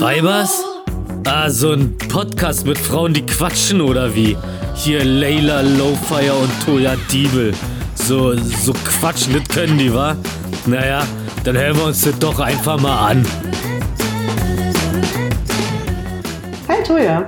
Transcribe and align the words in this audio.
Weibers? 0.00 0.64
Ah, 1.26 1.50
so 1.50 1.72
ein 1.72 1.98
Podcast 1.98 2.66
mit 2.66 2.78
Frauen, 2.78 3.12
die 3.12 3.20
quatschen 3.26 3.82
oder 3.82 4.14
wie? 4.14 4.34
Hier 4.74 5.04
Layla 5.04 5.60
Lowfire 5.60 6.32
und 6.32 6.50
Toya 6.64 6.96
Diebel. 7.12 7.52
So, 7.96 8.34
so 8.34 8.72
quatschen, 8.72 9.34
das 9.34 9.46
können 9.54 9.76
die, 9.76 9.92
wa? 9.92 10.16
Naja, 10.64 11.02
dann 11.44 11.54
hören 11.54 11.76
wir 11.76 11.84
uns 11.84 12.00
das 12.00 12.18
doch 12.18 12.40
einfach 12.40 12.80
mal 12.80 13.10
an. 13.10 13.26
Hi 16.66 16.82
Toja. 16.82 17.26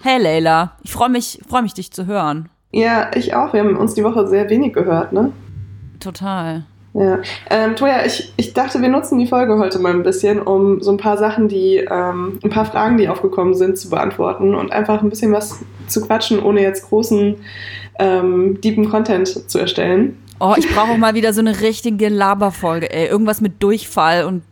Hey 0.00 0.22
Leila, 0.22 0.76
ich 0.84 0.92
freue 0.92 1.08
mich, 1.08 1.40
freu 1.48 1.62
mich, 1.62 1.74
dich 1.74 1.90
zu 1.90 2.06
hören. 2.06 2.48
Ja, 2.70 3.10
ich 3.16 3.34
auch. 3.34 3.52
Wir 3.52 3.60
haben 3.60 3.76
uns 3.76 3.94
die 3.94 4.04
Woche 4.04 4.28
sehr 4.28 4.48
wenig 4.48 4.72
gehört, 4.72 5.12
ne? 5.12 5.32
Total. 5.98 6.64
Ja. 6.94 7.20
Ähm, 7.50 7.76
Toja, 7.76 8.04
ich, 8.04 8.32
ich 8.36 8.54
dachte, 8.54 8.80
wir 8.80 8.88
nutzen 8.88 9.18
die 9.18 9.26
Folge 9.26 9.58
heute 9.58 9.78
mal 9.78 9.92
ein 9.92 10.02
bisschen, 10.02 10.40
um 10.40 10.80
so 10.80 10.90
ein 10.90 10.96
paar 10.96 11.18
Sachen, 11.18 11.48
die, 11.48 11.76
ähm, 11.76 12.38
ein 12.42 12.50
paar 12.50 12.64
Fragen, 12.64 12.96
die 12.96 13.08
aufgekommen 13.08 13.54
sind, 13.54 13.78
zu 13.78 13.90
beantworten 13.90 14.54
und 14.54 14.72
einfach 14.72 15.02
ein 15.02 15.10
bisschen 15.10 15.32
was 15.32 15.60
zu 15.86 16.00
quatschen, 16.00 16.42
ohne 16.42 16.62
jetzt 16.62 16.88
großen, 16.88 17.36
ähm, 17.98 18.60
deepen 18.60 18.88
Content 18.88 19.50
zu 19.50 19.58
erstellen. 19.58 20.16
Oh, 20.40 20.54
ich 20.56 20.68
brauche 20.72 20.92
auch 20.92 20.96
mal 20.96 21.14
wieder 21.14 21.32
so 21.32 21.40
eine 21.40 21.60
richtige 21.60 22.08
Laberfolge, 22.08 22.90
ey. 22.92 23.08
Irgendwas 23.08 23.40
mit 23.40 23.62
Durchfall 23.62 24.24
und 24.24 24.42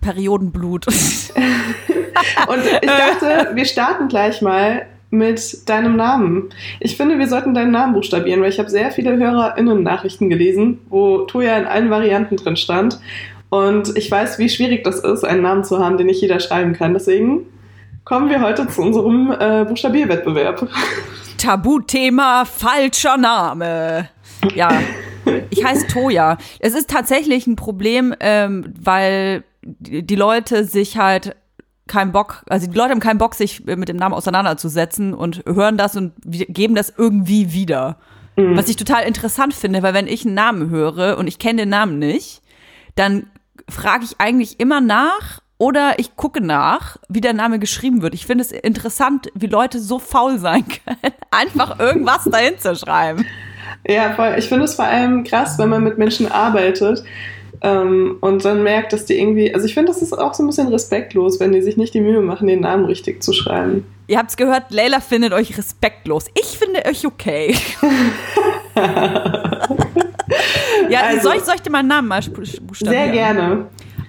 Periodenblut. 0.00 0.86
und 2.48 2.60
ich 2.80 2.88
dachte, 2.88 3.50
wir 3.54 3.64
starten 3.64 4.08
gleich 4.08 4.40
mal 4.40 4.86
mit 5.10 5.68
deinem 5.68 5.96
Namen. 5.96 6.50
Ich 6.80 6.96
finde, 6.96 7.18
wir 7.18 7.28
sollten 7.28 7.54
deinen 7.54 7.70
Namen 7.70 7.94
buchstabieren, 7.94 8.42
weil 8.42 8.50
ich 8.50 8.58
habe 8.58 8.70
sehr 8.70 8.90
viele 8.90 9.16
HörerInnen-Nachrichten 9.16 10.28
gelesen, 10.28 10.78
wo 10.88 11.18
Toja 11.18 11.56
in 11.56 11.66
allen 11.66 11.90
Varianten 11.90 12.36
drin 12.36 12.56
stand. 12.56 13.00
Und 13.48 13.96
ich 13.96 14.10
weiß, 14.10 14.38
wie 14.38 14.48
schwierig 14.48 14.82
das 14.84 15.00
ist, 15.00 15.24
einen 15.24 15.42
Namen 15.42 15.64
zu 15.64 15.78
haben, 15.78 15.96
den 15.96 16.06
nicht 16.06 16.20
jeder 16.20 16.40
schreiben 16.40 16.72
kann. 16.72 16.94
Deswegen 16.94 17.46
kommen 18.04 18.28
wir 18.28 18.40
heute 18.40 18.66
zu 18.68 18.82
unserem 18.82 19.32
äh, 19.38 19.64
Buchstabierwettbewerb. 19.64 20.68
Tabuthema 21.38 22.44
falscher 22.44 23.16
Name. 23.16 24.08
Ja, 24.54 24.70
ich 25.50 25.64
heiße 25.64 25.86
Toja. 25.88 26.38
Es 26.60 26.74
ist 26.74 26.90
tatsächlich 26.90 27.46
ein 27.46 27.56
Problem, 27.56 28.14
ähm, 28.20 28.72
weil 28.80 29.44
die 29.62 30.16
Leute 30.16 30.64
sich 30.64 30.96
halt 30.96 31.36
keinen 31.86 32.12
Bock, 32.12 32.42
also 32.48 32.66
die 32.66 32.76
Leute 32.76 32.90
haben 32.90 33.00
keinen 33.00 33.18
Bock, 33.18 33.34
sich 33.34 33.64
mit 33.64 33.88
dem 33.88 33.96
Namen 33.96 34.14
auseinanderzusetzen 34.14 35.14
und 35.14 35.44
hören 35.46 35.76
das 35.76 35.96
und 35.96 36.12
geben 36.24 36.74
das 36.74 36.92
irgendwie 36.96 37.52
wieder. 37.52 37.98
Mhm. 38.36 38.56
Was 38.56 38.68
ich 38.68 38.76
total 38.76 39.04
interessant 39.04 39.54
finde, 39.54 39.82
weil 39.82 39.94
wenn 39.94 40.08
ich 40.08 40.24
einen 40.24 40.34
Namen 40.34 40.70
höre 40.70 41.16
und 41.18 41.26
ich 41.26 41.38
kenne 41.38 41.62
den 41.62 41.68
Namen 41.70 41.98
nicht, 41.98 42.42
dann 42.94 43.26
frage 43.68 44.04
ich 44.04 44.20
eigentlich 44.20 44.60
immer 44.60 44.80
nach 44.80 45.40
oder 45.58 45.98
ich 45.98 46.16
gucke 46.16 46.44
nach, 46.44 46.98
wie 47.08 47.20
der 47.20 47.32
Name 47.32 47.58
geschrieben 47.58 48.02
wird. 48.02 48.14
Ich 48.14 48.26
finde 48.26 48.42
es 48.42 48.52
interessant, 48.52 49.30
wie 49.34 49.46
Leute 49.46 49.80
so 49.80 49.98
faul 49.98 50.38
sein 50.38 50.64
können, 50.84 51.14
einfach 51.30 51.78
irgendwas 51.78 52.24
dahin 52.24 52.58
zu 52.58 52.74
schreiben. 52.76 53.24
Ja, 53.86 54.14
voll. 54.14 54.34
Ich 54.36 54.48
finde 54.48 54.64
es 54.64 54.74
vor 54.74 54.84
allem 54.84 55.24
krass, 55.24 55.58
wenn 55.58 55.68
man 55.68 55.82
mit 55.82 55.98
Menschen 55.98 56.30
arbeitet 56.30 57.04
ähm, 57.62 58.16
und 58.20 58.44
dann 58.44 58.62
merkt, 58.62 58.92
dass 58.92 59.04
die 59.04 59.18
irgendwie, 59.18 59.54
also 59.54 59.66
ich 59.66 59.74
finde, 59.74 59.92
das 59.92 60.02
ist 60.02 60.12
auch 60.12 60.34
so 60.34 60.42
ein 60.42 60.46
bisschen 60.46 60.68
respektlos, 60.68 61.40
wenn 61.40 61.52
die 61.52 61.62
sich 61.62 61.76
nicht 61.76 61.94
die 61.94 62.00
Mühe 62.00 62.20
machen, 62.20 62.46
den 62.46 62.60
Namen 62.60 62.84
richtig 62.84 63.22
zu 63.22 63.32
schreiben. 63.32 63.84
Ihr 64.08 64.18
habt's 64.18 64.36
gehört, 64.36 64.70
Leila 64.70 65.00
findet 65.00 65.32
euch 65.32 65.56
respektlos. 65.58 66.26
Ich 66.34 66.58
finde 66.58 66.84
euch 66.84 67.06
okay. 67.06 67.56
ja, 70.88 71.00
also, 71.02 71.28
soll, 71.28 71.36
ich, 71.36 71.42
soll 71.42 71.56
ich 71.56 71.62
dir 71.62 71.70
meinen 71.70 71.88
Namen 71.88 72.08
mal 72.08 72.20
buchstabieren? 72.22 73.04
Sehr 73.04 73.08
gerne. 73.08 73.66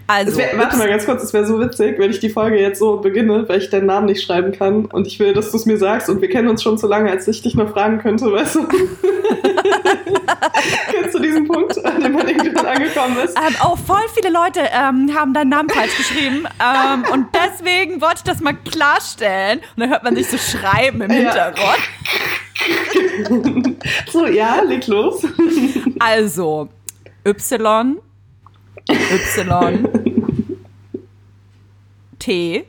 Also, 0.09 0.37
wär, 0.37 0.57
warte 0.57 0.77
mal 0.77 0.87
ganz 0.87 1.05
kurz, 1.05 1.21
es 1.21 1.33
wäre 1.33 1.45
so 1.45 1.59
witzig, 1.59 1.99
wenn 1.99 2.11
ich 2.11 2.21
die 2.21 2.29
Folge 2.29 2.57
jetzt 2.57 2.79
so 2.79 2.95
beginne, 2.97 3.47
weil 3.49 3.59
ich 3.59 3.69
deinen 3.69 3.87
Namen 3.87 4.05
nicht 4.05 4.23
schreiben 4.23 4.53
kann 4.53 4.85
und 4.85 5.05
ich 5.05 5.19
will, 5.19 5.33
dass 5.33 5.51
du 5.51 5.57
es 5.57 5.65
mir 5.65 5.77
sagst 5.77 6.09
und 6.09 6.21
wir 6.21 6.29
kennen 6.29 6.47
uns 6.47 6.63
schon 6.63 6.77
so 6.77 6.87
lange, 6.87 7.11
als 7.11 7.27
ich 7.27 7.41
dich 7.41 7.55
noch 7.55 7.71
fragen 7.71 7.99
könnte, 7.99 8.31
weißt 8.31 8.55
du? 8.55 8.67
Kennst 10.91 11.13
du 11.13 11.19
diesen 11.19 11.45
Punkt, 11.45 11.83
an 11.83 12.01
dem 12.01 12.13
man 12.13 12.25
irgendwann 12.25 12.67
angekommen 12.67 13.17
ist? 13.17 13.37
Ähm, 13.37 13.53
oh, 13.65 13.75
voll 13.75 14.05
viele 14.13 14.29
Leute 14.29 14.61
ähm, 14.61 15.13
haben 15.13 15.33
deinen 15.33 15.49
Namen 15.49 15.69
falsch 15.69 15.97
geschrieben 15.97 16.47
ähm, 16.61 17.03
und 17.11 17.27
deswegen 17.33 17.99
wollte 17.99 18.15
ich 18.17 18.23
das 18.23 18.39
mal 18.39 18.53
klarstellen 18.53 19.59
und 19.75 19.81
dann 19.81 19.89
hört 19.89 20.03
man 20.03 20.15
sich 20.15 20.29
so 20.29 20.37
schreiben 20.37 21.01
im 21.01 21.11
Hintergrund. 21.11 21.79
so, 24.11 24.25
ja, 24.25 24.61
leg 24.61 24.87
los. 24.87 25.21
Also, 25.99 26.69
Y 27.25 27.97
Y. 28.89 29.87
T. 32.19 32.65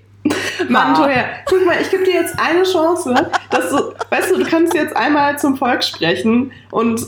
Mann, 0.68 0.94
Toya, 0.94 1.24
guck 1.46 1.64
mal, 1.64 1.80
ich 1.80 1.90
gebe 1.90 2.04
dir 2.04 2.14
jetzt 2.14 2.38
eine 2.38 2.64
Chance, 2.64 3.14
dass 3.50 3.70
du, 3.70 3.94
weißt 4.10 4.30
du, 4.30 4.38
du 4.38 4.44
kannst 4.44 4.74
jetzt 4.74 4.94
einmal 4.94 5.38
zum 5.38 5.56
Volk 5.56 5.82
sprechen 5.82 6.52
und 6.70 7.00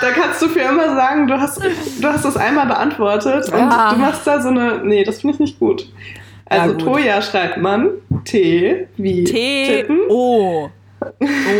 da 0.00 0.10
kannst 0.10 0.40
du 0.42 0.48
für 0.48 0.60
immer 0.60 0.94
sagen, 0.94 1.26
du 1.26 1.38
hast, 1.38 1.62
du 1.62 2.08
hast 2.08 2.24
das 2.24 2.36
einmal 2.36 2.66
beantwortet 2.66 3.48
und 3.52 3.58
ja. 3.58 3.92
du 3.92 3.98
machst 3.98 4.26
da 4.26 4.40
so 4.40 4.48
eine, 4.48 4.80
nee, 4.84 5.04
das 5.04 5.20
finde 5.20 5.34
ich 5.34 5.40
nicht 5.40 5.58
gut. 5.58 5.92
Also 6.46 6.70
ja, 6.70 6.72
gut. 6.72 6.82
Toya 6.82 7.22
schreibt 7.22 7.58
man 7.58 7.90
T 8.24 8.88
wie 8.96 9.24
T 9.24 9.66
Tippen. 9.66 10.00
O 10.08 10.70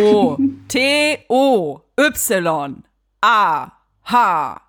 O 0.03 0.39
T 0.69 1.19
O 1.29 1.81
Y 1.99 2.83
A 3.21 3.73
H 4.05 4.61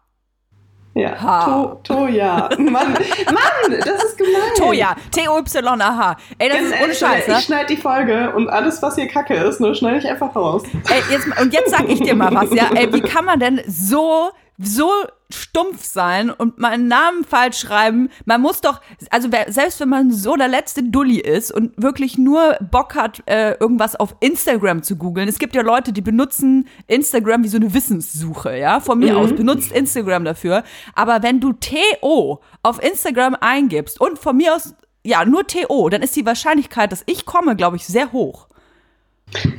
ja. 0.94 1.46
To, 1.46 1.80
Toja. 1.84 2.50
Mann, 2.58 2.72
Mann, 2.72 3.80
das 3.80 4.04
ist 4.04 4.18
gemein. 4.18 4.54
Toja. 4.58 4.96
T-O-Y-A-H. 5.12 6.18
Ey, 6.38 6.50
das 6.50 6.58
Ganz 6.58 6.72
ist 6.72 6.84
ohne 6.84 6.94
Scheiß, 6.96 7.28
Ich 7.28 7.46
schneide 7.46 7.68
die 7.68 7.78
Folge 7.78 8.34
und 8.36 8.50
alles, 8.50 8.82
was 8.82 8.96
hier 8.96 9.08
Kacke 9.08 9.36
ist, 9.36 9.60
nur 9.60 9.74
schneide 9.76 10.00
ich 10.00 10.08
einfach 10.08 10.36
raus. 10.36 10.64
Ey, 10.90 11.02
jetzt, 11.12 11.28
und 11.40 11.54
jetzt 11.54 11.72
sag 11.72 11.88
ich 11.88 12.02
dir 12.02 12.16
mal 12.16 12.34
was, 12.34 12.54
ja. 12.54 12.70
Ey, 12.76 12.92
wie 12.94 13.02
kann 13.02 13.26
man 13.26 13.40
denn 13.40 13.62
so, 13.68 14.32
so 14.64 14.90
stumpf 15.34 15.84
sein 15.84 16.30
und 16.30 16.60
meinen 16.60 16.88
Namen 16.88 17.24
falsch 17.24 17.60
schreiben. 17.60 18.10
Man 18.26 18.42
muss 18.42 18.62
doch, 18.62 18.82
also 19.10 19.30
selbst 19.48 19.80
wenn 19.80 19.90
man 19.90 20.12
so 20.12 20.36
der 20.36 20.48
letzte 20.48 20.84
Dulli 20.84 21.20
ist 21.20 21.52
und 21.52 21.82
wirklich 21.82 22.18
nur 22.18 22.58
Bock 22.60 22.96
hat, 22.96 23.24
äh, 23.26 23.54
irgendwas 23.60 23.96
auf 23.96 24.16
Instagram 24.20 24.84
zu 24.84 24.98
googeln. 24.98 25.28
Es 25.28 25.40
gibt 25.40 25.56
ja 25.56 25.62
Leute, 25.62 25.94
die 25.94 26.02
benutzen 26.02 26.68
Instagram 26.88 27.44
wie 27.44 27.48
so 27.48 27.58
eine 27.58 27.74
Wissenssuche, 27.74 28.58
ja. 28.58 28.80
Von 28.80 29.00
mir 29.00 29.14
mhm. 29.14 29.20
aus 29.20 29.34
benutzt 29.34 29.72
Instagram 29.72 30.26
dafür. 30.26 30.64
Aber 30.96 31.24
wenn 31.24 31.40
du 31.40 31.54
TO 31.54 32.42
auf 32.64 32.84
Instagram 32.84 33.36
eingibst 33.40 34.00
und 34.00 34.20
von 34.20 34.38
mir 34.38 34.56
aus 34.56 34.76
ja 35.04 35.26
nur 35.26 35.48
TO, 35.48 35.90
dann 35.90 36.02
ist 36.02 36.16
die 36.16 36.26
Wahrscheinlichkeit, 36.26 36.92
dass 36.92 37.04
ich 37.08 37.26
komme, 37.26 37.56
glaube 37.56 37.78
ich, 37.78 37.86
sehr 37.86 38.12
hoch. 38.12 38.48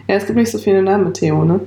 Ja, 0.07 0.17
es 0.17 0.27
gibt 0.27 0.37
nicht 0.37 0.51
so 0.51 0.59
viele 0.59 0.83
Namen 0.83 1.05
mit 1.05 1.15
Theo, 1.15 1.45
ne? 1.45 1.61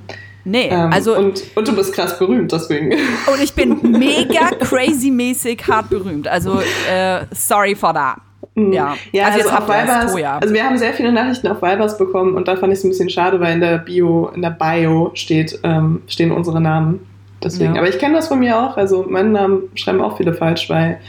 Nee, 0.45 0.69
ähm, 0.69 0.93
also. 0.93 1.17
Und, 1.17 1.43
und 1.55 1.67
du 1.67 1.75
bist 1.75 1.93
krass 1.93 2.17
berühmt, 2.17 2.51
deswegen. 2.51 2.91
Und 3.27 3.41
ich 3.43 3.53
bin 3.53 3.79
mega 3.81 4.51
crazy-mäßig 4.59 5.67
hart 5.67 5.89
berühmt. 5.89 6.27
Also, 6.27 6.61
äh, 6.89 7.25
sorry 7.31 7.75
for 7.75 7.93
that. 7.93 8.17
Mhm. 8.53 8.71
Ja, 8.71 8.95
ja 9.11 9.25
also, 9.25 9.49
also 9.49 9.49
auf 9.49 9.67
Vibers, 9.67 10.15
also 10.23 10.53
wir 10.53 10.63
haben 10.63 10.77
sehr 10.77 10.93
viele 10.93 11.11
Nachrichten 11.11 11.47
auf 11.47 11.61
Vibers 11.61 11.97
bekommen 11.97 12.35
und 12.35 12.47
da 12.47 12.55
fand 12.55 12.71
ich 12.71 12.79
es 12.79 12.85
ein 12.85 12.89
bisschen 12.89 13.09
schade, 13.09 13.39
weil 13.39 13.55
in 13.55 13.59
der 13.59 13.79
Bio, 13.79 14.31
in 14.33 14.41
der 14.43 14.51
Bio 14.51 15.11
steht, 15.15 15.59
ähm, 15.63 16.03
stehen 16.07 16.31
unsere 16.31 16.61
Namen. 16.61 16.99
Deswegen. 17.43 17.75
Ja. 17.75 17.81
Aber 17.81 17.89
ich 17.89 17.99
kenne 17.99 18.15
das 18.15 18.27
von 18.27 18.39
mir 18.39 18.57
auch. 18.57 18.77
Also 18.77 19.05
meinen 19.09 19.33
Namen 19.33 19.63
schreiben 19.75 20.01
auch 20.01 20.17
viele 20.17 20.33
falsch, 20.33 20.69
weil 20.69 20.99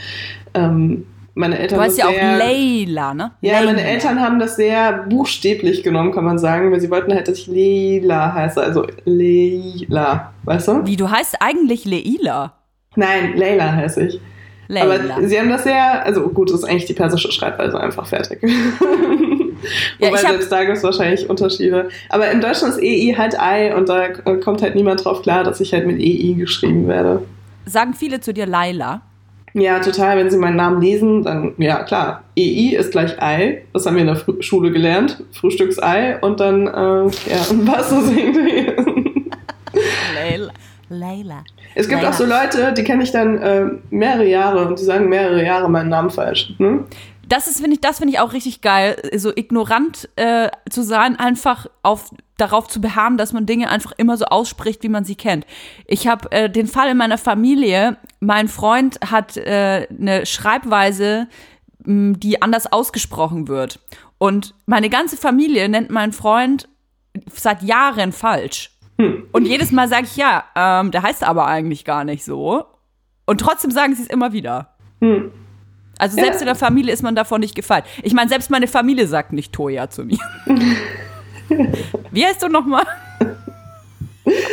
ähm, 0.53 1.05
meine 1.37 1.59
Eltern 1.59 1.77
du 1.77 1.85
heißt 1.85 1.97
ja 1.97 2.07
auch 2.07 2.11
Leila, 2.11 3.13
ne? 3.13 3.31
Ja, 3.41 3.59
Leila. 3.59 3.71
meine 3.71 3.83
Eltern 3.83 4.19
haben 4.19 4.39
das 4.39 4.55
sehr 4.55 5.05
buchstäblich 5.07 5.83
genommen, 5.83 6.11
kann 6.11 6.25
man 6.25 6.39
sagen, 6.39 6.71
weil 6.71 6.81
sie 6.81 6.89
wollten 6.89 7.13
halt, 7.13 7.27
dass 7.27 7.37
ich 7.37 7.47
Leila 7.47 8.33
heiße, 8.33 8.61
also 8.61 8.85
Leila, 9.05 10.33
weißt 10.43 10.67
du? 10.67 10.85
Wie, 10.85 10.95
du 10.95 11.09
heißt 11.09 11.35
eigentlich 11.39 11.85
Leila? 11.85 12.53
Nein, 12.95 13.37
Leila 13.37 13.71
heiße 13.71 14.07
ich. 14.07 14.19
Leila. 14.67 15.15
Aber 15.15 15.27
sie 15.27 15.39
haben 15.39 15.49
das 15.49 15.63
sehr, 15.63 16.03
also 16.03 16.27
gut, 16.29 16.49
das 16.49 16.59
ist 16.59 16.65
eigentlich 16.65 16.85
die 16.85 16.93
persische 16.93 17.31
Schreibweise 17.31 17.79
einfach 17.79 18.07
fertig. 18.07 18.41
ja, 19.99 20.07
Wobei 20.07 20.17
selbst 20.17 20.51
da 20.51 20.63
gibt 20.65 20.77
es 20.77 20.83
wahrscheinlich 20.83 21.29
Unterschiede. 21.29 21.89
Aber 22.09 22.29
in 22.31 22.41
Deutschland 22.41 22.73
ist 22.73 22.83
EI 22.83 23.13
halt 23.17 23.39
Ei 23.39 23.75
und 23.75 23.87
da 23.87 24.09
kommt 24.09 24.61
halt 24.61 24.75
niemand 24.75 25.05
drauf 25.05 25.21
klar, 25.21 25.43
dass 25.43 25.61
ich 25.61 25.71
halt 25.71 25.85
mit 25.85 26.01
EI 26.01 26.33
geschrieben 26.33 26.87
werde. 26.87 27.21
Sagen 27.65 27.93
viele 27.93 28.19
zu 28.19 28.33
dir 28.33 28.45
Laila? 28.45 29.01
Ja, 29.57 29.79
total. 29.79 30.17
Wenn 30.17 30.29
Sie 30.29 30.37
meinen 30.37 30.55
Namen 30.55 30.81
lesen, 30.81 31.23
dann, 31.23 31.53
ja, 31.57 31.83
klar. 31.83 32.23
EI 32.37 32.75
ist 32.77 32.91
gleich 32.91 33.19
Ei. 33.19 33.63
Das 33.73 33.85
haben 33.85 33.95
wir 33.95 34.01
in 34.01 34.07
der 34.07 34.15
Fr 34.15 34.33
Schule 34.39 34.71
gelernt. 34.71 35.23
Frühstücksei. 35.31 36.19
Und 36.21 36.39
dann, 36.39 36.67
äh, 36.67 37.05
ja, 37.05 37.41
was 37.65 37.91
ist 37.91 38.15
irgendwie? 38.15 38.71
Leila. 40.13 40.53
Leila. 40.89 41.43
Es 41.73 41.89
gibt 41.89 42.01
Leila. 42.01 42.13
auch 42.13 42.17
so 42.17 42.25
Leute, 42.25 42.73
die 42.73 42.83
kenne 42.83 43.03
ich 43.03 43.11
dann 43.11 43.37
äh, 43.39 43.65
mehrere 43.89 44.27
Jahre 44.27 44.67
und 44.67 44.79
die 44.79 44.83
sagen 44.83 45.09
mehrere 45.09 45.43
Jahre 45.43 45.69
meinen 45.69 45.89
Namen 45.89 46.11
falsch. 46.11 46.53
Ne? 46.59 46.85
Das 47.27 47.47
ist 47.47 47.59
finde 47.59 47.75
ich 47.75 47.81
das 47.81 47.97
finde 47.97 48.13
ich 48.13 48.19
auch 48.19 48.33
richtig 48.33 48.61
geil 48.61 49.01
so 49.15 49.31
ignorant 49.35 50.09
äh, 50.15 50.49
zu 50.69 50.83
sein 50.83 51.17
einfach 51.17 51.67
auf 51.83 52.11
darauf 52.37 52.67
zu 52.67 52.81
beharren 52.81 53.17
dass 53.17 53.33
man 53.33 53.45
Dinge 53.45 53.69
einfach 53.69 53.93
immer 53.97 54.17
so 54.17 54.25
ausspricht 54.25 54.83
wie 54.83 54.89
man 54.89 55.05
sie 55.05 55.15
kennt 55.15 55.45
ich 55.85 56.07
habe 56.07 56.31
äh, 56.31 56.49
den 56.49 56.67
Fall 56.67 56.89
in 56.89 56.97
meiner 56.97 57.17
Familie 57.17 57.97
mein 58.19 58.47
Freund 58.47 58.99
hat 59.09 59.37
äh, 59.37 59.87
eine 59.89 60.25
Schreibweise 60.25 61.27
m, 61.87 62.19
die 62.19 62.41
anders 62.41 62.71
ausgesprochen 62.71 63.47
wird. 63.47 63.79
Und 64.17 64.53
meine 64.65 64.89
ganze 64.89 65.17
Familie 65.17 65.69
nennt 65.69 65.89
meinen 65.89 66.13
Freund 66.13 66.67
seit 67.33 67.63
Jahren 67.63 68.11
falsch. 68.11 68.71
Und 69.31 69.45
jedes 69.45 69.71
Mal 69.71 69.87
sage 69.87 70.05
ich, 70.05 70.17
ja, 70.17 70.43
ähm, 70.55 70.91
der 70.91 71.03
heißt 71.03 71.23
aber 71.23 71.45
eigentlich 71.45 71.85
gar 71.85 72.03
nicht 72.03 72.23
so. 72.23 72.65
Und 73.27 73.39
trotzdem 73.39 73.69
sagen 73.69 73.95
sie 73.95 74.03
es 74.03 74.09
immer 74.09 74.33
wieder. 74.33 74.75
Hm. 75.01 75.31
Also 75.99 76.15
selbst 76.15 76.35
Ja. 76.35 76.41
in 76.41 76.45
der 76.47 76.55
Familie 76.55 76.93
ist 76.93 77.03
man 77.03 77.15
davon 77.15 77.41
nicht 77.41 77.55
gefeit. 77.55 77.85
Ich 78.03 78.13
meine, 78.13 78.29
selbst 78.29 78.49
meine 78.49 78.67
Familie 78.67 79.07
sagt 79.07 79.33
nicht 79.33 79.53
Toja 79.53 79.89
zu 79.89 80.03
mir. 80.05 80.19
Wie 82.11 82.25
heißt 82.25 82.43
du 82.43 82.47
nochmal? 82.49 82.83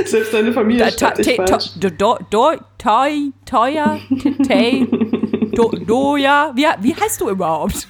Selbst 0.05 0.33
deine 0.33 0.53
Familie 0.53 0.85
Da- 0.85 0.91
ta- 0.91 1.11
dich 1.15 1.27
te- 1.27 1.35
falsch. 1.35 1.73
to- 1.81 1.91
do- 1.91 2.19
do- 2.31 2.57
toi- 2.79 3.31
Toya? 3.45 3.99
Te- 4.23 4.37
Tei? 4.47 4.87
Do- 5.55 5.71
Doja? 5.71 6.53
Wie, 6.55 6.67
wie 6.81 6.95
heißt 6.95 7.21
du 7.21 7.29
überhaupt? 7.31 7.89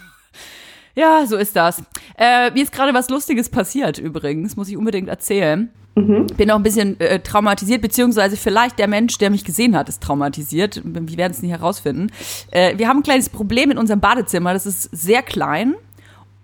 Ja, 0.95 1.27
so 1.27 1.37
ist 1.37 1.57
das. 1.57 1.83
Äh, 2.17 2.51
mir 2.53 2.63
ist 2.63 2.73
gerade 2.73 2.95
was 2.95 3.09
Lustiges 3.11 3.49
passiert 3.51 3.99
übrigens, 3.99 4.57
muss 4.57 4.69
ich 4.69 4.77
unbedingt 4.77 5.09
erzählen. 5.09 5.71
Bin 6.37 6.51
auch 6.51 6.57
ein 6.57 6.63
bisschen 6.63 6.99
äh, 7.01 7.21
traumatisiert, 7.21 7.81
beziehungsweise 7.81 8.37
vielleicht 8.37 8.79
der 8.79 8.89
Mensch, 8.89 9.19
der 9.19 9.31
mich 9.31 9.45
gesehen 9.45 9.77
hat, 9.77 9.89
ist 9.89 10.03
traumatisiert. 10.03 10.83
Wir 10.85 11.19
werden 11.19 11.33
es 11.33 11.43
nicht 11.43 11.53
herausfinden. 11.53 12.11
Äh, 12.51 12.77
wir 12.79 12.89
haben 12.89 12.99
ein 12.99 13.03
kleines 13.05 13.29
Problem 13.29 13.71
in 13.71 13.79
unserem 13.79 14.01
Badezimmer. 14.01 14.53
Das 14.53 14.67
ist 14.67 14.89
sehr 14.93 15.23
klein. 15.23 15.75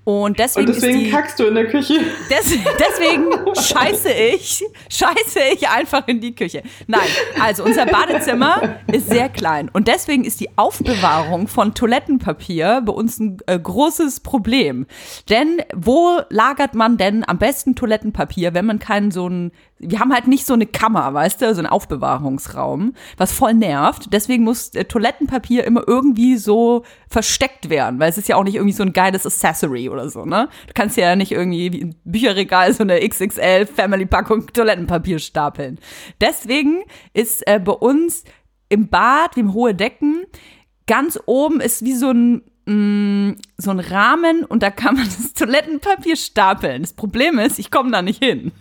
Und 0.05 0.38
deswegen, 0.38 0.69
Und 0.69 0.75
deswegen 0.75 0.99
die, 1.00 1.11
kackst 1.11 1.38
du 1.38 1.44
in 1.44 1.55
der 1.55 1.69
Küche. 1.69 1.94
Des, 2.31 2.56
deswegen 2.79 3.31
scheiße 3.55 4.11
ich, 4.11 4.64
scheiße 4.88 5.41
ich 5.52 5.69
einfach 5.69 6.08
in 6.08 6.20
die 6.20 6.35
Küche. 6.35 6.62
Nein, 6.87 7.06
also 7.38 7.64
unser 7.64 7.85
Badezimmer 7.85 8.79
ist 8.91 9.11
sehr 9.11 9.29
klein 9.29 9.69
und 9.70 9.88
deswegen 9.88 10.25
ist 10.25 10.41
die 10.41 10.49
Aufbewahrung 10.56 11.49
von 11.49 11.75
Toilettenpapier 11.75 12.82
bei 12.85 12.93
uns 12.93 13.20
ein 13.20 13.38
äh, 13.47 13.58
großes 13.58 14.20
Problem. 14.20 14.87
Denn 15.29 15.62
wo 15.75 16.20
lagert 16.31 16.75
man 16.75 16.97
denn 16.97 17.23
am 17.29 17.38
besten 17.38 17.76
Toilettenpapier, 17.76 18.55
wenn 18.55 18.64
man 18.64 18.79
keinen 18.79 19.11
so 19.11 19.26
einen, 19.26 19.52
wir 19.79 20.00
haben 20.00 20.14
halt 20.14 20.26
nicht 20.26 20.47
so 20.47 20.55
eine 20.55 20.67
Kammer, 20.67 21.12
weißt 21.12 21.43
du, 21.43 21.55
so 21.55 21.61
einen 21.61 21.69
Aufbewahrungsraum, 21.69 22.94
was 23.19 23.32
voll 23.32 23.52
nervt. 23.52 24.12
Deswegen 24.14 24.44
muss 24.44 24.75
äh, 24.75 24.85
Toilettenpapier 24.85 25.64
immer 25.64 25.85
irgendwie 25.87 26.38
so 26.38 26.85
versteckt 27.11 27.69
werden, 27.69 27.99
weil 27.99 28.09
es 28.09 28.19
ist 28.19 28.29
ja 28.29 28.37
auch 28.37 28.45
nicht 28.45 28.55
irgendwie 28.55 28.73
so 28.73 28.85
ein 28.85 28.93
geiles 28.93 29.27
Accessory 29.27 29.89
oder 29.89 30.09
so, 30.09 30.25
ne? 30.25 30.49
Du 30.69 30.73
kannst 30.75 30.97
ja 30.97 31.17
nicht 31.17 31.33
irgendwie 31.33 31.73
wie 31.73 31.81
im 31.81 31.95
Bücherregal 32.05 32.73
so 32.73 32.85
eine 32.85 33.01
XXL 33.07 33.67
Family 33.67 34.07
Packung 34.07 34.47
Toilettenpapier 34.47 35.19
stapeln. 35.19 35.79
Deswegen 36.21 36.85
ist 37.12 37.47
äh, 37.49 37.59
bei 37.59 37.73
uns 37.73 38.23
im 38.69 38.89
Bad, 38.89 39.35
wie 39.35 39.41
im 39.41 39.53
hohe 39.55 39.75
Decken, 39.75 40.25
ganz 40.87 41.19
oben 41.27 41.61
ist 41.61 41.85
wie 41.85 41.95
so 41.95 42.12
ein 42.12 42.43
mh, 42.67 43.35
so 43.57 43.73
ein 43.73 43.81
Rahmen 43.81 44.45
und 44.45 44.62
da 44.62 44.71
kann 44.71 44.95
man 44.95 45.05
das 45.19 45.35
Toilettenpapier 45.35 46.15
stapeln. 46.15 46.83
Das 46.83 46.93
Problem 46.93 47.41
ist, 47.41 47.59
ich 47.59 47.73
komme 47.73 47.91
da 47.91 48.03
nicht 48.03 48.23
hin. 48.23 48.53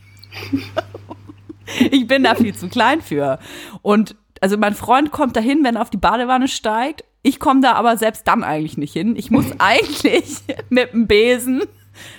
ich 1.91 2.07
bin 2.07 2.23
da 2.23 2.33
viel 2.33 2.55
zu 2.55 2.67
klein 2.67 3.01
für. 3.01 3.37
Und 3.83 4.15
also 4.41 4.57
mein 4.57 4.73
Freund 4.73 5.11
kommt 5.11 5.35
da 5.35 5.39
hin, 5.39 5.63
wenn 5.63 5.75
er 5.75 5.83
auf 5.83 5.91
die 5.91 5.97
Badewanne 5.97 6.47
steigt. 6.47 7.03
Ich 7.21 7.39
komme 7.39 7.61
da 7.61 7.73
aber 7.73 7.97
selbst 7.97 8.27
dann 8.27 8.43
eigentlich 8.43 8.77
nicht 8.77 8.93
hin. 8.93 9.15
Ich 9.15 9.31
muss 9.31 9.45
eigentlich 9.59 10.25
mit 10.69 10.93
dem 10.93 11.07
Besen 11.07 11.63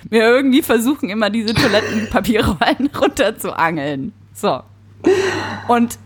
mir 0.09 0.21
irgendwie 0.21 0.61
versuchen, 0.61 1.09
immer 1.09 1.29
diese 1.29 1.53
Toilettenpapierrollen 1.53 2.89
runterzuangeln. 2.99 4.13
So. 4.33 4.61
Und 5.67 5.97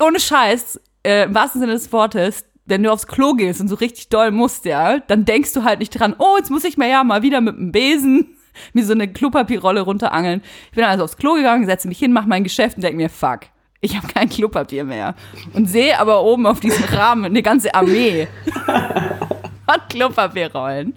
ohne 0.00 0.20
Scheiß, 0.20 0.80
äh, 1.02 1.24
im 1.24 1.34
wahrsten 1.34 1.60
Sinne 1.60 1.72
des 1.72 1.92
Wortes, 1.92 2.44
wenn 2.66 2.84
du 2.84 2.92
aufs 2.92 3.08
Klo 3.08 3.34
gehst 3.34 3.60
und 3.60 3.66
so 3.66 3.74
richtig 3.74 4.10
doll 4.10 4.30
musst, 4.30 4.64
ja, 4.64 5.00
dann 5.00 5.24
denkst 5.24 5.52
du 5.54 5.64
halt 5.64 5.80
nicht 5.80 5.90
dran, 5.90 6.14
oh, 6.18 6.36
jetzt 6.38 6.50
muss 6.50 6.62
ich 6.62 6.76
mir 6.76 6.88
ja 6.88 7.02
mal 7.02 7.22
wieder 7.22 7.40
mit 7.40 7.56
dem 7.56 7.72
Besen 7.72 8.36
mir 8.72 8.84
so 8.84 8.92
eine 8.92 9.12
Klopapierrolle 9.12 9.80
runterangeln. 9.80 10.42
Ich 10.70 10.76
bin 10.76 10.84
also 10.84 11.04
aufs 11.04 11.16
Klo 11.16 11.34
gegangen, 11.34 11.66
setze 11.66 11.88
mich 11.88 11.98
hin, 11.98 12.12
mache 12.12 12.28
mein 12.28 12.44
Geschäft 12.44 12.76
und 12.76 12.82
denke 12.82 12.96
mir, 12.96 13.10
fuck, 13.10 13.40
ich 13.80 13.96
habe 13.96 14.06
kein 14.08 14.28
Klopapier 14.28 14.84
mehr. 14.84 15.14
Und 15.52 15.66
sehe 15.66 15.98
aber 15.98 16.22
oben 16.22 16.46
auf 16.46 16.60
diesem 16.60 16.84
Rahmen 16.84 17.26
eine 17.26 17.42
ganze 17.42 17.74
Armee 17.74 18.28
von 19.66 19.88
Klopapierrollen. 19.88 20.94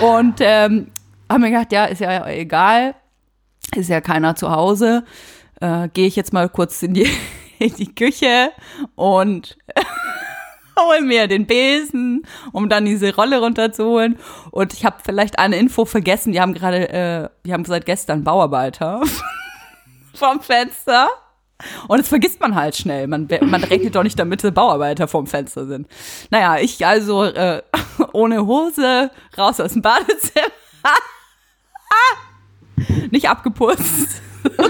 Und 0.00 0.36
ähm, 0.40 0.88
habe 1.28 1.40
mir 1.40 1.50
gedacht, 1.50 1.72
ja, 1.72 1.84
ist 1.86 2.00
ja 2.00 2.26
egal, 2.28 2.94
ist 3.74 3.90
ja 3.90 4.00
keiner 4.00 4.34
zu 4.34 4.50
Hause. 4.50 5.04
Äh, 5.60 5.88
Gehe 5.88 6.06
ich 6.06 6.16
jetzt 6.16 6.32
mal 6.32 6.48
kurz 6.48 6.82
in 6.82 6.94
die, 6.94 7.08
in 7.58 7.74
die 7.74 7.94
Küche 7.94 8.50
und 8.94 9.58
hol 10.78 11.00
mir 11.02 11.26
den 11.26 11.46
Besen, 11.46 12.26
um 12.52 12.68
dann 12.68 12.86
diese 12.86 13.14
Rolle 13.14 13.40
runterzuholen. 13.40 14.18
Und 14.50 14.72
ich 14.72 14.84
habe 14.84 14.96
vielleicht 15.04 15.38
eine 15.38 15.56
Info 15.56 15.84
vergessen. 15.84 16.32
Die 16.32 16.40
haben 16.40 16.54
gerade, 16.54 16.88
äh, 16.88 17.28
die 17.44 17.52
haben 17.52 17.64
seit 17.64 17.84
gestern 17.86 18.24
Bauarbeiter 18.24 19.02
vom 20.14 20.40
Fenster. 20.40 21.08
Und 21.88 21.98
das 21.98 22.08
vergisst 22.08 22.40
man 22.40 22.54
halt 22.54 22.76
schnell. 22.76 23.06
Man, 23.06 23.28
man 23.42 23.64
rechnet 23.64 23.94
doch 23.94 24.02
nicht 24.02 24.18
damit, 24.18 24.44
dass 24.44 24.52
Bauarbeiter 24.52 25.08
vorm 25.08 25.26
Fenster 25.26 25.66
sind. 25.66 25.88
Naja, 26.30 26.58
ich 26.58 26.84
also 26.84 27.24
äh, 27.24 27.62
ohne 28.12 28.46
Hose 28.46 29.10
raus 29.38 29.60
aus 29.60 29.72
dem 29.72 29.82
Badezimmer. 29.82 30.52
nicht 33.10 33.28
abgeputzt. 33.28 34.20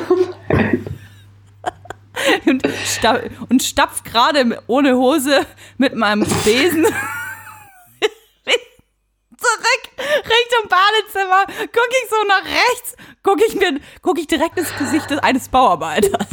und, 2.46 2.62
sta 2.84 3.20
und 3.48 3.62
stapf 3.62 4.04
gerade 4.04 4.62
ohne 4.68 4.96
Hose 4.96 5.44
mit 5.76 5.94
meinem 5.94 6.26
Besen 6.44 6.86
zurück 9.36 9.82
Richtung 9.98 10.68
Badezimmer. 10.68 11.46
Guck 11.72 11.88
ich 11.90 12.08
so 12.10 12.16
nach 12.26 12.44
rechts, 12.44 12.96
guck 13.26 13.40
ich 13.46 13.54
mir, 13.56 13.80
guck 14.02 14.18
ich 14.18 14.26
direkt 14.28 14.56
ins 14.56 14.74
Gesicht 14.78 15.10
eines 15.22 15.48
Bauarbeiters. 15.48 16.26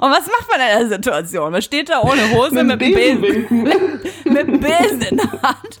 Und 0.00 0.10
was 0.10 0.26
macht 0.26 0.48
man 0.50 0.60
in 0.60 0.78
der 0.78 0.88
Situation? 0.96 1.52
Man 1.52 1.62
steht 1.62 1.88
da 1.88 2.00
ohne 2.02 2.30
Hose 2.32 2.62
mit, 2.62 2.80
dem 2.80 2.94
Besen 2.94 3.20
Besen, 3.20 3.62
mit, 3.62 4.24
mit 4.26 4.46
dem 4.46 4.60
Besen 4.60 5.00
in 5.02 5.16
der 5.16 5.42
Hand. 5.42 5.80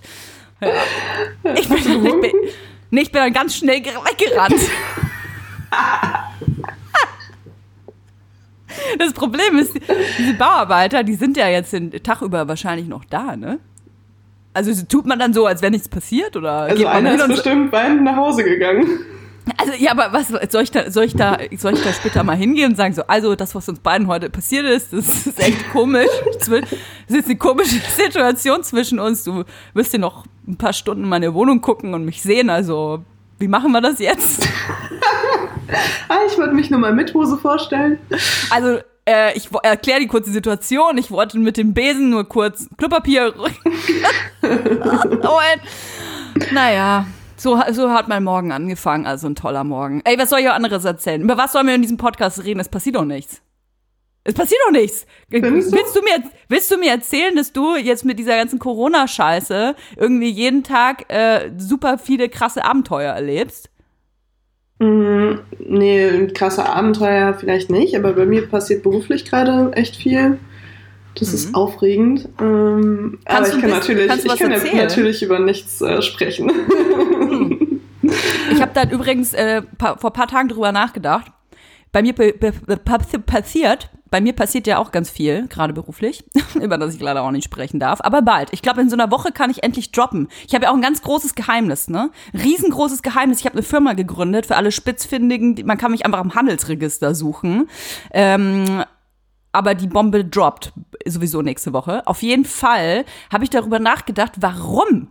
Ja. 0.60 1.54
Ich, 1.54 1.68
bin, 1.68 1.76
ich, 1.78 1.84
bin, 2.20 2.32
nee, 2.90 3.00
ich 3.02 3.12
bin 3.12 3.22
dann 3.22 3.32
ganz 3.32 3.56
schnell 3.56 3.80
ge- 3.80 3.92
weggerannt. 3.94 4.60
Das 8.98 9.12
Problem 9.12 9.58
ist, 9.58 9.72
diese 10.18 10.34
Bauarbeiter, 10.34 11.02
die 11.04 11.14
sind 11.14 11.36
ja 11.36 11.48
jetzt 11.48 11.72
den 11.72 11.90
Tag 12.02 12.22
über 12.22 12.48
wahrscheinlich 12.48 12.88
noch 12.88 13.04
da, 13.04 13.36
ne? 13.36 13.58
Also 14.54 14.72
tut 14.86 15.06
man 15.06 15.18
dann 15.18 15.32
so, 15.34 15.46
als 15.46 15.62
wäre 15.62 15.70
nichts 15.70 15.88
passiert 15.88 16.36
oder 16.36 16.52
Also 16.62 16.86
einer 16.86 17.14
ist 17.14 17.28
bestimmt 17.28 17.70
weinend 17.72 18.02
nach 18.04 18.16
Hause 18.16 18.42
gegangen. 18.44 18.86
also 19.56 19.72
ja, 19.78 19.92
aber 19.92 20.12
was 20.12 20.28
soll 20.50 20.62
ich 20.62 20.70
da 20.70 20.90
soll 20.90 21.04
ich 21.04 21.14
da 21.14 21.38
soll 21.56 21.74
ich 21.74 21.82
da 21.82 21.92
später 21.92 22.24
mal 22.24 22.36
hingehen 22.36 22.70
und 22.72 22.76
sagen 22.76 22.92
so, 22.94 23.02
also 23.06 23.34
das 23.36 23.54
was 23.54 23.68
uns 23.68 23.78
beiden 23.80 24.06
heute 24.08 24.30
passiert 24.30 24.66
ist, 24.66 24.92
das 24.92 25.26
ist 25.26 25.40
echt 25.40 25.70
komisch. 25.72 26.08
Das 26.38 26.48
ist 27.18 27.26
eine 27.26 27.36
komische 27.36 27.76
Situation 27.96 28.62
zwischen 28.64 28.98
uns. 28.98 29.24
Du 29.24 29.44
wirst 29.74 29.92
dir 29.92 29.98
noch 30.00 30.24
ein 30.46 30.56
paar 30.56 30.72
Stunden 30.72 31.04
in 31.04 31.08
meine 31.08 31.34
Wohnung 31.34 31.60
gucken 31.60 31.94
und 31.94 32.04
mich 32.04 32.20
sehen, 32.22 32.50
also 32.50 33.02
wie 33.38 33.48
machen 33.48 33.70
wir 33.72 33.80
das 33.80 33.98
jetzt? 34.00 34.48
Ah, 36.08 36.20
ich 36.26 36.38
wollte 36.38 36.54
mich 36.54 36.70
nur 36.70 36.80
mal 36.80 36.94
mit 36.94 37.12
Hose 37.12 37.36
vorstellen. 37.36 37.98
Also, 38.48 38.78
äh, 39.08 39.36
ich 39.36 39.48
erkläre 39.62 40.00
die 40.00 40.06
kurze 40.06 40.30
Situation. 40.30 40.98
Ich 40.98 41.10
wollte 41.10 41.38
mit 41.38 41.56
dem 41.56 41.72
Besen 41.74 42.10
nur 42.10 42.28
kurz 42.28 42.68
Klopapier 42.76 43.34
holen. 44.42 45.60
Naja, 46.52 47.06
so, 47.36 47.60
so 47.72 47.90
hat 47.90 48.08
mein 48.08 48.24
Morgen 48.24 48.52
angefangen. 48.52 49.06
Also 49.06 49.28
ein 49.28 49.34
toller 49.34 49.64
Morgen. 49.64 50.02
Ey, 50.04 50.18
was 50.18 50.30
soll 50.30 50.40
ich 50.40 50.48
auch 50.48 50.54
anderes 50.54 50.84
erzählen? 50.84 51.22
Über 51.22 51.38
was 51.38 51.52
sollen 51.52 51.66
wir 51.66 51.74
in 51.74 51.82
diesem 51.82 51.96
Podcast 51.96 52.44
reden? 52.44 52.60
Es 52.60 52.68
passiert 52.68 52.96
doch 52.96 53.04
nichts. 53.04 53.40
Es 54.24 54.34
passiert 54.34 54.60
doch 54.66 54.72
nichts. 54.72 55.06
Findest? 55.30 55.72
Willst 55.72 55.96
du, 55.96 56.02
mir, 56.02 56.22
willst 56.48 56.70
du 56.70 56.76
mir 56.76 56.90
erzählen, 56.90 57.34
dass 57.34 57.52
du 57.52 57.76
jetzt 57.76 58.04
mit 58.04 58.18
dieser 58.18 58.36
ganzen 58.36 58.58
Corona-Scheiße 58.58 59.74
irgendwie 59.96 60.28
jeden 60.28 60.64
Tag 60.64 61.10
äh, 61.10 61.50
super 61.56 61.96
viele 61.96 62.28
krasse 62.28 62.62
Abenteuer 62.64 63.14
erlebst? 63.14 63.70
Mm, 64.80 65.32
nee, 65.58 66.26
krasse 66.34 66.64
Abenteuer 66.68 67.34
vielleicht 67.34 67.68
nicht, 67.70 67.96
aber 67.96 68.12
bei 68.12 68.26
mir 68.26 68.46
passiert 68.48 68.82
beruflich 68.82 69.24
gerade 69.24 69.72
echt 69.74 69.96
viel. 69.96 70.38
Das 71.18 71.34
ist 71.34 71.52
aufregend. 71.54 72.28
Ähm, 72.40 73.18
aber 73.24 73.40
Mhm. 73.40 73.54
Ich 73.54 73.60
kann 73.60 73.72
ein 73.72 73.80
bisschen- 73.80 73.96
natürlich, 73.96 74.24
ich 74.24 74.38
kann 74.38 74.52
erzählen? 74.52 74.76
natürlich 74.76 75.22
über 75.22 75.38
nichts 75.40 75.80
äh, 75.80 76.00
sprechen. 76.02 76.50
Ich 78.50 78.62
habe 78.62 78.70
dann 78.72 78.90
übrigens 78.90 79.34
äh, 79.34 79.62
vor 79.98 80.12
paar 80.12 80.26
Tagen 80.28 80.48
drüber 80.48 80.72
nachgedacht. 80.72 81.30
Bei 81.92 82.00
mir 82.00 82.14
passiert, 83.26 83.90
bei 84.10 84.20
mir 84.20 84.32
passiert 84.32 84.66
ja 84.66 84.78
auch 84.78 84.90
ganz 84.90 85.10
viel, 85.10 85.48
gerade 85.48 85.72
beruflich, 85.72 86.24
über 86.60 86.78
das 86.78 86.94
ich 86.94 87.00
leider 87.00 87.22
auch 87.22 87.30
nicht 87.30 87.44
sprechen 87.44 87.80
darf. 87.80 88.00
Aber 88.02 88.22
bald. 88.22 88.48
Ich 88.52 88.62
glaube, 88.62 88.80
in 88.80 88.90
so 88.90 88.96
einer 88.96 89.10
Woche 89.10 89.32
kann 89.32 89.50
ich 89.50 89.62
endlich 89.62 89.92
droppen. 89.92 90.28
Ich 90.46 90.54
habe 90.54 90.64
ja 90.64 90.70
auch 90.70 90.74
ein 90.74 90.82
ganz 90.82 91.02
großes 91.02 91.34
Geheimnis, 91.34 91.88
ne? 91.88 92.10
Riesengroßes 92.32 93.02
Geheimnis. 93.02 93.40
Ich 93.40 93.46
habe 93.46 93.54
eine 93.54 93.62
Firma 93.62 93.92
gegründet 93.92 94.46
für 94.46 94.56
alle 94.56 94.72
Spitzfindigen. 94.72 95.60
Man 95.64 95.78
kann 95.78 95.92
mich 95.92 96.04
einfach 96.04 96.22
im 96.22 96.34
Handelsregister 96.34 97.14
suchen. 97.14 97.68
Ähm, 98.12 98.84
aber 99.52 99.74
die 99.74 99.86
Bombe 99.88 100.24
droppt 100.24 100.72
sowieso 101.06 101.42
nächste 101.42 101.72
Woche. 101.72 102.06
Auf 102.06 102.22
jeden 102.22 102.44
Fall 102.44 103.04
habe 103.32 103.44
ich 103.44 103.50
darüber 103.50 103.78
nachgedacht, 103.78 104.34
warum 104.40 105.08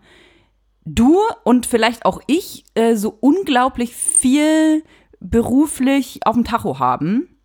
du 0.86 1.20
und 1.44 1.66
vielleicht 1.66 2.06
auch 2.06 2.22
ich 2.28 2.66
äh, 2.76 2.96
so 2.96 3.18
unglaublich 3.20 3.96
viel 3.96 4.84
beruflich 5.20 6.22
auf 6.26 6.36
dem 6.36 6.46
Tacho 6.46 6.80
haben. 6.80 7.37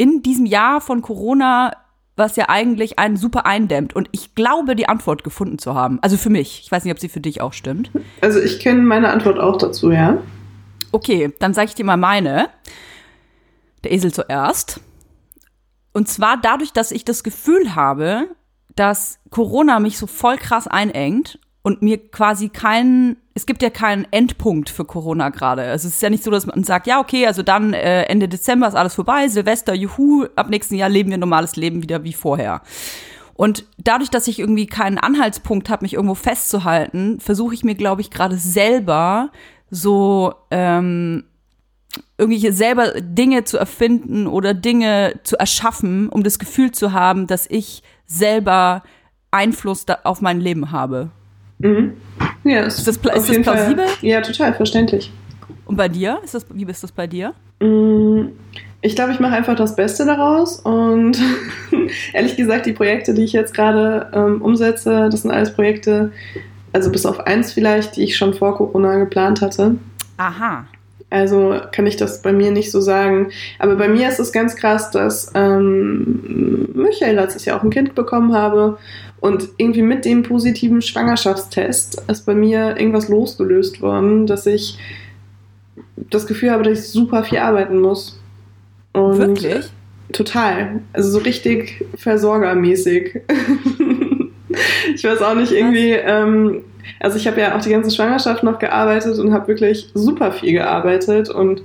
In 0.00 0.22
diesem 0.22 0.46
Jahr 0.46 0.80
von 0.80 1.02
Corona, 1.02 1.72
was 2.16 2.36
ja 2.36 2.48
eigentlich 2.48 2.98
einen 2.98 3.18
super 3.18 3.44
eindämmt. 3.44 3.94
Und 3.94 4.08
ich 4.12 4.34
glaube, 4.34 4.74
die 4.74 4.88
Antwort 4.88 5.24
gefunden 5.24 5.58
zu 5.58 5.74
haben. 5.74 5.98
Also 6.00 6.16
für 6.16 6.30
mich. 6.30 6.62
Ich 6.64 6.72
weiß 6.72 6.84
nicht, 6.84 6.92
ob 6.94 6.98
sie 6.98 7.10
für 7.10 7.20
dich 7.20 7.42
auch 7.42 7.52
stimmt. 7.52 7.90
Also 8.22 8.40
ich 8.40 8.60
kenne 8.60 8.80
meine 8.80 9.10
Antwort 9.10 9.38
auch 9.38 9.58
dazu, 9.58 9.90
ja. 9.90 10.16
Okay, 10.90 11.34
dann 11.38 11.52
sage 11.52 11.68
ich 11.68 11.74
dir 11.74 11.84
mal 11.84 11.98
meine. 11.98 12.48
Der 13.84 13.92
Esel 13.92 14.10
zuerst. 14.10 14.80
Und 15.92 16.08
zwar 16.08 16.38
dadurch, 16.40 16.72
dass 16.72 16.92
ich 16.92 17.04
das 17.04 17.22
Gefühl 17.22 17.74
habe, 17.74 18.28
dass 18.76 19.18
Corona 19.28 19.80
mich 19.80 19.98
so 19.98 20.06
voll 20.06 20.38
krass 20.38 20.66
einengt 20.66 21.38
und 21.62 21.82
mir 21.82 21.98
quasi 22.10 22.48
keinen, 22.48 23.16
es 23.34 23.44
gibt 23.46 23.62
ja 23.62 23.70
keinen 23.70 24.06
Endpunkt 24.10 24.70
für 24.70 24.84
Corona 24.84 25.28
gerade. 25.28 25.62
Also 25.62 25.88
es 25.88 25.94
ist 25.94 26.02
ja 26.02 26.10
nicht 26.10 26.24
so, 26.24 26.30
dass 26.30 26.46
man 26.46 26.64
sagt, 26.64 26.86
ja, 26.86 27.00
okay, 27.00 27.26
also 27.26 27.42
dann 27.42 27.74
äh, 27.74 28.04
Ende 28.04 28.28
Dezember 28.28 28.66
ist 28.68 28.74
alles 28.74 28.94
vorbei, 28.94 29.28
Silvester, 29.28 29.74
juhu, 29.74 30.26
ab 30.36 30.48
nächsten 30.48 30.74
Jahr 30.74 30.88
leben 30.88 31.10
wir 31.10 31.18
ein 31.18 31.20
normales 31.20 31.56
Leben 31.56 31.82
wieder 31.82 32.02
wie 32.04 32.14
vorher. 32.14 32.62
Und 33.34 33.64
dadurch, 33.78 34.10
dass 34.10 34.28
ich 34.28 34.38
irgendwie 34.38 34.66
keinen 34.66 34.98
Anhaltspunkt 34.98 35.70
habe, 35.70 35.84
mich 35.84 35.94
irgendwo 35.94 36.14
festzuhalten, 36.14 37.20
versuche 37.20 37.54
ich 37.54 37.64
mir, 37.64 37.74
glaube 37.74 38.02
ich, 38.02 38.10
gerade 38.10 38.36
selber 38.36 39.30
so 39.70 40.34
ähm, 40.50 41.24
irgendwelche 42.18 42.52
selber 42.52 43.00
Dinge 43.00 43.44
zu 43.44 43.56
erfinden 43.56 44.26
oder 44.26 44.52
Dinge 44.52 45.20
zu 45.22 45.38
erschaffen, 45.38 46.08
um 46.08 46.22
das 46.22 46.38
Gefühl 46.38 46.72
zu 46.72 46.92
haben, 46.92 47.26
dass 47.26 47.46
ich 47.48 47.82
selber 48.06 48.82
Einfluss 49.30 49.86
auf 50.04 50.20
mein 50.20 50.40
Leben 50.40 50.70
habe. 50.70 51.10
Mhm. 51.60 51.92
Ja, 52.44 52.62
ist, 52.62 52.78
ist 52.78 52.88
das, 52.88 52.96
ist 52.96 53.28
das 53.28 53.42
plausibel? 53.42 53.86
Fall, 53.86 53.96
ja, 54.00 54.20
total, 54.20 54.54
verständlich. 54.54 55.12
Und 55.66 55.76
bei 55.76 55.88
dir? 55.88 56.18
Ist 56.24 56.34
das, 56.34 56.46
wie 56.50 56.64
ist 56.64 56.82
das 56.82 56.90
bei 56.90 57.06
dir? 57.06 57.34
Mm, 57.60 58.28
ich 58.80 58.96
glaube, 58.96 59.12
ich 59.12 59.20
mache 59.20 59.34
einfach 59.34 59.56
das 59.56 59.76
Beste 59.76 60.06
daraus 60.06 60.60
und 60.60 61.18
ehrlich 62.12 62.36
gesagt, 62.36 62.66
die 62.66 62.72
Projekte, 62.72 63.14
die 63.14 63.24
ich 63.24 63.32
jetzt 63.32 63.54
gerade 63.54 64.10
ähm, 64.12 64.42
umsetze, 64.42 65.08
das 65.10 65.22
sind 65.22 65.30
alles 65.30 65.54
Projekte, 65.54 66.12
also 66.72 66.90
bis 66.90 67.04
auf 67.04 67.20
eins 67.20 67.52
vielleicht, 67.52 67.96
die 67.96 68.04
ich 68.04 68.16
schon 68.16 68.32
vor 68.34 68.56
Corona 68.56 68.96
geplant 68.96 69.42
hatte. 69.42 69.76
Aha. 70.16 70.64
Also 71.10 71.56
kann 71.72 71.86
ich 71.86 71.96
das 71.96 72.22
bei 72.22 72.32
mir 72.32 72.52
nicht 72.52 72.70
so 72.70 72.80
sagen. 72.80 73.30
Aber 73.58 73.74
bei 73.74 73.88
mir 73.88 74.08
ist 74.08 74.20
es 74.20 74.32
ganz 74.32 74.56
krass, 74.56 74.90
dass 74.92 75.32
ähm, 75.34 76.68
Michael 76.72 77.16
letztes 77.16 77.44
Jahr 77.44 77.58
auch 77.58 77.64
ein 77.64 77.70
Kind 77.70 77.94
bekommen 77.96 78.32
habe 78.32 78.78
und 79.20 79.48
irgendwie 79.58 79.82
mit 79.82 80.04
dem 80.04 80.22
positiven 80.22 80.80
Schwangerschaftstest 80.80 82.02
ist 82.08 82.26
bei 82.26 82.34
mir 82.34 82.76
irgendwas 82.78 83.08
losgelöst 83.08 83.82
worden, 83.82 84.26
dass 84.26 84.46
ich 84.46 84.78
das 85.96 86.26
Gefühl 86.26 86.52
habe, 86.52 86.62
dass 86.62 86.78
ich 86.78 86.88
super 86.88 87.24
viel 87.24 87.38
arbeiten 87.38 87.80
muss. 87.80 88.18
Und 88.92 89.18
Wirklich? 89.18 89.66
Total. 90.12 90.80
Also 90.92 91.10
so 91.10 91.18
richtig 91.18 91.84
versorgermäßig. 91.96 93.20
ich 94.94 95.04
weiß 95.04 95.22
auch 95.22 95.34
nicht, 95.34 95.52
irgendwie, 95.52 95.92
ähm, 95.92 96.62
also 97.00 97.16
ich 97.16 97.26
habe 97.26 97.40
ja 97.40 97.56
auch 97.56 97.60
die 97.60 97.70
ganze 97.70 97.90
Schwangerschaft 97.90 98.42
noch 98.42 98.58
gearbeitet 98.58 99.18
und 99.18 99.32
habe 99.32 99.48
wirklich 99.48 99.90
super 99.94 100.32
viel 100.32 100.52
gearbeitet 100.52 101.28
und 101.28 101.62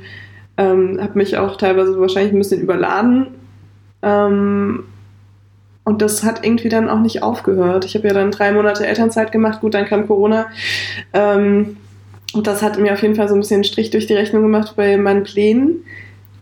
ähm, 0.58 1.00
habe 1.02 1.18
mich 1.18 1.38
auch 1.38 1.58
teilweise 1.58 2.00
wahrscheinlich 2.00 2.34
ein 2.34 2.40
bisschen 2.40 2.62
überladen. 2.62 3.28
Ähm, 4.02 4.84
und 5.84 6.02
das 6.02 6.24
hat 6.24 6.44
irgendwie 6.44 6.70
dann 6.70 6.90
auch 6.90 7.00
nicht 7.00 7.22
aufgehört. 7.22 7.86
Ich 7.86 7.96
habe 7.96 8.08
ja 8.08 8.14
dann 8.14 8.32
drei 8.32 8.52
Monate 8.52 8.88
Elternzeit 8.88 9.32
gemacht. 9.32 9.62
Gut, 9.62 9.76
dann 9.76 9.86
kam 9.86 10.08
Corona. 10.08 10.48
Ähm, 11.14 11.78
und 12.34 12.48
das 12.48 12.62
hat 12.62 12.80
mir 12.80 12.94
auf 12.94 13.02
jeden 13.02 13.16
Fall 13.16 13.28
so 13.28 13.36
ein 13.36 13.40
bisschen 13.40 13.58
einen 13.58 13.64
Strich 13.66 13.92
durch 13.92 14.08
die 14.08 14.16
Rechnung 14.16 14.42
gemacht 14.42 14.74
bei 14.76 14.98
meinen 14.98 15.24
Plänen. 15.24 15.86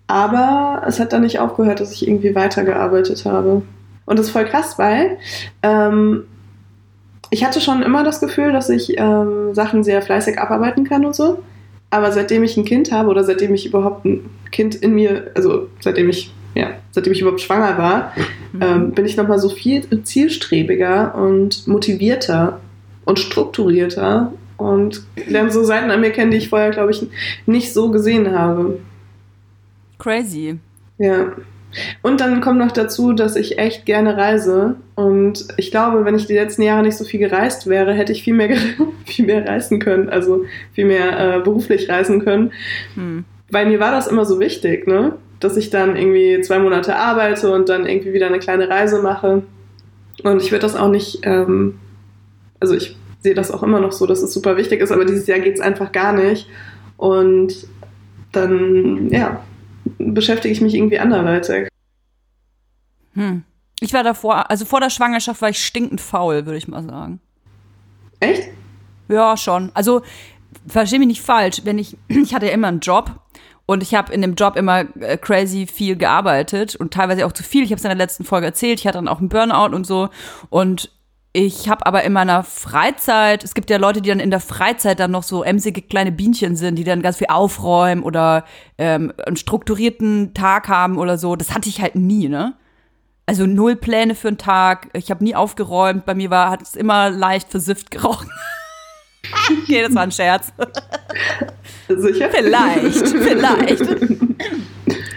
Aber 0.08 0.84
es 0.88 1.00
hat 1.00 1.12
dann 1.12 1.24
nicht 1.24 1.40
aufgehört, 1.40 1.80
dass 1.80 1.92
ich 1.92 2.08
irgendwie 2.08 2.36
weitergearbeitet 2.36 3.26
habe. 3.26 3.64
Und 4.06 4.20
das 4.20 4.28
ist 4.28 4.32
voll 4.32 4.46
krass, 4.46 4.80
weil 4.80 5.18
ähm, 5.62 6.24
ich 7.34 7.44
hatte 7.44 7.62
schon 7.62 7.82
immer 7.82 8.04
das 8.04 8.20
Gefühl, 8.20 8.52
dass 8.52 8.70
ich 8.70 9.00
ähm, 9.00 9.56
Sachen 9.56 9.84
sehr 9.84 10.04
fleißig 10.04 10.38
abarbeiten 10.38 10.84
kann 10.84 11.04
und 11.04 11.16
so. 11.16 11.42
Aber 11.90 12.12
seitdem 12.12 12.44
ich 12.44 12.56
ein 12.58 12.64
Kind 12.64 12.92
habe 12.92 13.10
oder 13.10 13.24
seitdem 13.24 13.56
ich 13.56 13.66
überhaupt 13.66 14.06
ein 14.06 14.30
Kind 14.52 14.76
in 14.76 14.94
mir, 14.94 15.32
also 15.34 15.68
seitdem 15.80 16.10
ich 16.10 16.32
ja, 16.54 16.76
seitdem 16.92 17.12
ich 17.12 17.22
überhaupt 17.22 17.42
schwanger 17.42 17.76
war, 17.80 18.14
mhm. 18.52 18.62
ähm, 18.62 18.92
bin 18.92 19.06
ich 19.08 19.18
nochmal 19.18 19.40
so 19.40 19.50
viel 19.50 20.04
zielstrebiger 20.04 21.16
und 21.16 21.68
motivierter 21.68 22.60
und 23.06 23.18
strukturierter 23.18 24.32
und 24.58 25.04
lerne 25.28 25.52
so 25.52 25.64
Seiten 25.64 25.90
an 25.90 26.02
mir 26.02 26.12
kennen, 26.12 26.30
die 26.30 26.38
ich 26.38 26.50
vorher, 26.50 26.70
glaube 26.70 26.92
ich, 26.92 27.08
nicht 27.48 27.74
so 27.74 27.90
gesehen 27.90 28.32
habe. 28.38 28.78
Crazy. 29.98 30.60
Ja. 31.00 31.32
Und 32.02 32.22
dann 32.22 32.42
kommt 32.42 32.60
noch 32.60 32.72
dazu, 32.72 33.14
dass 33.14 33.36
ich 33.36 33.58
echt 33.58 33.86
gerne 33.86 34.18
reise. 34.18 34.76
Und 34.96 35.48
ich 35.58 35.72
glaube, 35.72 36.06
wenn 36.06 36.16
ich 36.16 36.28
die 36.28 36.36
letzten 36.36 36.62
Jahre 36.62 36.84
nicht 36.84 36.98
so 36.98 37.04
viel 37.04 37.20
gereist 37.20 37.68
wäre, 37.68 37.94
hätte 37.94 38.12
ich 38.12 38.24
viel 38.24 38.34
mehr, 38.34 38.56
viel 39.06 39.26
mehr 39.26 39.48
reisen 39.48 39.80
können, 39.80 40.10
also 40.10 40.46
viel 40.74 40.86
mehr 40.86 41.38
äh, 41.38 41.40
beruflich 41.40 41.90
reisen 41.90 42.24
können. 42.24 42.52
Hm. 42.96 43.26
Weil 43.50 43.68
mir 43.68 43.80
war 43.80 43.92
das 43.92 44.08
immer 44.08 44.26
so 44.26 44.40
wichtig, 44.40 44.88
ne? 44.88 45.14
dass 45.44 45.58
ich 45.58 45.70
dann 45.70 45.98
irgendwie 45.98 46.40
zwei 46.42 46.60
Monate 46.60 46.96
arbeite 46.96 47.52
und 47.52 47.68
dann 47.68 47.86
irgendwie 47.86 48.14
wieder 48.14 48.28
eine 48.28 48.40
kleine 48.40 48.70
Reise 48.70 49.02
mache. 49.02 49.44
Und 50.24 50.42
ich 50.42 50.52
würde 50.52 50.62
das 50.62 50.76
auch 50.76 50.90
nicht, 50.90 51.20
ähm, 51.24 51.80
also 52.60 52.76
ich 52.76 52.96
sehe 53.20 53.34
das 53.34 53.52
auch 53.52 53.62
immer 53.62 53.80
noch 53.80 53.92
so, 53.92 54.06
dass 54.06 54.22
es 54.22 54.34
super 54.34 54.56
wichtig 54.56 54.80
ist, 54.82 54.92
aber 54.92 55.06
dieses 55.06 55.28
Jahr 55.28 55.40
geht 55.40 55.56
es 55.56 55.62
einfach 55.62 55.92
gar 55.92 56.14
nicht. 56.14 56.48
Und 56.96 57.68
dann, 58.32 59.10
ja, 59.10 59.44
beschäftige 59.98 60.54
ich 60.54 60.62
mich 60.62 60.74
irgendwie 60.74 61.00
anderweitig. 61.00 61.68
Hm. 63.14 63.44
Ich 63.80 63.94
war 63.94 64.04
davor, 64.04 64.50
also 64.50 64.66
vor 64.66 64.80
der 64.80 64.90
Schwangerschaft 64.90 65.42
war 65.42 65.50
ich 65.50 65.64
stinkend 65.64 66.00
faul, 66.00 66.46
würde 66.46 66.58
ich 66.58 66.68
mal 66.68 66.84
sagen. 66.84 67.20
Echt? 68.20 68.50
Ja, 69.10 69.36
schon. 69.36 69.72
Also, 69.74 70.02
verstehe 70.68 71.00
mich 71.00 71.08
nicht 71.08 71.22
falsch, 71.22 71.62
wenn 71.66 71.78
ich, 71.78 71.98
ich 72.08 72.34
hatte 72.34 72.46
ja 72.46 72.54
immer 72.54 72.70
einen 72.70 72.80
Job 72.80 73.20
und 73.66 73.84
ich 73.84 73.94
habe 73.94 74.14
in 74.14 74.22
dem 74.22 74.36
Job 74.36 74.56
immer 74.56 74.86
äh, 75.02 75.18
crazy 75.18 75.68
viel 75.68 75.96
gearbeitet 75.96 76.76
und 76.76 76.94
teilweise 76.94 77.26
auch 77.26 77.32
zu 77.32 77.44
viel. 77.44 77.64
Ich 77.64 77.72
habe 77.72 77.78
es 77.80 77.84
in 77.84 77.90
der 77.90 77.98
letzten 77.98 78.24
Folge 78.24 78.46
erzählt. 78.46 78.80
Ich 78.80 78.88
hatte 78.88 78.98
dann 78.98 79.08
auch 79.08 79.20
einen 79.20 79.30
Burnout 79.30 79.76
und 79.76 79.86
so. 79.86 80.10
Und 80.50 80.92
ich 81.36 81.68
habe 81.68 81.86
aber 81.88 82.04
in 82.04 82.14
meiner 82.14 82.44
Freizeit, 82.44 83.44
es 83.44 83.56
gibt 83.56 83.72
ja 83.72 83.78
Leute, 83.78 84.02
die 84.02 84.10
dann 84.10 84.20
in 84.20 84.30
der 84.30 84.40
Freizeit 84.40 85.00
dann 85.00 85.10
noch 85.10 85.24
so 85.24 85.44
emsige 85.44 85.82
kleine 85.82 86.12
Bienchen 86.12 86.56
sind, 86.56 86.76
die 86.76 86.84
dann 86.84 87.02
ganz 87.02 87.18
viel 87.18 87.28
aufräumen 87.28 88.04
oder 88.04 88.46
ähm, 88.78 89.12
einen 89.26 89.36
strukturierten 89.36 90.36
Tag 90.36 90.68
haben 90.68 91.00
oder 91.00 91.18
so. 91.18 91.36
Das 91.36 91.56
hatte 91.56 91.70
ich 91.70 91.82
halt 91.82 91.96
nie, 91.96 92.30
ne? 92.30 92.54
Also 93.26 93.48
null 93.48 93.76
Pläne 93.76 94.14
für 94.14 94.28
einen 94.28 94.38
Tag. 94.38 94.90
Ich 94.94 95.10
habe 95.10 95.24
nie 95.24 95.34
aufgeräumt. 95.34 96.06
Bei 96.06 96.14
mir 96.14 96.30
war 96.30 96.52
hat 96.52 96.62
es 96.62 96.76
immer 96.76 97.10
leicht 97.10 97.50
versifft 97.50 97.90
gerochen. 97.90 98.30
okay, 99.64 99.82
das 99.82 99.96
war 99.96 100.04
ein 100.04 100.12
Scherz. 100.12 100.54
Sicher? 102.00 102.30
Vielleicht, 102.32 103.08
vielleicht. 103.18 103.86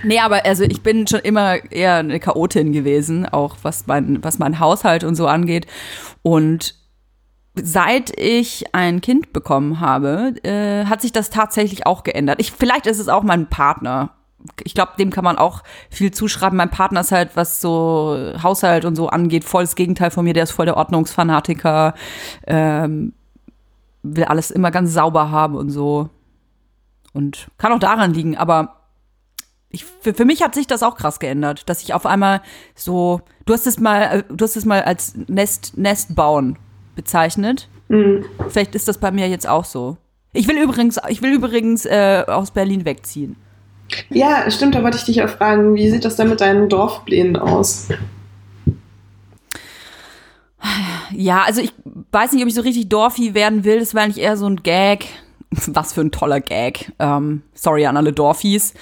Nee, 0.05 0.21
aber 0.21 0.45
also 0.47 0.63
ich 0.63 0.83
bin 0.83 1.07
schon 1.07 1.21
immer 1.21 1.57
eher 1.73 1.97
eine 1.97 2.21
Chaotin 2.21 2.73
gewesen, 2.73 3.27
auch 3.27 3.57
was 3.63 3.87
mein, 3.87 4.23
was 4.23 4.39
mein 4.39 4.61
Haushalt 4.61 5.03
und 5.03 5.17
so 5.17 5.27
angeht. 5.27 5.67
Und 6.23 6.75
seit 7.61 8.17
ich 8.19 8.67
ein 8.73 9.01
Kind 9.01 9.33
bekommen 9.33 9.81
habe, 9.81 10.35
äh, 10.45 10.85
hat 10.85 11.03
sich 11.03 11.13
das 11.13 11.31
tatsächlich 11.31 11.87
auch 11.87 12.05
geändert. 12.05 12.37
Ich, 12.41 12.53
vielleicht 12.53 12.87
ist 12.87 12.99
es 12.99 13.09
auch 13.09 13.23
mein 13.23 13.49
Partner. 13.49 14.11
Ich 14.63 14.75
glaube, 14.75 14.93
dem 14.99 15.11
kann 15.11 15.25
man 15.25 15.39
auch 15.39 15.63
viel 15.91 16.13
zuschreiben. 16.13 16.57
Mein 16.57 16.71
Partner 16.71 17.01
ist 17.01 17.11
halt, 17.11 17.31
was 17.35 17.61
so 17.61 18.33
Haushalt 18.43 18.85
und 18.85 18.95
so 18.95 19.09
angeht, 19.09 19.43
voll 19.43 19.65
das 19.65 19.75
Gegenteil 19.75 20.11
von 20.11 20.25
mir. 20.25 20.35
Der 20.35 20.45
ist 20.45 20.53
voll 20.53 20.67
der 20.67 20.77
Ordnungsfanatiker. 20.77 21.95
Ähm, 22.47 23.13
will 24.03 24.25
alles 24.25 24.53
immer 24.53 24.71
ganz 24.71 24.93
sauber 24.93 25.31
haben 25.31 25.57
und 25.57 25.71
so. 25.71 26.11
Und 27.17 27.49
kann 27.57 27.73
auch 27.73 27.79
daran 27.79 28.13
liegen, 28.13 28.37
aber 28.37 28.83
ich, 29.71 29.87
für, 29.87 30.13
für 30.13 30.27
mich 30.27 30.43
hat 30.43 30.55
sich 30.55 30.67
das 30.67 30.83
auch 30.83 30.97
krass 30.97 31.19
geändert, 31.19 31.67
dass 31.67 31.83
ich 31.83 31.95
auf 31.95 32.05
einmal 32.05 32.43
so, 32.75 33.23
du 33.47 33.55
hast 33.55 33.67
es 33.67 33.81
mal, 33.81 34.03
äh, 34.03 34.23
du 34.29 34.45
hast 34.45 34.55
es 34.55 34.67
mal 34.67 34.83
als 34.83 35.15
Nest, 35.27 35.79
Nest 35.79 36.15
bauen 36.15 36.59
bezeichnet. 36.95 37.71
Mhm. 37.89 38.27
Vielleicht 38.49 38.75
ist 38.75 38.87
das 38.87 38.99
bei 38.99 39.11
mir 39.11 39.29
jetzt 39.29 39.49
auch 39.49 39.65
so. 39.65 39.97
Ich 40.35 40.47
will 40.47 40.59
übrigens, 40.59 41.01
ich 41.09 41.23
will 41.23 41.33
übrigens 41.33 41.87
äh, 41.87 42.23
aus 42.27 42.51
Berlin 42.51 42.85
wegziehen. 42.85 43.37
Ja, 44.11 44.51
stimmt, 44.51 44.75
da 44.75 44.83
wollte 44.83 44.99
ich 44.99 45.05
dich 45.05 45.23
auch 45.23 45.31
fragen, 45.31 45.75
wie 45.75 45.91
sieht 45.91 46.05
das 46.05 46.17
denn 46.17 46.29
mit 46.29 46.43
deinen 46.43 46.69
Dorfplänen 46.69 47.37
aus? 47.37 47.89
Ja, 51.13 51.45
also 51.45 51.63
ich 51.63 51.73
weiß 52.13 52.33
nicht, 52.33 52.43
ob 52.43 52.49
ich 52.49 52.55
so 52.55 52.61
richtig 52.61 52.91
Dorfi 52.91 53.33
werden 53.33 53.65
will. 53.65 53.79
Das 53.79 53.95
war 53.95 54.03
eigentlich 54.03 54.23
eher 54.23 54.37
so 54.37 54.47
ein 54.47 54.63
Gag. 54.63 55.07
Was 55.51 55.93
für 55.93 56.01
ein 56.01 56.13
toller 56.13 56.41
Gag. 56.41 56.93
Ähm, 56.99 57.43
sorry 57.55 57.87
an 57.87 57.97
alle 57.97 58.13
Dorfis. 58.13 58.75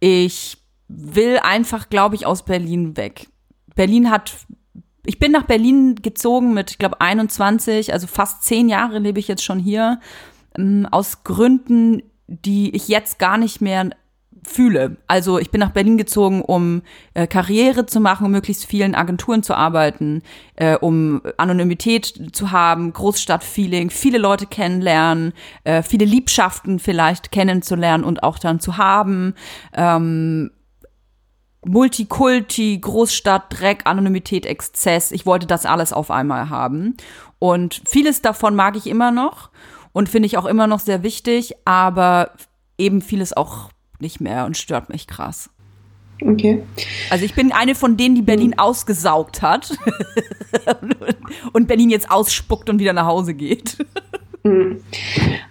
Ich 0.00 0.58
will 0.88 1.38
einfach, 1.38 1.88
glaube 1.88 2.14
ich, 2.14 2.26
aus 2.26 2.44
Berlin 2.44 2.96
weg. 2.96 3.28
Berlin 3.74 4.10
hat 4.10 4.34
ich 5.06 5.18
bin 5.18 5.32
nach 5.32 5.44
Berlin 5.44 5.96
gezogen 5.96 6.54
mit, 6.54 6.70
ich 6.70 6.78
glaube, 6.78 7.00
21, 7.00 7.92
also 7.92 8.06
fast 8.06 8.42
zehn 8.42 8.68
Jahre 8.68 8.98
lebe 8.98 9.20
ich 9.20 9.28
jetzt 9.28 9.44
schon 9.44 9.58
hier, 9.58 10.00
ähm, 10.56 10.86
aus 10.90 11.24
Gründen, 11.24 12.02
die 12.26 12.74
ich 12.74 12.88
jetzt 12.88 13.18
gar 13.18 13.36
nicht 13.36 13.60
mehr 13.60 13.90
fühle. 14.46 14.96
Also 15.06 15.38
ich 15.38 15.50
bin 15.50 15.60
nach 15.60 15.70
Berlin 15.70 15.98
gezogen, 15.98 16.42
um 16.42 16.82
äh, 17.14 17.26
Karriere 17.26 17.86
zu 17.86 18.00
machen, 18.00 18.26
um 18.26 18.32
möglichst 18.32 18.66
vielen 18.66 18.94
Agenturen 18.94 19.42
zu 19.42 19.54
arbeiten, 19.54 20.22
äh, 20.56 20.76
um 20.76 21.22
Anonymität 21.36 22.30
zu 22.32 22.50
haben, 22.50 22.92
Großstadtfeeling, 22.92 23.90
viele 23.90 24.18
Leute 24.18 24.46
kennenlernen, 24.46 25.32
äh, 25.64 25.82
viele 25.82 26.04
Liebschaften 26.04 26.78
vielleicht 26.78 27.32
kennenzulernen 27.32 28.04
und 28.04 28.22
auch 28.22 28.38
dann 28.38 28.60
zu 28.60 28.76
haben. 28.76 29.34
Ähm, 29.72 30.50
Multikulti, 31.66 32.78
Großstadt, 32.78 33.58
Dreck, 33.58 33.82
Anonymität, 33.84 34.46
Exzess. 34.46 35.12
Ich 35.12 35.24
wollte 35.24 35.46
das 35.46 35.64
alles 35.64 35.92
auf 35.92 36.10
einmal 36.10 36.50
haben. 36.50 36.96
Und 37.38 37.80
vieles 37.86 38.22
davon 38.22 38.54
mag 38.54 38.76
ich 38.76 38.86
immer 38.86 39.10
noch 39.10 39.50
und 39.92 40.08
finde 40.08 40.26
ich 40.26 40.36
auch 40.36 40.44
immer 40.44 40.66
noch 40.66 40.80
sehr 40.80 41.02
wichtig, 41.02 41.54
aber 41.64 42.32
eben 42.78 43.00
vieles 43.00 43.32
auch 43.34 43.70
nicht 44.00 44.20
mehr 44.20 44.44
und 44.46 44.56
stört 44.56 44.88
mich 44.88 45.06
krass. 45.06 45.50
Okay. 46.22 46.62
Also 47.10 47.24
ich 47.24 47.34
bin 47.34 47.52
eine 47.52 47.74
von 47.74 47.96
denen, 47.96 48.14
die 48.14 48.22
Berlin 48.22 48.50
mhm. 48.50 48.58
ausgesaugt 48.58 49.42
hat 49.42 49.76
und 51.52 51.66
Berlin 51.66 51.90
jetzt 51.90 52.10
ausspuckt 52.10 52.70
und 52.70 52.78
wieder 52.78 52.92
nach 52.92 53.06
Hause 53.06 53.34
geht. 53.34 53.76
Hm. 54.44 54.80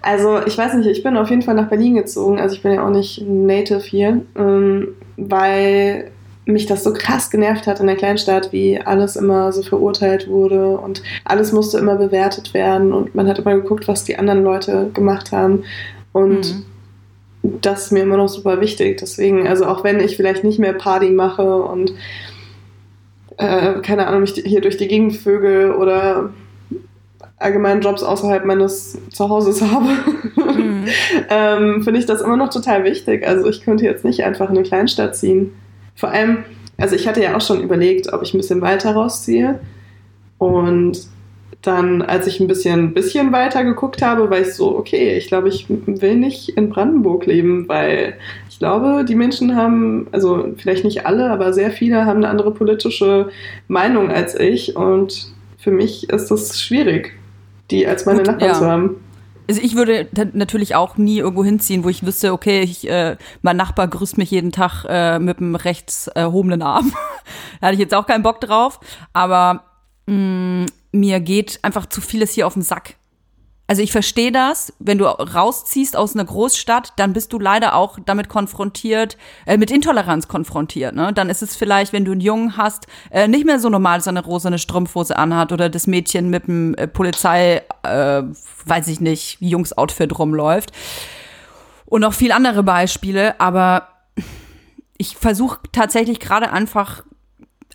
Also 0.01 0.39
ich 0.45 0.57
weiß 0.57 0.75
nicht, 0.75 0.87
ich 0.87 1.03
bin 1.03 1.17
auf 1.17 1.29
jeden 1.29 1.41
Fall 1.41 1.55
nach 1.55 1.69
Berlin 1.69 1.95
gezogen. 1.95 2.39
Also 2.39 2.55
ich 2.55 2.61
bin 2.61 2.73
ja 2.73 2.85
auch 2.85 2.91
nicht 2.91 3.21
native 3.27 3.79
hier, 3.79 4.21
ähm, 4.35 4.89
weil 5.17 6.11
mich 6.45 6.65
das 6.65 6.83
so 6.83 6.93
krass 6.93 7.31
genervt 7.31 7.67
hat 7.67 7.79
in 7.79 7.87
der 7.87 7.95
Kleinstadt, 7.95 8.51
wie 8.51 8.79
alles 8.79 9.15
immer 9.15 9.51
so 9.53 9.63
verurteilt 9.63 10.27
wurde 10.27 10.77
und 10.77 11.01
alles 11.23 11.53
musste 11.53 11.77
immer 11.77 11.95
bewertet 11.95 12.53
werden 12.53 12.91
und 12.91 13.15
man 13.15 13.27
hat 13.27 13.39
immer 13.39 13.55
geguckt, 13.55 13.87
was 13.87 14.03
die 14.03 14.17
anderen 14.17 14.43
Leute 14.43 14.91
gemacht 14.93 15.31
haben. 15.31 15.63
Und 16.11 16.53
mhm 16.53 16.65
das 17.43 17.85
ist 17.85 17.91
mir 17.91 18.03
immer 18.03 18.17
noch 18.17 18.29
super 18.29 18.61
wichtig. 18.61 18.97
Deswegen, 18.97 19.47
also 19.47 19.65
auch 19.65 19.83
wenn 19.83 19.99
ich 19.99 20.15
vielleicht 20.15 20.43
nicht 20.43 20.59
mehr 20.59 20.73
Party 20.73 21.09
mache 21.09 21.61
und 21.61 21.93
äh, 23.37 23.81
keine 23.81 24.07
Ahnung, 24.07 24.21
mich 24.21 24.33
hier 24.33 24.61
durch 24.61 24.77
die 24.77 24.87
Gegend 24.87 25.15
vögel 25.15 25.71
oder 25.73 26.31
allgemein 27.37 27.81
Jobs 27.81 28.01
außerhalb 28.01 28.45
meines 28.45 28.97
Zuhauses 29.09 29.61
habe, 29.71 29.89
mhm. 30.55 30.85
ähm, 31.29 31.83
finde 31.83 31.99
ich 31.99 32.05
das 32.05 32.21
immer 32.21 32.37
noch 32.37 32.49
total 32.49 32.85
wichtig. 32.85 33.27
Also 33.27 33.49
ich 33.49 33.61
könnte 33.61 33.83
jetzt 33.83 34.05
nicht 34.05 34.23
einfach 34.23 34.49
in 34.49 34.57
eine 34.57 34.65
Kleinstadt 34.65 35.15
ziehen. 35.17 35.51
Vor 35.95 36.09
allem, 36.09 36.45
also 36.77 36.95
ich 36.95 37.07
hatte 37.07 37.21
ja 37.21 37.35
auch 37.35 37.41
schon 37.41 37.61
überlegt, 37.61 38.11
ob 38.13 38.21
ich 38.23 38.33
ein 38.33 38.37
bisschen 38.37 38.61
weiter 38.61 38.93
rausziehe. 38.93 39.59
Und 40.37 41.07
dann, 41.63 42.01
als 42.01 42.27
ich 42.27 42.41
ein 42.41 42.47
bisschen, 42.47 42.93
bisschen 42.93 43.31
weiter 43.31 43.63
geguckt 43.63 44.01
habe, 44.01 44.29
war 44.29 44.39
ich 44.39 44.53
so, 44.53 44.77
okay, 44.77 45.17
ich 45.17 45.27
glaube, 45.27 45.47
ich 45.47 45.65
will 45.69 46.15
nicht 46.15 46.49
in 46.49 46.69
Brandenburg 46.69 47.25
leben, 47.25 47.69
weil 47.69 48.15
ich 48.49 48.59
glaube, 48.59 49.05
die 49.07 49.15
Menschen 49.15 49.55
haben, 49.55 50.07
also 50.11 50.53
vielleicht 50.57 50.83
nicht 50.83 51.05
alle, 51.05 51.31
aber 51.31 51.53
sehr 51.53 51.71
viele 51.71 52.05
haben 52.05 52.17
eine 52.17 52.29
andere 52.29 52.51
politische 52.51 53.29
Meinung 53.69 54.11
als 54.11 54.37
ich 54.37 54.75
und 54.75 55.31
für 55.57 55.71
mich 55.71 56.09
ist 56.09 56.29
das 56.29 56.59
schwierig, 56.59 57.13
die 57.71 57.87
als 57.87 58.05
meine 58.05 58.19
Gut, 58.19 58.27
Nachbarn 58.27 58.51
ja. 58.51 58.59
zu 58.59 58.65
haben. 58.65 58.95
Also 59.47 59.61
ich 59.61 59.75
würde 59.75 60.07
natürlich 60.33 60.75
auch 60.75 60.97
nie 60.97 61.19
irgendwo 61.19 61.45
hinziehen, 61.45 61.85
wo 61.85 61.89
ich 61.89 62.05
wüsste, 62.05 62.33
okay, 62.33 62.61
ich, 62.61 62.89
äh, 62.89 63.15
mein 63.41 63.57
Nachbar 63.57 63.87
grüßt 63.87 64.17
mich 64.17 64.31
jeden 64.31 64.51
Tag 64.51 64.85
äh, 64.87 65.19
mit 65.19 65.37
einem 65.37 65.55
rechts 65.55 66.07
erhobenen 66.07 66.61
Arm. 66.61 66.93
da 67.61 67.67
hatte 67.67 67.73
ich 67.73 67.79
jetzt 67.79 67.93
auch 67.93 68.05
keinen 68.05 68.23
Bock 68.23 68.39
drauf. 68.39 68.79
Aber 69.11 69.63
mh, 70.07 70.15
mm, 70.15 70.65
mir 70.93 71.19
geht 71.19 71.59
einfach 71.63 71.87
zu 71.87 71.99
vieles 71.99 72.31
hier 72.31 72.47
auf 72.47 72.53
den 72.53 72.61
Sack. 72.61 72.95
Also 73.65 73.81
ich 73.81 73.93
verstehe 73.93 74.31
das, 74.31 74.73
wenn 74.79 74.97
du 74.97 75.05
rausziehst 75.05 75.95
aus 75.95 76.15
einer 76.15 76.25
Großstadt, 76.25 76.93
dann 76.97 77.13
bist 77.13 77.31
du 77.31 77.39
leider 77.39 77.75
auch 77.75 77.97
damit 78.05 78.27
konfrontiert, 78.27 79.17
äh, 79.45 79.57
mit 79.57 79.71
Intoleranz 79.71 80.27
konfrontiert. 80.27 80.93
Ne? 80.93 81.13
Dann 81.13 81.29
ist 81.29 81.41
es 81.41 81.55
vielleicht, 81.55 81.93
wenn 81.93 82.03
du 82.03 82.11
einen 82.11 82.21
Jungen 82.21 82.57
hast, 82.57 82.87
äh, 83.09 83.27
nicht 83.27 83.45
mehr 83.45 83.59
so 83.59 83.69
normal, 83.69 83.97
dass 83.97 84.07
er 84.07 84.11
eine 84.11 84.23
rosane 84.23 84.59
Strumpfhose 84.59 85.17
anhat 85.17 85.53
oder 85.53 85.69
das 85.69 85.87
Mädchen 85.87 86.29
mit 86.29 86.47
dem 86.47 86.75
äh, 86.75 86.87
Polizei, 86.87 87.63
äh, 87.83 88.23
weiß 88.65 88.89
ich 88.89 88.99
nicht, 88.99 89.37
Jungs-Outfit 89.39 90.19
rumläuft. 90.19 90.73
Und 91.85 92.01
noch 92.01 92.13
viel 92.13 92.33
andere 92.33 92.63
Beispiele, 92.63 93.39
aber 93.39 93.87
ich 94.97 95.15
versuche 95.15 95.59
tatsächlich 95.71 96.19
gerade 96.19 96.51
einfach 96.51 97.03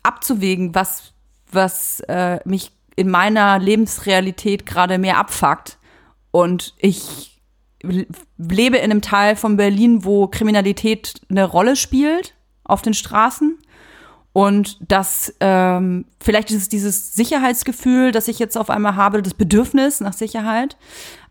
abzuwägen, 0.03 0.75
was, 0.75 1.13
was 1.51 1.99
äh, 2.01 2.39
mich 2.45 2.71
in 2.99 3.09
meiner 3.09 3.59
Lebensrealität 3.59 4.65
gerade 4.65 4.97
mehr 4.97 5.17
abfuckt. 5.17 5.77
Und 6.31 6.73
ich 6.77 7.39
lebe 7.81 8.75
in 8.75 8.91
einem 8.91 9.01
Teil 9.01 9.37
von 9.37 9.55
Berlin, 9.55 10.03
wo 10.03 10.27
Kriminalität 10.27 11.21
eine 11.29 11.45
Rolle 11.45 11.77
spielt 11.77 12.35
auf 12.65 12.81
den 12.81 12.93
Straßen. 12.93 13.57
Und 14.33 14.77
das, 14.85 15.33
ähm, 15.39 16.07
vielleicht 16.19 16.51
ist 16.51 16.57
es 16.57 16.67
dieses 16.67 17.13
Sicherheitsgefühl, 17.13 18.11
das 18.11 18.27
ich 18.27 18.37
jetzt 18.37 18.57
auf 18.57 18.69
einmal 18.69 18.97
habe, 18.97 19.21
das 19.21 19.33
Bedürfnis 19.33 20.01
nach 20.01 20.13
Sicherheit. 20.13 20.75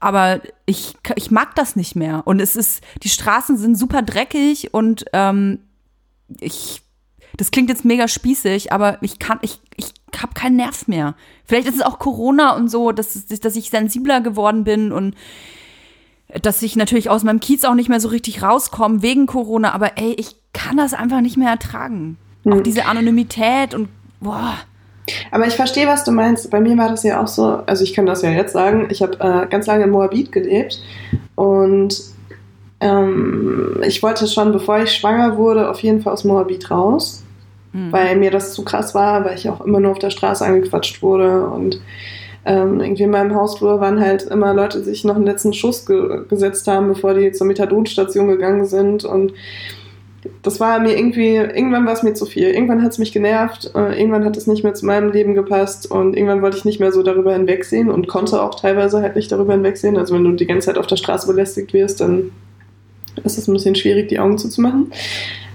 Aber 0.01 0.41
ich, 0.65 0.95
ich 1.17 1.31
mag 1.31 1.55
das 1.55 1.77
nicht 1.77 1.97
mehr. 1.97 2.23
Und 2.25 2.41
es 2.41 2.57
ist, 2.57 2.83
die 3.03 3.11
Straßen 3.11 3.59
sind 3.59 3.77
super 3.77 4.01
dreckig 4.01 4.73
und 4.73 5.05
ähm, 5.13 5.59
ich 6.41 6.81
das 7.39 7.53
klingt 7.53 7.71
jetzt 7.71 7.85
mega 7.85 8.09
spießig, 8.09 8.73
aber 8.73 8.99
ich 9.01 9.19
kann, 9.19 9.39
ich, 9.43 9.61
ich 9.77 9.95
habe 10.21 10.35
keinen 10.35 10.57
Nerv 10.57 10.89
mehr. 10.89 11.15
Vielleicht 11.45 11.69
ist 11.69 11.77
es 11.77 11.83
auch 11.83 11.99
Corona 12.01 12.55
und 12.57 12.69
so, 12.69 12.91
dass, 12.91 13.27
dass 13.27 13.57
ich 13.57 13.71
sensibler 13.71 14.21
geworden 14.21 14.65
bin 14.65 14.93
und 14.93 15.15
dass 16.43 16.63
ich 16.63 16.75
natürlich 16.75 17.09
aus 17.09 17.23
meinem 17.23 17.39
Kiez 17.41 17.65
auch 17.65 17.75
nicht 17.75 17.89
mehr 17.89 18.01
so 18.01 18.09
richtig 18.09 18.43
rauskomme 18.43 19.03
wegen 19.03 19.27
Corona, 19.27 19.73
aber 19.73 19.97
ey, 19.97 20.15
ich 20.19 20.35
kann 20.53 20.77
das 20.77 20.95
einfach 20.95 21.21
nicht 21.21 21.37
mehr 21.37 21.51
ertragen. 21.51 22.19
Hm. 22.43 22.53
Auch 22.53 22.61
diese 22.61 22.87
Anonymität 22.87 23.73
und 23.73 23.89
boah. 24.21 24.55
Aber 25.31 25.47
ich 25.47 25.55
verstehe, 25.55 25.87
was 25.87 26.05
du 26.05 26.11
meinst. 26.11 26.51
Bei 26.51 26.61
mir 26.61 26.77
war 26.77 26.89
das 26.89 27.05
ja 27.05 27.23
auch 27.23 27.29
so, 27.29 27.63
also 27.67 27.85
ich 27.85 27.95
kann 27.95 28.05
das 28.05 28.23
ja 28.23 28.31
jetzt 28.31 28.53
sagen, 28.53 28.89
ich 28.91 29.01
habe 29.01 29.15
äh, 29.21 29.47
ganz 29.47 29.67
lange 29.67 29.85
in 29.85 29.91
Moabit 29.91 30.33
gelebt 30.33 30.83
und 31.37 31.97
ähm, 32.81 33.81
ich 33.87 34.03
wollte 34.03 34.27
schon, 34.27 34.53
bevor 34.53 34.81
ich 34.81 34.93
schwanger 34.93 35.37
wurde, 35.37 35.71
auf 35.71 35.81
jeden 35.81 36.03
Fall 36.03 36.13
aus 36.13 36.25
Moabit 36.25 36.71
raus 36.71 37.23
mhm. 37.87 37.93
weil 37.93 38.17
mir 38.17 38.31
das 38.31 38.53
zu 38.53 38.65
krass 38.65 38.95
war, 38.95 39.25
weil 39.25 39.37
ich 39.37 39.49
auch 39.49 39.61
immer 39.61 39.81
nur 39.81 39.93
auf 39.93 39.99
der 39.99 40.11
Straße 40.11 40.45
angequatscht 40.45 41.03
wurde 41.03 41.47
und 41.47 41.81
ähm, 42.45 42.81
irgendwie 42.81 43.03
in 43.03 43.11
meinem 43.11 43.35
Hausflur 43.35 43.81
waren 43.81 44.01
halt 44.01 44.23
immer 44.23 44.55
Leute, 44.55 44.79
die 44.79 44.85
sich 44.85 45.05
noch 45.05 45.17
einen 45.17 45.27
letzten 45.27 45.53
Schuss 45.53 45.87
ge 45.87 46.25
gesetzt 46.29 46.67
haben, 46.69 46.89
bevor 46.89 47.15
die 47.15 47.33
zur 47.33 47.47
Methadonstation 47.47 48.29
gegangen 48.29 48.65
sind 48.65 49.05
und 49.05 49.33
das 50.43 50.59
war 50.61 50.81
mir 50.81 50.97
irgendwie, 50.97 51.37
irgendwann 51.37 51.87
war 51.87 51.93
es 51.93 52.03
mir 52.03 52.15
zu 52.15 52.27
viel. 52.27 52.49
Irgendwann 52.49 52.83
hat 52.83 52.93
es 52.93 52.99
mich 52.99 53.13
genervt, 53.13 53.71
äh, 53.75 53.99
irgendwann 53.99 54.25
hat 54.25 54.37
es 54.37 54.47
nicht 54.47 54.65
mehr 54.65 54.75
zu 54.75 54.85
meinem 54.85 55.13
Leben 55.13 55.35
gepasst 55.35 55.91
und 55.91 56.17
irgendwann 56.17 56.43
wollte 56.43 56.57
ich 56.57 56.65
nicht 56.65 56.81
mehr 56.81 56.93
so 56.93 57.03
darüber 57.03 57.33
hinwegsehen 57.33 57.89
und 57.91 58.09
konnte 58.09 58.43
auch 58.43 58.55
teilweise 58.55 59.01
halt 59.01 59.17
nicht 59.17 59.31
darüber 59.31 59.53
hinwegsehen. 59.53 59.97
Also 59.97 60.15
wenn 60.15 60.25
du 60.25 60.33
die 60.33 60.47
ganze 60.47 60.67
Zeit 60.67 60.79
auf 60.79 60.87
der 60.87 60.97
Straße 60.97 61.27
belästigt 61.27 61.73
wirst, 61.73 62.01
dann 62.01 62.33
ist 63.25 63.39
es 63.39 63.49
ein 63.49 63.53
bisschen 63.53 63.75
schwierig, 63.75 64.09
die 64.09 64.19
Augen 64.19 64.39
zuzumachen. 64.39 64.93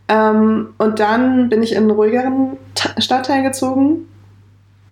Ähm, 0.07 0.69
und 0.77 0.99
dann 0.99 1.49
bin 1.49 1.63
ich 1.63 1.73
in 1.73 1.79
einen 1.79 1.91
ruhigeren 1.91 2.57
Stadtteil 2.97 3.43
gezogen. 3.43 4.07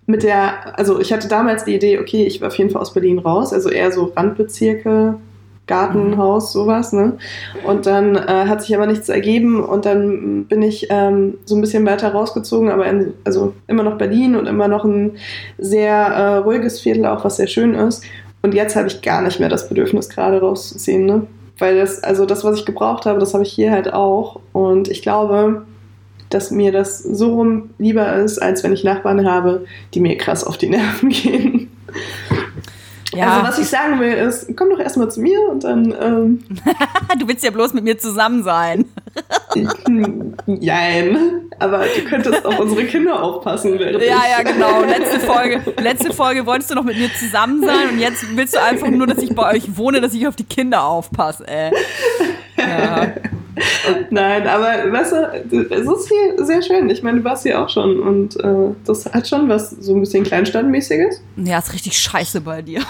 Mit 0.07 0.23
der, 0.23 0.77
also 0.77 0.99
ich 0.99 1.13
hatte 1.13 1.27
damals 1.27 1.63
die 1.65 1.75
Idee, 1.75 1.99
okay, 1.99 2.25
ich 2.25 2.41
will 2.41 2.47
auf 2.47 2.55
jeden 2.55 2.69
Fall 2.69 2.81
aus 2.81 2.93
Berlin 2.93 3.19
raus, 3.19 3.53
also 3.53 3.69
eher 3.69 3.91
so 3.91 4.11
Randbezirke, 4.15 5.15
Gartenhaus, 5.67 6.51
sowas, 6.51 6.91
ne? 6.91 7.17
Und 7.65 7.85
dann 7.85 8.15
äh, 8.15 8.45
hat 8.47 8.61
sich 8.61 8.75
aber 8.75 8.87
nichts 8.87 9.07
ergeben 9.07 9.63
und 9.63 9.85
dann 9.85 10.45
bin 10.45 10.61
ich 10.63 10.87
ähm, 10.89 11.35
so 11.45 11.55
ein 11.55 11.61
bisschen 11.61 11.85
weiter 11.85 12.11
rausgezogen, 12.11 12.69
aber 12.69 12.87
in, 12.87 13.13
also 13.23 13.53
immer 13.67 13.83
noch 13.83 13.97
Berlin 13.97 14.35
und 14.35 14.47
immer 14.47 14.67
noch 14.67 14.83
ein 14.83 15.11
sehr 15.57 15.93
äh, 15.95 16.35
ruhiges 16.37 16.81
Viertel, 16.81 17.05
auch 17.05 17.23
was 17.23 17.37
sehr 17.37 17.47
schön 17.47 17.73
ist. 17.75 18.03
Und 18.41 18.53
jetzt 18.53 18.75
habe 18.75 18.87
ich 18.87 19.01
gar 19.01 19.21
nicht 19.21 19.39
mehr 19.39 19.49
das 19.49 19.69
Bedürfnis, 19.69 20.09
gerade 20.09 20.41
rauszuziehen, 20.41 21.05
ne? 21.05 21.27
Weil 21.61 21.77
das, 21.77 22.03
also 22.03 22.25
das, 22.25 22.43
was 22.43 22.57
ich 22.57 22.65
gebraucht 22.65 23.05
habe, 23.05 23.19
das 23.19 23.33
habe 23.33 23.43
ich 23.43 23.53
hier 23.53 23.71
halt 23.71 23.93
auch. 23.93 24.39
Und 24.51 24.87
ich 24.87 25.03
glaube, 25.03 25.63
dass 26.29 26.49
mir 26.49 26.71
das 26.71 26.99
so 26.99 27.35
rum 27.35 27.69
lieber 27.77 28.15
ist, 28.15 28.39
als 28.39 28.63
wenn 28.63 28.73
ich 28.73 28.83
Nachbarn 28.83 29.29
habe, 29.29 29.65
die 29.93 29.99
mir 29.99 30.17
krass 30.17 30.43
auf 30.43 30.57
die 30.57 30.69
Nerven 30.69 31.09
gehen. 31.09 31.69
Ja. 33.13 33.33
Also 33.33 33.47
was 33.47 33.59
ich 33.59 33.67
sagen 33.67 33.99
will 33.99 34.13
ist, 34.13 34.55
komm 34.55 34.69
doch 34.69 34.79
erstmal 34.79 35.11
zu 35.11 35.21
mir 35.21 35.39
und 35.49 35.63
dann. 35.63 35.93
Ähm, 36.01 36.43
du 37.19 37.27
willst 37.27 37.43
ja 37.43 37.51
bloß 37.51 37.73
mit 37.73 37.83
mir 37.83 37.97
zusammen 37.97 38.41
sein. 38.43 38.85
Nein, 40.47 41.50
aber 41.61 41.85
du 41.95 42.01
könntest 42.03 42.45
auf 42.45 42.59
unsere 42.59 42.85
Kinder 42.85 43.21
aufpassen. 43.21 43.79
Ja, 43.79 43.87
ja, 43.99 44.43
genau. 44.43 44.81
Letzte 44.81 45.19
Folge, 45.19 45.61
letzte 45.81 46.13
Folge 46.13 46.45
wolltest 46.45 46.71
du 46.71 46.75
noch 46.75 46.83
mit 46.83 46.97
mir 46.97 47.13
zusammen 47.13 47.63
sein 47.63 47.89
und 47.89 47.99
jetzt 47.99 48.25
willst 48.35 48.55
du 48.55 48.61
einfach 48.61 48.89
nur, 48.89 49.07
dass 49.07 49.19
ich 49.19 49.33
bei 49.35 49.55
euch 49.55 49.77
wohne, 49.77 50.01
dass 50.01 50.13
ich 50.13 50.27
auf 50.27 50.35
die 50.35 50.43
Kinder 50.43 50.83
aufpasse. 50.83 51.47
Ey. 51.47 51.71
Ja. 52.57 53.13
Nein, 54.09 54.47
aber 54.47 54.91
weißt 54.91 55.11
du, 55.11 55.69
es 55.69 55.81
ist 55.81 56.09
hier 56.09 56.45
sehr 56.45 56.61
schön. 56.61 56.89
Ich 56.89 57.03
meine, 57.03 57.19
du 57.19 57.23
warst 57.23 57.43
hier 57.43 57.61
auch 57.61 57.69
schon 57.69 57.99
und 57.99 58.39
äh, 58.39 58.73
das 58.85 59.05
hat 59.05 59.27
schon 59.27 59.49
was 59.49 59.71
so 59.71 59.93
ein 59.93 59.99
bisschen 59.99 60.23
Kleinstadtmäßiges. 60.23 61.21
Ja, 61.37 61.59
ist 61.59 61.73
richtig 61.73 61.97
scheiße 61.97 62.41
bei 62.41 62.61
dir. 62.61 62.81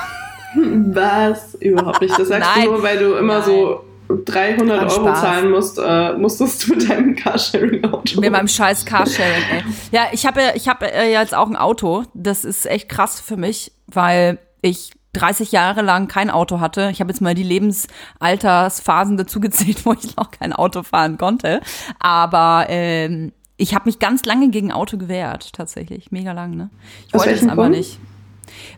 Was? 0.56 1.56
Überhaupt 1.56 2.02
nicht. 2.02 2.18
Das 2.18 2.28
sagst 2.28 2.50
Nein. 2.56 2.66
du 2.66 2.72
nur, 2.74 2.84
weil 2.84 3.00
du 3.00 3.14
immer 3.14 3.40
Nein. 3.40 3.44
so 3.46 3.84
300 4.26 4.82
War 4.82 4.92
Euro 4.92 5.08
Spaß. 5.08 5.22
zahlen 5.22 5.52
musst, 5.52 5.80
äh, 5.84 6.14
musstest 6.14 6.68
du 6.68 6.76
mit 6.76 6.90
deinem 6.90 7.16
Carsharing-Auto. 7.16 8.20
Mit 8.20 8.32
meinem 8.32 8.48
scheiß 8.48 8.86
Carsharing, 8.86 9.44
ey. 9.52 9.64
Ja, 9.92 10.08
ich 10.12 10.26
habe 10.26 10.42
ja, 10.42 10.52
ich 10.56 10.68
habe 10.68 10.92
äh, 10.92 11.12
jetzt 11.12 11.34
auch 11.36 11.48
ein 11.48 11.56
Auto. 11.56 12.04
Das 12.14 12.46
ist 12.46 12.66
echt 12.66 12.90
krass 12.90 13.20
für 13.20 13.38
mich, 13.38 13.72
weil 13.88 14.40
ich 14.62 14.92
30 15.14 15.52
Jahre 15.52 15.82
lang 15.82 16.08
kein 16.08 16.30
Auto 16.30 16.60
hatte. 16.60 16.90
Ich 16.92 17.02
habe 17.02 17.12
jetzt 17.12 17.20
mal 17.22 17.34
die 17.34 17.44
Lebensaltersphasen 17.44 19.18
dazugezählt, 19.18 19.86
wo 19.86 19.94
ich 19.94 20.16
noch 20.16 20.32
kein 20.32 20.54
Auto 20.54 20.84
fahren 20.84 21.18
konnte. 21.18 21.62
Aber 22.00 22.66
ähm, 22.70 23.34
ich 23.58 23.76
habe 23.76 23.86
mich 23.86 24.00
ganz 24.00 24.26
lange 24.26 24.50
gegen 24.50 24.72
Auto 24.72 24.98
gewehrt, 24.98 25.54
tatsächlich. 25.54 26.12
Mega 26.12 26.32
lang, 26.32 26.52
ne? 26.56 26.70
Ich 27.08 27.14
Aus 27.14 27.26
wollte 27.26 27.34
es 27.40 27.44
aber 27.48 27.64
Grund? 27.64 27.76
nicht. 27.78 28.00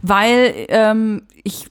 Weil 0.01 0.53
ähm, 0.69 1.27
ich 1.43 1.67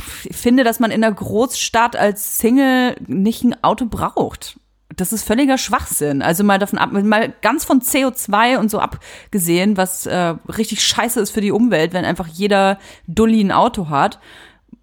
finde, 0.00 0.64
dass 0.64 0.80
man 0.80 0.90
in 0.90 1.00
der 1.00 1.12
Großstadt 1.12 1.96
als 1.96 2.38
Single 2.38 2.96
nicht 3.06 3.44
ein 3.44 3.62
Auto 3.62 3.86
braucht. 3.86 4.58
Das 4.96 5.12
ist 5.12 5.24
völliger 5.24 5.58
Schwachsinn. 5.58 6.22
Also 6.22 6.44
mal 6.44 6.58
davon 6.58 6.78
ab, 6.78 6.92
mal 6.92 7.32
ganz 7.42 7.64
von 7.64 7.80
CO2 7.80 8.58
und 8.58 8.70
so 8.70 8.78
abgesehen, 8.78 9.76
was 9.76 10.06
äh, 10.06 10.34
richtig 10.56 10.82
scheiße 10.82 11.20
ist 11.20 11.30
für 11.30 11.40
die 11.40 11.52
Umwelt, 11.52 11.92
wenn 11.92 12.04
einfach 12.04 12.28
jeder 12.28 12.78
Dulli 13.06 13.40
ein 13.40 13.52
Auto 13.52 13.88
hat. 13.88 14.20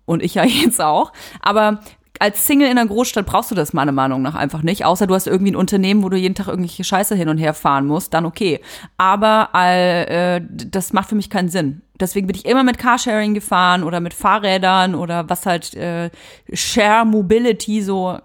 Und 0.06 0.24
ich 0.24 0.36
ja 0.36 0.44
jetzt 0.46 0.82
auch. 0.82 1.14
Aber 1.40 1.82
als 2.20 2.46
Single 2.46 2.70
in 2.70 2.78
einer 2.78 2.88
Großstadt 2.88 3.26
brauchst 3.26 3.50
du 3.50 3.56
das 3.56 3.74
meiner 3.74 3.92
Meinung 3.92 4.22
nach 4.22 4.36
einfach 4.36 4.62
nicht. 4.62 4.86
Außer 4.86 5.08
du 5.08 5.16
hast 5.16 5.28
irgendwie 5.28 5.54
ein 5.54 5.56
Unternehmen, 5.56 6.04
wo 6.04 6.10
du 6.10 6.18
jeden 6.18 6.36
Tag 6.36 6.48
irgendwelche 6.48 6.84
Scheiße 6.84 7.16
hin 7.16 7.30
und 7.30 7.40
her 7.40 7.54
fahren 7.54 7.88
musst, 7.88 8.14
dann 8.14 8.26
okay. 8.26 8.60
Aber 8.98 9.50
äh, 9.54 10.42
das 10.48 10.94
macht 10.94 11.10
für 11.10 11.16
mich 11.16 11.30
keinen 11.30 11.50
Sinn. 11.50 11.82
Deswegen 12.02 12.28
bin 12.28 12.36
ich 12.36 12.46
immer 12.46 12.64
mit 12.64 12.78
Carsharing 12.78 13.34
gefahren 13.34 13.84
oder 13.84 14.00
mit 14.00 14.14
Fahrrädern 14.14 14.96
oder 14.96 15.30
was 15.30 15.46
halt 15.46 15.74
äh, 15.76 16.10
Share 16.52 17.06
Mobility 17.06 17.82
so 17.82 18.18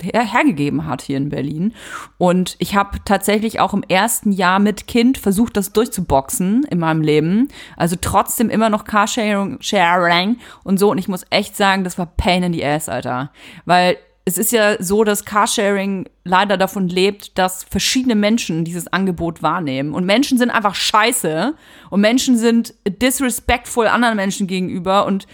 her 0.00 0.24
hergegeben 0.24 0.86
hat 0.86 1.02
hier 1.02 1.16
in 1.16 1.28
Berlin. 1.28 1.74
Und 2.18 2.56
ich 2.58 2.74
habe 2.74 2.98
tatsächlich 3.04 3.60
auch 3.60 3.74
im 3.74 3.82
ersten 3.82 4.32
Jahr 4.32 4.58
mit 4.58 4.86
Kind 4.86 5.18
versucht, 5.18 5.56
das 5.56 5.72
durchzuboxen 5.72 6.64
in 6.64 6.78
meinem 6.78 7.02
Leben. 7.02 7.48
Also 7.76 7.96
trotzdem 8.00 8.50
immer 8.50 8.70
noch 8.70 8.84
Carsharing 8.84 9.58
Sharing 9.60 10.38
und 10.64 10.78
so. 10.78 10.90
Und 10.90 10.98
ich 10.98 11.08
muss 11.08 11.24
echt 11.30 11.56
sagen, 11.56 11.84
das 11.84 11.98
war 11.98 12.06
Pain 12.06 12.42
in 12.42 12.52
the 12.52 12.64
Ass, 12.64 12.88
Alter. 12.88 13.30
Weil 13.64 13.96
es 14.28 14.36
ist 14.36 14.52
ja 14.52 14.76
so, 14.78 15.04
dass 15.04 15.24
Carsharing 15.24 16.06
leider 16.22 16.58
davon 16.58 16.86
lebt, 16.86 17.38
dass 17.38 17.64
verschiedene 17.64 18.14
Menschen 18.14 18.62
dieses 18.62 18.86
Angebot 18.92 19.42
wahrnehmen. 19.42 19.94
Und 19.94 20.04
Menschen 20.04 20.36
sind 20.36 20.50
einfach 20.50 20.74
scheiße. 20.74 21.54
Und 21.88 22.00
Menschen 22.02 22.36
sind 22.36 22.74
disrespectful 22.86 23.86
anderen 23.86 24.16
Menschen 24.16 24.46
gegenüber 24.46 25.06
und 25.06 25.26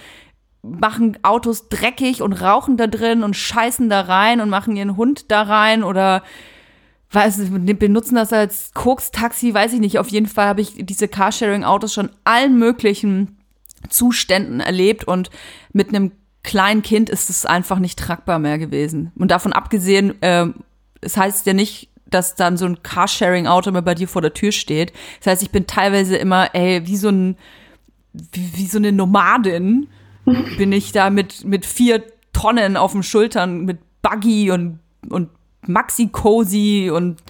machen 0.63 1.19
Autos 1.23 1.69
dreckig 1.69 2.23
und 2.23 2.35
rauchen 2.35 2.77
da 2.77 2.87
drin 2.87 3.25
und 3.25 3.35
scheißen 3.35 3.91
da 3.91 4.03
rein 4.03 4.41
und 4.41 4.49
machen 4.49 4.77
ihren 4.77 4.97
Hund 4.97 5.29
da 5.33 5.43
rein 5.43 5.83
oder 5.83 6.23
weiß, 7.11 7.41
benutzen 7.51 8.15
das 8.15 8.33
als 8.33 8.75
Koks-Taxi, 8.75 9.53
weiß 9.53 9.73
ich 9.73 9.81
nicht. 9.81 9.99
Auf 9.99 10.09
jeden 10.09 10.27
Fall 10.27 10.47
habe 10.47 10.61
ich 10.61 10.75
diese 10.79 11.09
Carsharing-Autos 11.09 11.93
schon 11.93 12.11
allen 12.23 12.61
möglichen 12.61 13.39
Zuständen 13.89 14.61
erlebt 14.61 15.05
und 15.05 15.31
mit 15.73 15.89
einem 15.89 16.13
kleinen 16.45 16.83
Kind 16.83 17.11
ist 17.11 17.31
es 17.31 17.45
einfach 17.45 17.81
nicht 17.81 17.99
tragbar 17.99 18.39
mehr 18.39 18.59
gewesen. 18.59 19.11
Und 19.17 19.33
davon 19.33 19.53
abgesehen, 19.53 20.23
äh, 20.23 20.47
es 21.01 21.17
heißt 21.17 21.47
ja 21.47 21.55
nicht, 21.55 21.89
dass 22.07 22.37
dann 22.37 22.57
so 22.57 22.67
ein 22.67 22.83
Carsharing-Auto 22.83 23.71
immer 23.71 23.83
bei 23.83 23.95
dir 23.95 24.07
vor 24.07 24.23
der 24.23 24.35
Tür 24.35 24.53
steht. 24.53 24.93
Das 25.19 25.33
heißt, 25.33 25.43
ich 25.43 25.51
bin 25.51 25.67
teilweise 25.67 26.17
immer, 26.17 26.55
ey, 26.55 26.87
wie 26.87 26.97
so 26.97 27.09
ein, 27.09 27.37
wie, 28.13 28.51
wie 28.55 28.67
so 28.67 28.79
eine 28.79 28.93
Nomadin 28.93 29.89
bin 30.59 30.71
ich 30.71 30.93
da 30.93 31.11
mit, 31.11 31.45
mit 31.45 31.67
vier 31.67 32.05
Tonnen 32.33 32.77
auf 32.77 32.93
den 32.93 33.03
Schultern, 33.03 33.65
mit 33.65 33.79
Buggy 34.03 34.51
und, 34.51 34.79
und 35.09 35.31
Maxi-Cozy 35.67 36.91
und 36.91 37.23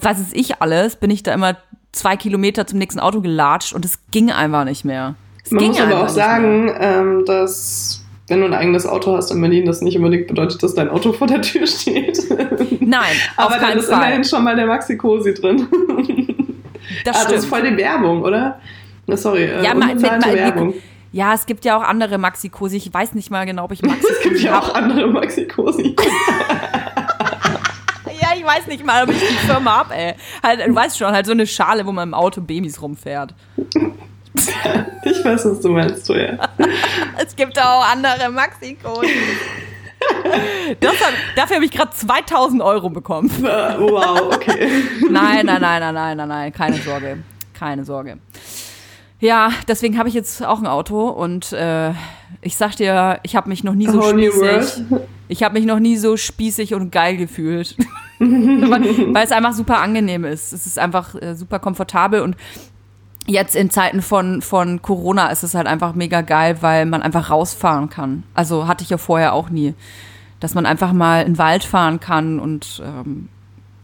was 0.00 0.20
ist 0.20 0.34
ich 0.34 0.60
alles, 0.60 0.96
bin 0.96 1.10
ich 1.10 1.22
da 1.22 1.34
immer 1.34 1.56
zwei 1.92 2.16
Kilometer 2.16 2.66
zum 2.66 2.78
nächsten 2.78 3.00
Auto 3.00 3.20
gelatscht 3.20 3.72
und 3.72 3.84
es 3.84 3.98
ging 4.10 4.30
einfach 4.30 4.64
nicht 4.64 4.84
mehr. 4.84 5.14
Es 5.44 5.50
Man 5.50 5.60
ging 5.60 5.70
muss 5.70 5.80
aber 5.80 6.04
auch 6.04 6.08
sagen, 6.08 6.72
ähm, 6.78 7.24
dass 7.26 8.01
wenn 8.32 8.40
du 8.40 8.46
ein 8.46 8.54
eigenes 8.54 8.86
Auto 8.86 9.14
hast 9.14 9.30
in 9.30 9.40
Berlin, 9.40 9.66
das 9.66 9.82
nicht 9.82 9.96
unbedingt 9.96 10.26
bedeutet, 10.26 10.62
dass 10.62 10.74
dein 10.74 10.88
Auto 10.88 11.12
vor 11.12 11.26
der 11.26 11.42
Tür 11.42 11.66
steht. 11.66 12.18
Nein, 12.80 13.02
aber 13.36 13.54
auf 13.56 13.60
dann 13.60 13.76
ist 13.78 13.88
immerhin 13.90 14.14
Fall. 14.14 14.24
schon 14.24 14.42
mal 14.44 14.56
der 14.56 14.66
Maxi 14.66 14.96
Cosi 14.96 15.34
drin. 15.34 15.68
Das 17.04 17.16
ah, 17.16 17.24
das 17.24 17.44
ist 17.44 17.46
voll 17.46 17.62
die 17.62 17.76
Werbung, 17.76 18.22
oder? 18.22 18.60
Na, 19.06 19.16
sorry, 19.16 19.44
äh, 19.44 19.64
Ja, 19.64 19.74
ma- 19.74 19.86
unbezahlte 19.86 20.28
mit- 20.28 20.36
ma- 20.36 20.42
Werbung. 20.44 20.74
Ja, 21.12 21.32
es 21.34 21.46
gibt 21.46 21.64
ja 21.64 21.76
auch 21.76 21.82
andere 21.82 22.18
Maxi-Cosi. 22.18 22.76
Ich 22.76 22.92
weiß 22.92 23.14
nicht 23.14 23.30
mal 23.30 23.44
genau, 23.46 23.64
ob 23.64 23.72
ich 23.72 23.82
Maxi 23.82 24.06
Es 24.10 24.20
gibt 24.20 24.40
ja 24.40 24.58
auch 24.58 24.74
andere 24.74 25.06
Maxi 25.06 25.46
Cosi. 25.46 25.94
Ja, 28.20 28.28
ich 28.36 28.44
weiß 28.44 28.66
nicht 28.66 28.84
mal, 28.84 29.04
ob 29.04 29.10
ich 29.10 29.18
die 29.20 29.46
Firma 29.46 29.78
hab, 29.78 29.90
ey. 29.96 30.14
Halt, 30.42 30.66
du 30.66 30.74
weißt 30.74 30.98
schon, 30.98 31.12
halt 31.12 31.26
so 31.26 31.32
eine 31.32 31.46
Schale, 31.46 31.86
wo 31.86 31.92
man 31.92 32.08
im 32.10 32.14
Auto 32.14 32.40
Babys 32.40 32.80
rumfährt. 32.82 33.34
ich 35.04 35.24
weiß, 35.24 35.44
was 35.44 35.60
du 35.60 35.68
meinst, 35.70 36.08
du 36.08 36.14
ja. 36.14 36.38
Es 37.24 37.36
gibt 37.36 37.58
auch 37.58 37.84
andere 37.90 38.30
Maxi-Cosi. 38.30 39.08
Das 40.80 40.94
dafür 41.36 41.56
habe 41.56 41.64
ich 41.64 41.70
gerade 41.70 41.90
2000 41.92 42.62
Euro 42.62 42.90
bekommen. 42.90 43.30
Äh, 43.44 43.78
Wow, 43.78 44.34
okay. 44.34 44.68
Nein, 45.10 45.46
nein, 45.46 45.60
nein, 45.60 45.80
nein, 45.80 45.94
nein, 45.94 46.16
nein, 46.16 46.28
nein, 46.28 46.52
keine 46.52 46.76
Sorge. 46.76 47.18
Keine 47.54 47.84
Sorge. 47.84 48.18
Ja, 49.20 49.50
deswegen 49.68 49.98
habe 49.98 50.08
ich 50.08 50.14
jetzt 50.14 50.44
auch 50.44 50.58
ein 50.58 50.66
Auto 50.66 51.08
und 51.08 51.52
äh, 51.52 51.90
ich 52.40 52.56
sag 52.56 52.74
dir, 52.76 53.20
ich 53.22 53.36
habe 53.36 53.48
mich 53.48 53.62
noch 53.62 53.74
nie 53.74 53.86
so 53.86 54.12
new 54.12 54.32
spießig. 54.32 54.84
Ich 55.28 55.42
habe 55.44 55.54
mich 55.54 55.64
noch 55.64 55.78
nie 55.78 55.96
so 55.96 56.16
spießig 56.16 56.74
und 56.74 56.90
geil 56.90 57.16
gefühlt. 57.16 57.76
weil, 58.18 59.14
weil 59.14 59.24
es 59.24 59.32
einfach 59.32 59.52
super 59.52 59.80
angenehm 59.80 60.24
ist. 60.24 60.52
Es 60.52 60.66
ist 60.66 60.78
einfach 60.78 61.14
äh, 61.14 61.34
super 61.34 61.58
komfortabel 61.58 62.20
und 62.20 62.36
jetzt 63.26 63.54
in 63.54 63.70
Zeiten 63.70 64.02
von, 64.02 64.42
von 64.42 64.82
Corona 64.82 65.28
ist 65.28 65.42
es 65.42 65.54
halt 65.54 65.66
einfach 65.66 65.94
mega 65.94 66.22
geil, 66.22 66.58
weil 66.60 66.86
man 66.86 67.02
einfach 67.02 67.30
rausfahren 67.30 67.88
kann. 67.88 68.24
Also 68.34 68.66
hatte 68.66 68.84
ich 68.84 68.90
ja 68.90 68.98
vorher 68.98 69.32
auch 69.32 69.50
nie. 69.50 69.74
Dass 70.40 70.54
man 70.54 70.66
einfach 70.66 70.92
mal 70.92 71.20
in 71.20 71.34
den 71.34 71.38
Wald 71.38 71.62
fahren 71.62 72.00
kann 72.00 72.40
und 72.40 72.82
ähm, 72.84 73.28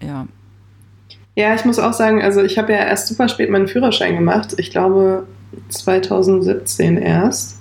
ja. 0.01 0.27
Ja, 1.37 1.55
ich 1.55 1.65
muss 1.65 1.79
auch 1.79 1.93
sagen, 1.93 2.21
also 2.21 2.43
ich 2.43 2.59
habe 2.59 2.73
ja 2.73 2.79
erst 2.79 3.07
super 3.07 3.29
spät 3.29 3.49
meinen 3.49 3.69
Führerschein 3.69 4.17
gemacht. 4.17 4.55
Ich 4.59 4.73
glaube 4.73 5.25
2017 5.69 6.97
erst. 6.97 7.61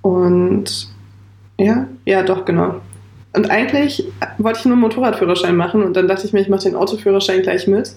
Und 0.00 0.88
ja, 1.58 1.86
ja, 2.06 2.22
doch, 2.22 2.46
genau. 2.46 2.80
Und 3.34 3.50
eigentlich 3.50 4.04
wollte 4.38 4.60
ich 4.60 4.64
nur 4.64 4.74
einen 4.74 4.82
Motorradführerschein 4.82 5.56
machen 5.56 5.82
und 5.82 5.96
dann 5.96 6.08
dachte 6.08 6.26
ich 6.26 6.32
mir, 6.32 6.40
ich 6.40 6.48
mache 6.48 6.64
den 6.64 6.74
Autoführerschein 6.74 7.42
gleich 7.42 7.66
mit. 7.66 7.94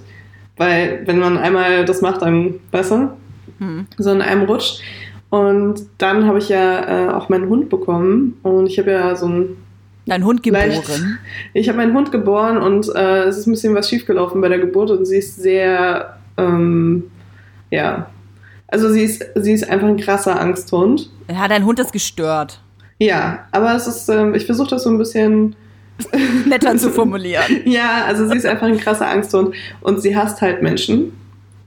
Weil, 0.58 1.02
wenn 1.06 1.20
man 1.20 1.38
einmal 1.38 1.86
das 1.86 2.02
macht, 2.02 2.22
dann 2.22 2.56
besser. 2.72 3.18
Hm. 3.60 3.88
So 3.98 4.12
in 4.12 4.22
einem 4.22 4.44
Rutsch. 4.44 4.82
Und 5.30 5.82
dann 5.98 6.28
habe 6.28 6.38
ich 6.38 6.50
ja 6.50 7.08
äh, 7.08 7.14
auch 7.14 7.30
meinen 7.30 7.50
Hund 7.50 7.70
bekommen. 7.70 8.38
Und 8.44 8.68
ich 8.68 8.80
habe 8.80 8.92
ja 8.92 9.16
so 9.16 9.28
ein 9.28 9.58
Dein 10.08 10.24
Hund 10.24 10.44
geboren. 10.44 11.18
ich 11.54 11.68
habe 11.68 11.80
meinen 11.80 11.96
Hund 11.96 12.12
geboren 12.12 12.58
und 12.58 12.94
äh, 12.96 13.24
es 13.24 13.38
ist 13.38 13.48
ein 13.48 13.52
bisschen 13.52 13.74
was 13.74 13.90
schiefgelaufen 13.90 14.40
bei 14.40 14.50
der 14.50 14.60
Geburt 14.60 14.92
und 14.92 15.06
sie 15.06 15.18
ist 15.18 15.36
sehr, 15.38 16.18
ähm, 16.38 17.06
ja, 17.72 18.08
also 18.68 18.90
sie 18.90 19.02
ist, 19.02 19.26
sie 19.36 19.54
ist 19.54 19.68
einfach 19.68 19.88
ein 19.88 19.98
krasser 19.98 20.40
Angsthund. 20.40 21.10
Ja, 21.28 21.48
dein 21.48 21.66
Hund 21.66 21.80
ist 21.80 21.92
gestört. 21.92 22.62
Ja, 23.00 23.48
aber 23.52 23.76
es 23.76 23.88
ist, 23.88 24.08
ähm, 24.10 24.36
ich 24.36 24.46
versuche 24.46 24.70
das 24.70 24.84
so 24.84 24.92
ein 24.92 25.00
bisschen, 25.00 25.56
Netter 26.48 26.76
zu 26.78 26.90
formulieren. 26.90 27.44
ja, 27.66 28.04
also 28.06 28.28
sie 28.28 28.38
ist 28.38 28.46
einfach 28.46 28.68
ein 28.68 28.78
krasser 28.78 29.08
Angsthund 29.08 29.56
und 29.82 30.02
sie 30.02 30.16
hasst 30.16 30.42
halt 30.42 30.62
Menschen 30.62 31.14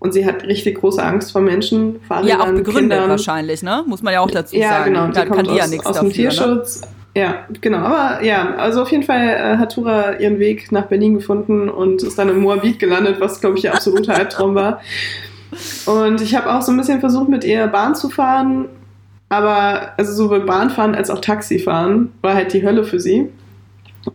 und 0.01 0.13
sie 0.13 0.25
hat 0.27 0.45
richtig 0.45 0.79
große 0.81 1.03
Angst 1.03 1.33
vor 1.33 1.41
Menschen, 1.41 1.97
Fahrrädern, 2.07 2.29
Ja, 2.39 2.45
auch 2.45 2.47
begründet 2.53 2.75
Kindern. 2.99 3.09
wahrscheinlich, 3.11 3.63
ne? 3.63 3.83
Muss 3.87 4.03
man 4.03 4.13
ja 4.15 4.21
auch 4.21 4.31
dazu 4.31 4.55
Ja, 4.57 4.69
sagen. 4.71 4.93
genau. 4.93 5.07
Da 5.09 5.23
Die 5.23 5.29
kann 5.29 5.37
kommt 5.39 5.51
die 5.51 5.55
ja 5.57 5.65
aus, 5.65 5.71
nichts 5.71 5.87
aus 5.87 5.95
dafür. 5.97 6.09
dem 6.09 6.09
Ne? 6.09 6.15
Tierschutz. 6.15 6.83
Ja, 7.17 7.47
genau. 7.61 7.79
Aber 7.79 8.23
ja, 8.25 8.55
also 8.57 8.83
auf 8.83 8.93
jeden 8.93 9.03
Fall 9.03 9.27
äh, 9.27 9.57
hat 9.57 9.73
Tura 9.75 10.19
ihren 10.21 10.39
Weg 10.39 10.71
nach 10.71 10.85
Berlin 10.85 11.15
gefunden 11.15 11.69
und 11.69 12.03
ist 12.03 12.17
dann 12.19 12.29
im 12.29 12.41
Moabit 12.41 12.79
gelandet, 12.79 13.17
was, 13.19 13.41
glaube 13.41 13.59
ich, 13.59 13.65
ihr 13.65 13.75
absoluter 13.75 14.15
Albtraum 14.17 14.55
war. 14.55 14.81
Und 15.87 16.21
ich 16.21 16.37
habe 16.37 16.53
auch 16.53 16.63
so 16.63 16.71
ein 16.71 16.77
bisschen 16.77 17.01
versucht, 17.01 17.29
mit 17.29 17.43
ihr 17.43 17.67
Bahn 17.67 17.95
zu 17.97 18.09
fahren. 18.09 18.67
Aber 19.31 19.93
also 19.97 20.13
sowohl 20.13 20.41
Bahnfahren 20.41 20.95
als 20.95 21.11
auch 21.11 21.21
Taxifahren 21.21 22.13
war 22.23 22.35
halt 22.35 22.53
die 22.53 22.63
Hölle 22.65 22.85
für 22.85 23.01
sie. 23.01 23.29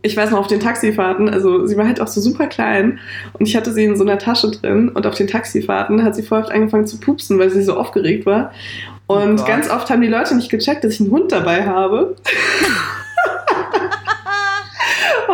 Ich 0.02 0.18
weiß 0.18 0.32
noch, 0.32 0.40
auf 0.40 0.48
den 0.48 0.60
Taxifahrten, 0.60 1.30
also 1.30 1.66
sie 1.68 1.78
war 1.78 1.86
halt 1.86 2.02
auch 2.02 2.08
so 2.08 2.22
super 2.22 2.48
klein 2.48 3.00
und 3.34 3.48
ich 3.48 3.56
hatte 3.56 3.72
sie 3.72 3.84
in 3.84 3.96
so 3.96 4.04
einer 4.04 4.18
Tasche 4.18 4.52
drin 4.52 4.90
und 4.90 5.06
auf 5.06 5.16
den 5.16 5.28
Taxifahrten 5.28 6.04
hat 6.04 6.16
sie 6.16 6.24
voll 6.24 6.40
oft 6.40 6.52
angefangen 6.52 6.88
zu 6.88 7.00
pupsen, 7.00 7.40
weil 7.40 7.50
sie 7.50 7.64
so 7.64 7.78
aufgeregt 7.78 8.26
war. 8.26 8.52
Und 9.08 9.38
Gott. 9.38 9.48
ganz 9.48 9.70
oft 9.70 9.90
haben 9.90 10.02
die 10.02 10.08
Leute 10.08 10.36
nicht 10.36 10.50
gecheckt, 10.50 10.84
dass 10.84 10.94
ich 10.94 11.02
einen 11.02 11.12
Hund 11.12 11.32
dabei 11.32 11.66
habe. 11.66 12.16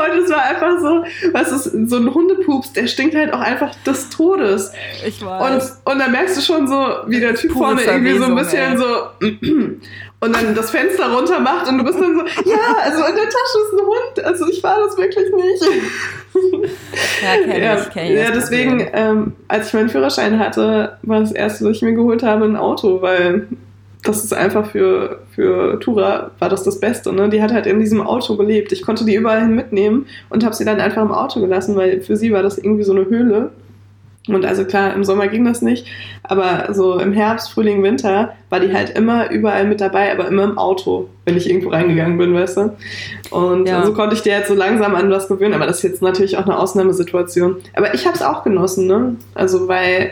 Und 0.05 0.23
es 0.23 0.29
war 0.29 0.43
einfach 0.43 0.79
so, 0.79 1.03
was 1.33 1.51
ist, 1.51 1.89
so 1.89 1.97
ein 1.97 2.13
Hundepups, 2.13 2.73
der 2.73 2.87
stinkt 2.87 3.15
halt 3.15 3.33
auch 3.33 3.39
einfach 3.39 3.73
des 3.85 4.09
Todes. 4.09 4.71
Ich 5.05 5.23
weiß. 5.23 5.81
Und, 5.85 5.93
und 5.93 5.99
dann 5.99 6.11
merkst 6.11 6.37
du 6.37 6.41
schon 6.41 6.67
so, 6.67 6.87
wie 7.07 7.19
der 7.19 7.35
Typ 7.35 7.53
Pure 7.53 7.65
vorne 7.65 7.83
irgendwie 7.83 8.17
so 8.17 8.25
ein 8.25 8.35
bisschen 8.35 8.77
Verwesung, 8.77 9.81
so 9.81 9.87
und 10.21 10.35
dann 10.35 10.53
das 10.53 10.71
Fenster 10.71 11.13
runter 11.13 11.39
macht 11.39 11.67
und 11.69 11.77
du 11.77 11.83
bist 11.83 11.99
dann 11.99 12.15
so, 12.15 12.49
ja, 12.49 12.57
also 12.83 13.05
in 13.05 13.15
der 13.15 13.23
Tasche 13.23 13.59
ist 13.65 13.73
ein 13.73 13.85
Hund, 13.85 14.25
also 14.25 14.47
ich 14.49 14.61
war 14.63 14.77
das 14.79 14.97
wirklich 14.97 15.31
nicht. 15.33 15.63
Ja, 17.23 17.43
kenn 17.43 17.63
ja, 17.63 17.81
ich, 17.81 17.89
kenn 17.89 18.17
ja 18.17 18.31
deswegen, 18.31 18.87
ähm, 18.93 19.35
als 19.47 19.67
ich 19.67 19.73
meinen 19.73 19.89
Führerschein 19.89 20.37
hatte, 20.39 20.97
war 21.03 21.21
das 21.21 21.31
erste, 21.31 21.65
was 21.65 21.77
ich 21.77 21.81
mir 21.81 21.93
geholt 21.93 22.23
habe, 22.23 22.45
ein 22.45 22.55
Auto, 22.55 23.01
weil 23.01 23.47
das 24.03 24.23
ist 24.23 24.33
einfach 24.33 24.71
für, 24.71 25.19
für 25.35 25.79
Tura 25.79 26.31
war 26.39 26.49
das 26.49 26.63
das 26.63 26.79
Beste. 26.79 27.11
Ne? 27.11 27.29
Die 27.29 27.41
hat 27.41 27.51
halt 27.51 27.65
in 27.65 27.79
diesem 27.79 28.01
Auto 28.01 28.37
gelebt. 28.37 28.71
Ich 28.71 28.81
konnte 28.81 29.03
die 29.05 29.15
überall 29.15 29.41
hin 29.41 29.55
mitnehmen 29.55 30.05
und 30.29 30.45
habe 30.45 30.55
sie 30.55 30.65
dann 30.65 30.79
einfach 30.79 31.01
im 31.01 31.11
Auto 31.11 31.41
gelassen, 31.41 31.75
weil 31.75 32.01
für 32.01 32.15
sie 32.15 32.31
war 32.31 32.41
das 32.41 32.57
irgendwie 32.57 32.83
so 32.83 32.93
eine 32.93 33.05
Höhle. 33.05 33.51
Und 34.27 34.45
also 34.45 34.63
klar, 34.65 34.93
im 34.93 35.03
Sommer 35.03 35.27
ging 35.27 35.43
das 35.45 35.61
nicht, 35.61 35.87
aber 36.23 36.73
so 36.73 36.99
im 36.99 37.13
Herbst, 37.13 37.51
Frühling, 37.51 37.81
Winter 37.81 38.33
war 38.49 38.59
die 38.59 38.71
halt 38.71 38.91
immer 38.91 39.31
überall 39.31 39.65
mit 39.65 39.81
dabei, 39.81 40.11
aber 40.11 40.27
immer 40.27 40.43
im 40.43 40.57
Auto, 40.57 41.09
wenn 41.25 41.35
ich 41.35 41.49
irgendwo 41.49 41.69
reingegangen 41.69 42.17
bin, 42.17 42.33
weißt 42.33 42.57
du. 42.57 42.75
Und 43.31 43.67
Ja. 43.67 43.83
so 43.83 43.93
konnte 43.93 44.15
ich 44.15 44.21
dir 44.21 44.33
jetzt 44.33 44.49
so 44.49 44.53
langsam 44.53 44.93
an 44.93 45.09
was 45.09 45.27
gewöhnen, 45.27 45.53
aber 45.55 45.65
das 45.65 45.77
ist 45.77 45.83
jetzt 45.83 46.01
natürlich 46.01 46.37
auch 46.37 46.45
eine 46.45 46.59
Ausnahmesituation. 46.59 47.55
Aber 47.75 47.93
ich 47.95 48.05
habe 48.05 48.15
es 48.15 48.21
auch 48.21 48.43
genossen, 48.43 48.85
ne? 48.87 49.15
Also 49.33 49.67
weil 49.67 50.11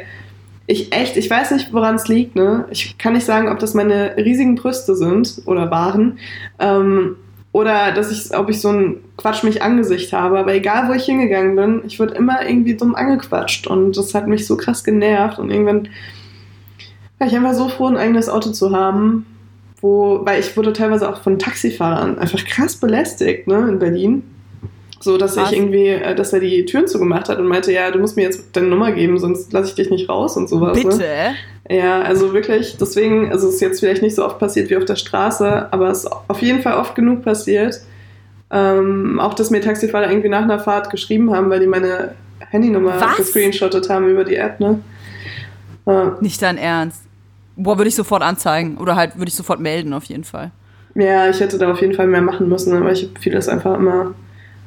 ich 0.68 0.94
echt, 0.94 1.16
ich 1.16 1.30
weiß 1.30 1.52
nicht, 1.52 1.74
woran 1.74 1.96
es 1.96 2.10
liegt, 2.10 2.36
ne? 2.36 2.66
Ich 2.70 2.98
kann 2.98 3.14
nicht 3.14 3.26
sagen, 3.26 3.48
ob 3.48 3.58
das 3.60 3.74
meine 3.74 4.18
riesigen 4.18 4.56
Brüste 4.56 4.96
sind 4.96 5.42
oder 5.46 5.72
waren. 5.72 6.20
Ähm, 6.60 7.16
oder 7.54 7.94
dass 7.94 8.12
ich, 8.12 8.38
ob 8.38 8.50
ich 8.50 8.62
so 8.62 8.70
ein 8.70 8.98
Quatsch 9.16 9.44
mich 9.44 9.64
Angesicht 9.64 10.12
habe. 10.12 10.38
Aber 10.38 10.54
egal, 10.54 10.90
wo 10.90 10.94
ich 10.94 11.06
hingegangen 11.06 11.56
bin, 11.56 11.82
ich 11.88 12.00
wurde 12.00 12.16
immer 12.16 12.48
irgendwie 12.48 12.76
dumm 12.76 12.96
angequatscht. 12.96 13.66
Und 13.66 13.98
das 13.98 14.14
hat 14.14 14.28
mich 14.28 14.46
so 14.46 14.58
krass 14.58 14.84
genervt. 14.84 15.40
Und 15.40 15.50
irgendwann 15.50 15.88
war 17.18 17.28
ich 17.28 17.36
einfach 17.36 17.54
so 17.54 17.70
froh, 17.70 17.88
ein 17.88 17.98
eigenes 17.98 18.28
Auto 18.28 18.52
zu 18.52 18.76
haben. 18.76 19.26
Wo, 19.80 20.20
weil 20.26 20.40
ich 20.40 20.58
wurde 20.58 20.74
teilweise 20.74 21.10
auch 21.10 21.22
von 21.22 21.40
Taxifahrern 21.40 22.20
einfach 22.20 22.44
krass 22.46 22.76
belästigt, 22.76 23.48
ne, 23.48 23.68
in 23.70 23.80
Berlin. 23.80 24.24
So, 25.00 25.18
dass 25.18 25.38
Was? 25.38 25.52
ich 25.52 25.58
irgendwie, 25.58 25.88
äh, 25.88 26.16
dass 26.16 26.34
er 26.34 26.40
die 26.40 26.66
Türen 26.66 26.88
zugemacht 26.88 27.30
hat 27.30 27.40
und 27.40 27.48
meinte, 27.48 27.72
ja, 27.72 27.92
du 27.92 28.00
musst 28.00 28.16
mir 28.16 28.24
jetzt 28.24 28.56
deine 28.56 28.68
Nummer 28.68 28.92
geben, 28.92 29.18
sonst 29.20 29.54
lasse 29.54 29.70
ich 29.70 29.76
dich 29.76 29.90
nicht 29.90 30.10
raus 30.10 30.38
und 30.38 30.50
sowas. 30.50 30.78
Ne? 30.78 30.90
Bitte? 30.90 31.06
Ja, 31.70 32.02
also 32.02 32.34
wirklich, 32.34 32.78
deswegen, 32.80 33.32
also 33.32 33.48
es 33.48 33.56
ist 33.56 33.62
jetzt 33.62 33.80
vielleicht 33.80 34.02
nicht 34.02 34.16
so 34.16 34.26
oft 34.26 34.40
passiert 34.40 34.70
wie 34.70 34.78
auf 34.78 34.86
der 34.86 34.96
Straße, 34.96 35.72
aber 35.72 35.90
es 35.90 36.06
ist 36.06 36.12
auf 36.28 36.42
jeden 36.42 36.62
Fall 36.62 36.78
oft 36.78 36.96
genug 36.96 37.24
passiert. 37.24 37.82
Ähm, 38.50 39.20
auch, 39.20 39.34
dass 39.34 39.50
mir 39.50 39.60
Taxifahrer 39.60 40.10
irgendwie 40.10 40.30
nach 40.30 40.44
einer 40.44 40.60
Fahrt 40.60 40.90
geschrieben 40.90 41.34
haben, 41.36 41.50
weil 41.50 41.60
die 41.60 41.68
meine 41.68 42.14
Handynummer 42.40 42.98
gescreenshottet 43.18 43.90
haben 43.90 44.10
über 44.10 44.24
die 44.24 44.36
App, 44.36 44.60
ne? 44.60 44.80
Ja. 45.86 46.18
Nicht 46.22 46.42
dein 46.42 46.58
Ernst. 46.58 47.02
Boah, 47.58 47.78
würde 47.78 47.90
ich 47.90 47.96
sofort 47.96 48.22
anzeigen. 48.22 48.78
Oder 48.78 48.96
halt 48.96 49.18
würde 49.18 49.30
ich 49.30 49.36
sofort 49.36 49.60
melden, 49.60 49.94
auf 49.94 50.06
jeden 50.06 50.24
Fall. 50.24 50.52
ja, 50.96 51.30
ich 51.30 51.40
hätte 51.40 51.58
da 51.58 51.72
auf 51.72 51.82
jeden 51.82 51.94
Fall 51.94 52.08
mehr 52.08 52.22
machen 52.22 52.48
müssen, 52.48 52.76
aber 52.76 52.92
ich 52.92 53.04
habe 53.04 53.20
vieles 53.20 53.50
einfach 53.50 53.76
immer 53.76 54.14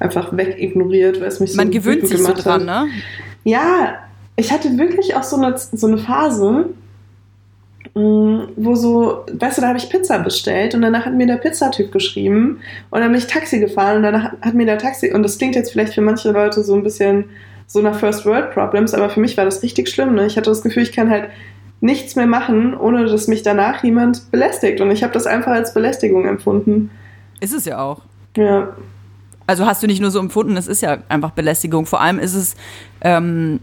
einfach 0.01 0.37
wegignoriert, 0.37 1.21
weil 1.21 1.29
es 1.29 1.39
mich 1.39 1.53
so 1.53 1.57
Man 1.57 1.71
gewöhnt 1.71 2.07
sich 2.07 2.19
so 2.19 2.25
gemacht 2.25 2.45
dran, 2.45 2.69
hat. 2.69 2.87
ne? 2.87 2.93
Ja, 3.45 3.95
ich 4.37 4.53
hatte 4.53 4.77
wirklich 4.77 5.15
auch 5.15 5.23
so 5.23 5.37
eine, 5.37 5.57
so 5.57 5.87
eine 5.87 5.99
Phase, 5.99 6.71
mh, 7.95 8.49
wo 8.57 8.75
so, 8.75 9.25
weißt 9.33 9.59
du, 9.59 9.63
da 9.63 9.69
habe 9.69 9.79
ich 9.79 9.89
Pizza 9.89 10.19
bestellt 10.19 10.75
und 10.75 10.83
danach 10.83 11.07
hat 11.07 11.15
mir 11.15 11.27
der 11.27 11.37
Pizzatyp 11.37 11.93
geschrieben 11.93 12.61
und 12.91 13.01
dann 13.01 13.11
bin 13.13 13.19
ich 13.21 13.27
Taxi 13.27 13.61
gefahren 13.61 13.99
und 13.99 14.03
danach 14.03 14.33
hat 14.41 14.55
mir 14.55 14.67
der 14.67 14.79
Taxi, 14.79 15.13
und 15.13 15.23
das 15.23 15.39
klingt 15.39 15.55
jetzt 15.55 15.73
vielleicht 15.73 15.95
für 15.95 16.01
manche 16.03 16.31
Leute 16.33 16.63
so 16.63 16.75
ein 16.75 16.83
bisschen 16.83 17.25
so 17.67 17.81
nach 17.83 17.95
First 17.99 18.27
World 18.27 18.53
Problems, 18.53 18.95
aber 18.95 19.11
für 19.11 19.21
mich 19.21 19.37
war 19.37 19.45
das 19.45 19.63
richtig 19.63 19.89
schlimm. 19.89 20.15
Ne? 20.15 20.27
Ich 20.27 20.37
hatte 20.37 20.51
das 20.51 20.63
Gefühl, 20.63 20.83
ich 20.83 20.93
kann 20.93 21.09
halt 21.09 21.29
nichts 21.81 22.17
mehr 22.17 22.27
machen, 22.27 22.77
ohne 22.77 23.07
dass 23.07 23.29
mich 23.29 23.43
danach 23.43 23.85
jemand 23.85 24.31
belästigt 24.31 24.81
und 24.81 24.91
ich 24.91 25.03
habe 25.03 25.13
das 25.13 25.27
einfach 25.27 25.53
als 25.53 25.73
Belästigung 25.73 26.27
empfunden. 26.27 26.91
Ist 27.41 27.55
es 27.55 27.65
ja 27.65 27.79
auch. 27.79 28.03
Ja, 28.37 28.69
Also 29.46 29.66
hast 29.66 29.83
du 29.83 29.87
nicht 29.87 30.00
nur 30.00 30.11
so 30.11 30.20
empfunden, 30.20 30.57
es 30.57 30.66
ist 30.66 30.81
ja 30.81 30.98
einfach 31.09 31.33
Belästigung. 31.33 31.87
Vor 31.87 32.00
allem 32.00 32.18
ist 32.18 32.35
es, 32.35 32.55
ähm, 33.00 33.61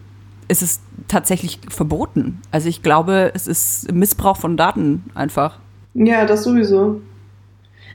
ist 0.47 0.61
es 0.61 0.81
tatsächlich 1.07 1.59
verboten. 1.69 2.41
Also 2.51 2.67
ich 2.67 2.83
glaube, 2.83 3.31
es 3.33 3.47
ist 3.47 3.91
Missbrauch 3.91 4.37
von 4.37 4.57
Daten 4.57 5.05
einfach. 5.15 5.59
Ja, 5.93 6.25
das 6.25 6.43
sowieso. 6.43 7.01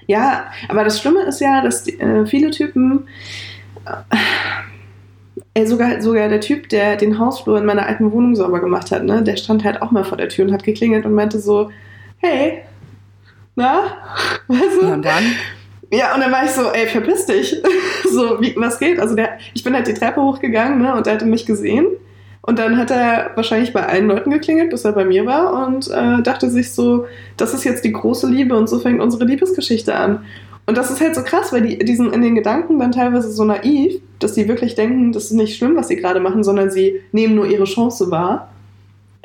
Ja, 0.06 0.44
aber 0.68 0.84
das 0.84 1.00
Schlimme 1.00 1.22
ist 1.22 1.40
ja, 1.40 1.62
dass 1.62 1.84
die, 1.84 2.00
äh, 2.00 2.26
viele 2.26 2.50
Typen, 2.50 3.06
äh, 5.54 5.66
sogar, 5.66 6.00
sogar 6.00 6.28
der 6.28 6.40
Typ, 6.40 6.68
der 6.68 6.96
den 6.96 7.18
Hausflur 7.18 7.58
in 7.58 7.66
meiner 7.66 7.86
alten 7.86 8.10
Wohnung 8.12 8.34
sauber 8.34 8.60
gemacht 8.60 8.90
hat, 8.90 9.04
ne, 9.04 9.22
der 9.22 9.36
stand 9.36 9.64
halt 9.64 9.82
auch 9.82 9.90
mal 9.90 10.04
vor 10.04 10.18
der 10.18 10.28
Tür 10.28 10.46
und 10.46 10.52
hat 10.52 10.64
geklingelt 10.64 11.06
und 11.06 11.14
meinte 11.14 11.38
so, 11.38 11.70
hey, 12.18 12.62
na, 13.54 13.82
weißt 14.48 14.80
du? 14.80 14.86
Ja, 14.86 14.94
und 14.94 15.04
dann? 15.04 15.24
Ja, 15.92 16.14
und 16.14 16.20
dann 16.20 16.32
war 16.32 16.44
ich 16.44 16.50
so, 16.50 16.62
ey, 16.70 16.86
verpiss 16.86 17.26
dich. 17.26 17.62
so, 18.10 18.40
wie, 18.40 18.54
was 18.56 18.78
geht? 18.78 18.98
Also 18.98 19.14
der, 19.14 19.38
ich 19.52 19.62
bin 19.62 19.74
halt 19.74 19.86
die 19.86 19.94
Treppe 19.94 20.22
hochgegangen, 20.22 20.80
ne, 20.80 20.94
und 20.94 21.04
der 21.06 21.14
hatte 21.14 21.26
mich 21.26 21.44
gesehen. 21.44 21.86
Und 22.40 22.58
dann 22.58 22.76
hat 22.76 22.90
er 22.90 23.30
wahrscheinlich 23.36 23.72
bei 23.72 23.86
allen 23.86 24.08
Leuten 24.08 24.30
geklingelt, 24.30 24.70
bis 24.70 24.84
er 24.84 24.92
bei 24.92 25.04
mir 25.04 25.26
war 25.26 25.64
und 25.66 25.88
äh, 25.90 26.22
dachte 26.22 26.50
sich 26.50 26.72
so, 26.72 27.06
das 27.36 27.54
ist 27.54 27.62
jetzt 27.64 27.84
die 27.84 27.92
große 27.92 28.26
Liebe 28.26 28.56
und 28.56 28.68
so 28.68 28.80
fängt 28.80 29.00
unsere 29.00 29.24
Liebesgeschichte 29.24 29.94
an. 29.94 30.24
Und 30.66 30.76
das 30.76 30.90
ist 30.90 31.00
halt 31.00 31.14
so 31.14 31.22
krass, 31.22 31.52
weil 31.52 31.62
die, 31.62 31.78
die 31.78 31.94
sind 31.94 32.12
in 32.12 32.22
den 32.22 32.34
Gedanken 32.34 32.78
dann 32.78 32.90
teilweise 32.92 33.30
so 33.30 33.44
naiv, 33.44 34.00
dass 34.18 34.34
sie 34.34 34.48
wirklich 34.48 34.74
denken, 34.74 35.12
das 35.12 35.26
ist 35.26 35.32
nicht 35.32 35.56
schlimm, 35.56 35.76
was 35.76 35.88
sie 35.88 35.96
gerade 35.96 36.18
machen, 36.20 36.42
sondern 36.42 36.70
sie 36.70 37.00
nehmen 37.12 37.34
nur 37.34 37.46
ihre 37.46 37.64
Chance 37.64 38.10
wahr. 38.10 38.48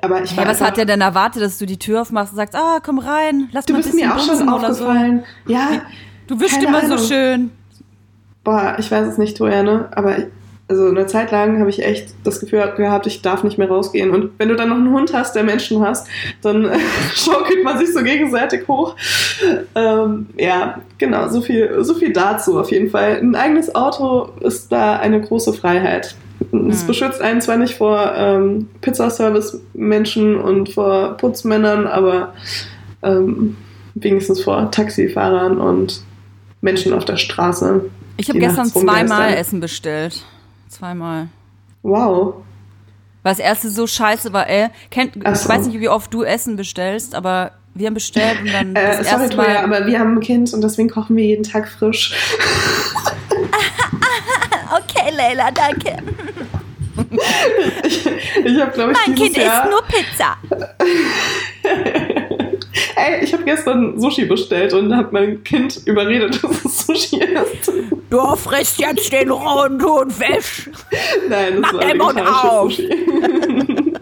Aber 0.02 0.22
ich 0.24 0.36
Ja, 0.36 0.48
was 0.48 0.62
hat 0.62 0.78
der 0.78 0.86
denn 0.86 1.02
erwartet, 1.02 1.42
dass 1.42 1.58
du 1.58 1.66
die 1.66 1.80
Tür 1.80 2.02
aufmachst 2.02 2.34
und 2.34 2.38
sagst, 2.38 2.56
ah, 2.56 2.80
komm 2.84 3.00
rein, 3.00 3.50
lass 3.52 3.66
Du 3.66 3.74
mal 3.74 3.80
ein 3.80 3.84
bist 3.84 3.96
bisschen 3.96 4.10
mir 4.10 4.16
auch 4.16 4.20
schon 4.20 4.48
oder 4.48 4.74
so. 4.74 4.86
aufgefallen. 4.86 5.24
Ja, 5.48 5.82
Du 6.28 6.40
wischst 6.40 6.56
Keine 6.56 6.68
immer 6.68 6.82
so 6.82 6.94
Ahnung. 6.94 7.06
schön. 7.08 7.52
Boah, 8.44 8.76
ich 8.80 8.90
weiß 8.92 9.08
es 9.08 9.18
nicht, 9.18 9.38
Toja, 9.38 9.64
ne? 9.64 9.88
Aber 9.92 10.18
ich- 10.18 10.26
also 10.70 10.88
eine 10.88 11.06
Zeit 11.06 11.32
lang 11.32 11.60
habe 11.60 11.70
ich 11.70 11.82
echt 11.84 12.14
das 12.26 12.42
Gefühl 12.42 12.62
gehabt, 12.76 13.08
ich 13.08 13.22
darf 13.22 13.44
nicht 13.46 13.58
mehr 13.58 13.70
rausgehen. 13.70 14.10
Und 14.12 14.32
wenn 14.38 14.50
du 14.50 14.56
dann 14.56 14.68
noch 14.68 14.76
einen 14.76 14.92
Hund 14.92 15.14
hast, 15.14 15.34
der 15.36 15.44
Menschen 15.44 15.82
hasst, 15.82 16.08
dann 16.42 16.66
äh, 16.66 16.78
schaukelt 17.16 17.64
man 17.64 17.78
sich 17.78 17.94
so 17.94 18.04
gegenseitig 18.04 18.68
hoch. 18.68 18.96
Ähm, 19.76 20.28
ja, 20.38 20.82
genau, 20.98 21.30
so 21.30 21.40
viel, 21.42 21.78
so 21.86 21.94
viel 21.94 22.12
dazu 22.12 22.60
auf 22.60 22.70
jeden 22.72 22.90
Fall. 22.90 23.18
Ein 23.22 23.36
eigenes 23.36 23.74
Auto 23.76 24.30
ist 24.42 24.70
da 24.72 24.98
eine 24.98 25.22
große 25.22 25.54
Freiheit. 25.54 26.16
Es 26.70 26.84
Mhm. 26.84 26.88
beschützt 26.88 27.22
einen 27.22 27.40
zwar 27.42 27.58
nicht 27.58 27.76
vor 27.76 28.12
ähm, 28.16 28.68
Pizzaservice-Menschen 28.82 30.36
und 30.36 30.70
vor 30.70 31.16
Putzmännern, 31.18 31.88
aber 31.88 32.34
ähm, 33.04 33.56
wenigstens 33.96 34.42
vor 34.44 34.70
Taxifahrern 34.72 35.58
und 35.60 36.02
Menschen 36.62 36.94
auf 36.94 37.06
der 37.06 37.18
Straße. 37.18 37.90
Ich 38.18 38.30
habe 38.30 38.40
gestern 38.40 38.66
zweimal 38.66 39.34
Essen 39.34 39.60
bestellt. 39.60 40.24
Zweimal. 40.70 41.28
Wow. 41.84 42.36
Weil 43.24 43.32
das 43.34 43.40
erste 43.40 43.70
so 43.70 43.88
scheiße 43.88 44.34
war, 44.34 44.48
ey. 44.50 44.70
Kennt, 44.90 45.14
Ach 45.24 45.34
ich 45.34 45.40
so. 45.40 45.50
weiß 45.50 45.68
nicht, 45.68 45.80
wie 45.80 45.90
oft 45.90 46.14
du 46.14 46.24
Essen 46.24 46.56
bestellst, 46.56 47.14
aber 47.16 47.52
wir 47.74 47.88
haben 47.88 47.94
bestellt 47.94 48.40
und 48.42 48.52
dann 48.52 48.76
Äh, 48.76 48.98
das 48.98 49.10
sorry, 49.10 49.30
Toja, 49.30 49.64
aber 49.64 49.86
wir 49.86 50.00
haben 50.00 50.16
ein 50.18 50.20
Kind 50.20 50.52
und 50.54 50.62
deswegen 50.62 50.90
kochen 50.90 51.16
wir 51.16 51.26
jeden 51.26 51.44
Tag 51.44 51.68
frisch. 51.68 52.14
Okay, 54.70 55.12
Leila, 55.16 55.50
danke. 55.52 55.98
Ich, 57.84 58.06
ich 58.06 58.60
habe, 58.60 58.72
glaube 58.72 58.92
ich, 58.92 58.98
Mein 59.08 59.16
Kind 59.16 59.38
Jahr, 59.38 59.64
isst 59.64 59.72
nur 59.72 59.84
Pizza. 59.84 60.38
Ey, 62.98 63.24
ich 63.24 63.32
habe 63.32 63.44
gestern 63.44 64.00
Sushi 64.00 64.26
bestellt 64.26 64.74
und 64.74 64.96
habe 64.96 65.10
mein 65.12 65.44
Kind 65.44 65.82
überredet, 65.86 66.44
dass 66.44 66.66
es 66.66 66.88
Sushi 66.88 67.22
ist. 67.22 67.72
Du 68.10 68.36
frisst 68.36 68.80
jetzt 68.80 69.14
den 69.14 69.30
rohen 69.30 69.78
Thunfisch. 69.78 70.68
Nein, 71.30 71.62
das 71.62 71.74
Mach 71.74 71.74
war 71.74 71.88
vegetarisches. 71.88 72.88
Sushi. 72.88 72.90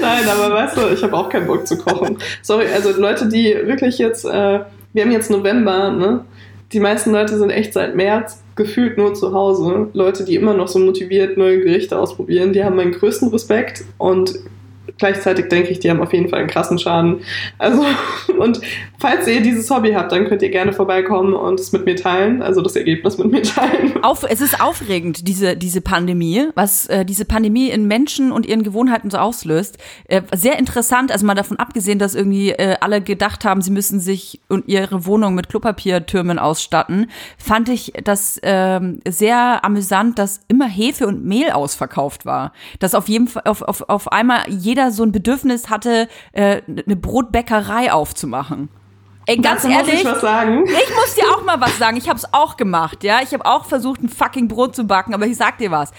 Nein, 0.00 0.28
aber 0.28 0.54
weißt 0.54 0.78
du, 0.78 0.88
ich 0.94 1.02
habe 1.02 1.14
auch 1.14 1.28
keinen 1.28 1.46
Bock 1.46 1.66
zu 1.66 1.76
kochen. 1.76 2.16
Sorry, 2.40 2.64
also 2.74 2.98
Leute, 2.98 3.28
die 3.28 3.54
wirklich 3.64 3.98
jetzt, 3.98 4.24
äh, 4.24 4.60
wir 4.94 5.02
haben 5.02 5.12
jetzt 5.12 5.30
November, 5.30 5.90
ne? 5.90 6.24
Die 6.72 6.80
meisten 6.80 7.10
Leute 7.10 7.36
sind 7.36 7.50
echt 7.50 7.74
seit 7.74 7.96
März 7.96 8.42
gefühlt 8.54 8.96
nur 8.96 9.12
zu 9.12 9.34
Hause. 9.34 9.88
Leute, 9.92 10.24
die 10.24 10.36
immer 10.36 10.54
noch 10.54 10.68
so 10.68 10.78
motiviert 10.78 11.36
neue 11.36 11.60
Gerichte 11.60 11.98
ausprobieren, 11.98 12.54
die 12.54 12.64
haben 12.64 12.76
meinen 12.76 12.92
größten 12.92 13.28
Respekt 13.28 13.84
und 13.98 14.38
gleichzeitig 15.00 15.48
denke 15.48 15.70
ich, 15.70 15.80
die 15.80 15.90
haben 15.90 16.00
auf 16.00 16.12
jeden 16.12 16.28
Fall 16.28 16.38
einen 16.38 16.48
krassen 16.48 16.78
Schaden. 16.78 17.22
Also, 17.58 17.84
und 18.38 18.60
falls 19.00 19.26
ihr 19.26 19.40
dieses 19.40 19.68
Hobby 19.70 19.92
habt, 19.92 20.12
dann 20.12 20.26
könnt 20.26 20.42
ihr 20.42 20.50
gerne 20.50 20.72
vorbeikommen 20.72 21.32
und 21.32 21.58
es 21.58 21.72
mit 21.72 21.86
mir 21.86 21.96
teilen, 21.96 22.42
also 22.42 22.60
das 22.60 22.76
Ergebnis 22.76 23.18
mit 23.18 23.30
mir 23.30 23.42
teilen. 23.42 24.02
Auf, 24.04 24.24
es 24.28 24.40
ist 24.40 24.60
aufregend, 24.60 25.26
diese, 25.26 25.56
diese 25.56 25.80
Pandemie, 25.80 26.48
was 26.54 26.86
äh, 26.86 27.04
diese 27.04 27.24
Pandemie 27.24 27.70
in 27.70 27.86
Menschen 27.86 28.30
und 28.30 28.46
ihren 28.46 28.62
Gewohnheiten 28.62 29.10
so 29.10 29.18
auslöst. 29.18 29.78
Äh, 30.08 30.22
sehr 30.34 30.58
interessant, 30.58 31.10
also 31.10 31.26
mal 31.26 31.34
davon 31.34 31.58
abgesehen, 31.58 31.98
dass 31.98 32.14
irgendwie 32.14 32.50
äh, 32.50 32.76
alle 32.80 33.00
gedacht 33.00 33.44
haben, 33.44 33.62
sie 33.62 33.70
müssen 33.70 34.00
sich 34.00 34.40
und 34.48 34.68
ihre 34.68 35.06
Wohnung 35.06 35.34
mit 35.34 35.48
Klopapiertürmen 35.48 36.38
ausstatten, 36.38 37.10
fand 37.38 37.68
ich 37.70 37.92
das 38.04 38.36
äh, 38.38 38.80
sehr 39.08 39.64
amüsant, 39.64 40.18
dass 40.18 40.40
immer 40.48 40.68
Hefe 40.68 41.06
und 41.06 41.24
Mehl 41.24 41.50
ausverkauft 41.50 42.26
war. 42.26 42.52
Dass 42.78 42.94
auf 42.94 43.08
jeden 43.08 43.28
Fall 43.28 43.42
auf, 43.46 43.62
auf, 43.62 43.88
auf 43.88 44.12
einmal 44.12 44.40
jeder 44.48 44.90
so 44.90 45.02
ein 45.02 45.12
Bedürfnis 45.12 45.70
hatte, 45.70 46.08
äh, 46.32 46.60
eine 46.68 46.96
Brotbäckerei 46.96 47.92
aufzumachen. 47.92 48.68
Ey, 49.30 49.36
ganz 49.36 49.62
Dazu 49.62 49.68
muss 49.68 49.86
ehrlich, 49.86 50.00
ich 50.00 50.04
was 50.04 50.20
sagen. 50.20 50.64
ich 50.66 50.94
muss 50.96 51.14
dir 51.14 51.30
auch 51.30 51.44
mal 51.44 51.60
was 51.60 51.78
sagen. 51.78 51.96
Ich 51.96 52.08
habe 52.08 52.18
es 52.18 52.34
auch 52.34 52.56
gemacht, 52.56 53.04
ja. 53.04 53.20
Ich 53.22 53.32
habe 53.32 53.46
auch 53.46 53.64
versucht, 53.64 54.02
ein 54.02 54.08
fucking 54.08 54.48
Brot 54.48 54.74
zu 54.74 54.82
backen, 54.82 55.14
aber 55.14 55.24
ich 55.24 55.36
sag 55.36 55.58
dir 55.58 55.70
was. 55.70 55.92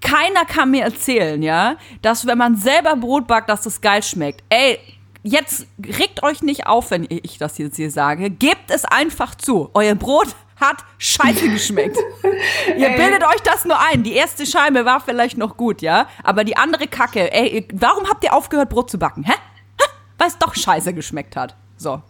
Keiner 0.00 0.46
kann 0.46 0.70
mir 0.70 0.84
erzählen, 0.84 1.42
ja, 1.42 1.76
dass 2.00 2.26
wenn 2.26 2.38
man 2.38 2.56
selber 2.56 2.96
Brot 2.96 3.26
backt, 3.26 3.50
dass 3.50 3.60
das 3.60 3.82
geil 3.82 4.02
schmeckt. 4.02 4.42
Ey, 4.48 4.78
jetzt 5.22 5.66
regt 5.84 6.22
euch 6.22 6.40
nicht 6.40 6.66
auf, 6.66 6.90
wenn 6.90 7.06
ich 7.10 7.36
das 7.36 7.58
jetzt 7.58 7.76
hier 7.76 7.90
sage. 7.90 8.30
Gebt 8.30 8.70
es 8.70 8.86
einfach 8.86 9.34
zu. 9.34 9.68
Euer 9.74 9.94
Brot 9.94 10.28
hat 10.58 10.78
scheiße 10.96 11.50
geschmeckt. 11.50 11.98
Ihr 12.78 12.88
Ey. 12.88 12.96
bildet 12.96 13.26
euch 13.26 13.42
das 13.44 13.66
nur 13.66 13.78
ein. 13.78 14.04
Die 14.04 14.14
erste 14.14 14.46
Scheibe 14.46 14.86
war 14.86 15.00
vielleicht 15.00 15.36
noch 15.36 15.58
gut, 15.58 15.82
ja, 15.82 16.06
aber 16.24 16.44
die 16.44 16.56
andere 16.56 16.86
Kacke. 16.86 17.30
Ey, 17.30 17.68
warum 17.74 18.08
habt 18.08 18.24
ihr 18.24 18.32
aufgehört, 18.32 18.70
Brot 18.70 18.90
zu 18.90 18.98
backen? 18.98 19.24
Hä? 19.24 19.34
Hä? 19.78 19.86
Weil 20.16 20.28
es 20.28 20.38
doch 20.38 20.54
scheiße 20.54 20.94
geschmeckt 20.94 21.36
hat. 21.36 21.56
So. 21.76 22.02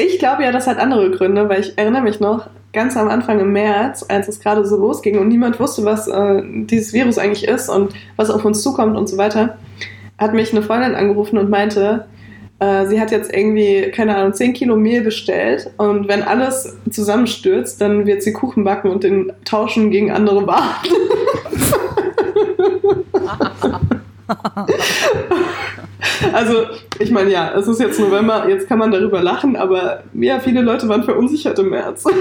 Ich 0.00 0.20
glaube 0.20 0.44
ja, 0.44 0.52
das 0.52 0.68
hat 0.68 0.78
andere 0.78 1.10
Gründe, 1.10 1.48
weil 1.48 1.60
ich 1.60 1.76
erinnere 1.76 2.02
mich 2.02 2.20
noch, 2.20 2.46
ganz 2.72 2.96
am 2.96 3.08
Anfang 3.08 3.40
im 3.40 3.52
März, 3.52 4.06
als 4.08 4.28
es 4.28 4.38
gerade 4.38 4.64
so 4.64 4.76
losging 4.76 5.18
und 5.18 5.26
niemand 5.26 5.58
wusste, 5.58 5.84
was 5.84 6.06
äh, 6.06 6.40
dieses 6.44 6.92
Virus 6.92 7.18
eigentlich 7.18 7.48
ist 7.48 7.68
und 7.68 7.92
was 8.14 8.30
auf 8.30 8.44
uns 8.44 8.62
zukommt 8.62 8.96
und 8.96 9.08
so 9.08 9.16
weiter, 9.16 9.58
hat 10.16 10.34
mich 10.34 10.52
eine 10.52 10.62
Freundin 10.62 10.94
angerufen 10.94 11.36
und 11.36 11.50
meinte, 11.50 12.06
äh, 12.60 12.86
sie 12.86 13.00
hat 13.00 13.10
jetzt 13.10 13.34
irgendwie, 13.34 13.90
keine 13.90 14.16
Ahnung, 14.16 14.34
10 14.34 14.52
Kilo 14.52 14.76
Mehl 14.76 15.02
bestellt 15.02 15.70
und 15.78 16.06
wenn 16.06 16.22
alles 16.22 16.76
zusammenstürzt, 16.90 17.80
dann 17.80 18.06
wird 18.06 18.22
sie 18.22 18.32
Kuchen 18.32 18.62
backen 18.62 18.90
und 18.90 19.02
den 19.02 19.32
tauschen 19.44 19.90
gegen 19.90 20.12
andere 20.12 20.46
Waren. 20.46 20.76
Also, 26.32 26.66
ich 26.98 27.10
meine, 27.10 27.30
ja, 27.30 27.52
es 27.56 27.66
ist 27.68 27.80
jetzt 27.80 27.98
November, 28.00 28.48
jetzt 28.48 28.68
kann 28.68 28.78
man 28.78 28.90
darüber 28.90 29.22
lachen, 29.22 29.56
aber 29.56 30.02
ja, 30.14 30.40
viele 30.40 30.62
Leute 30.62 30.88
waren 30.88 31.04
verunsichert 31.04 31.58
im 31.58 31.70
März. 31.70 32.04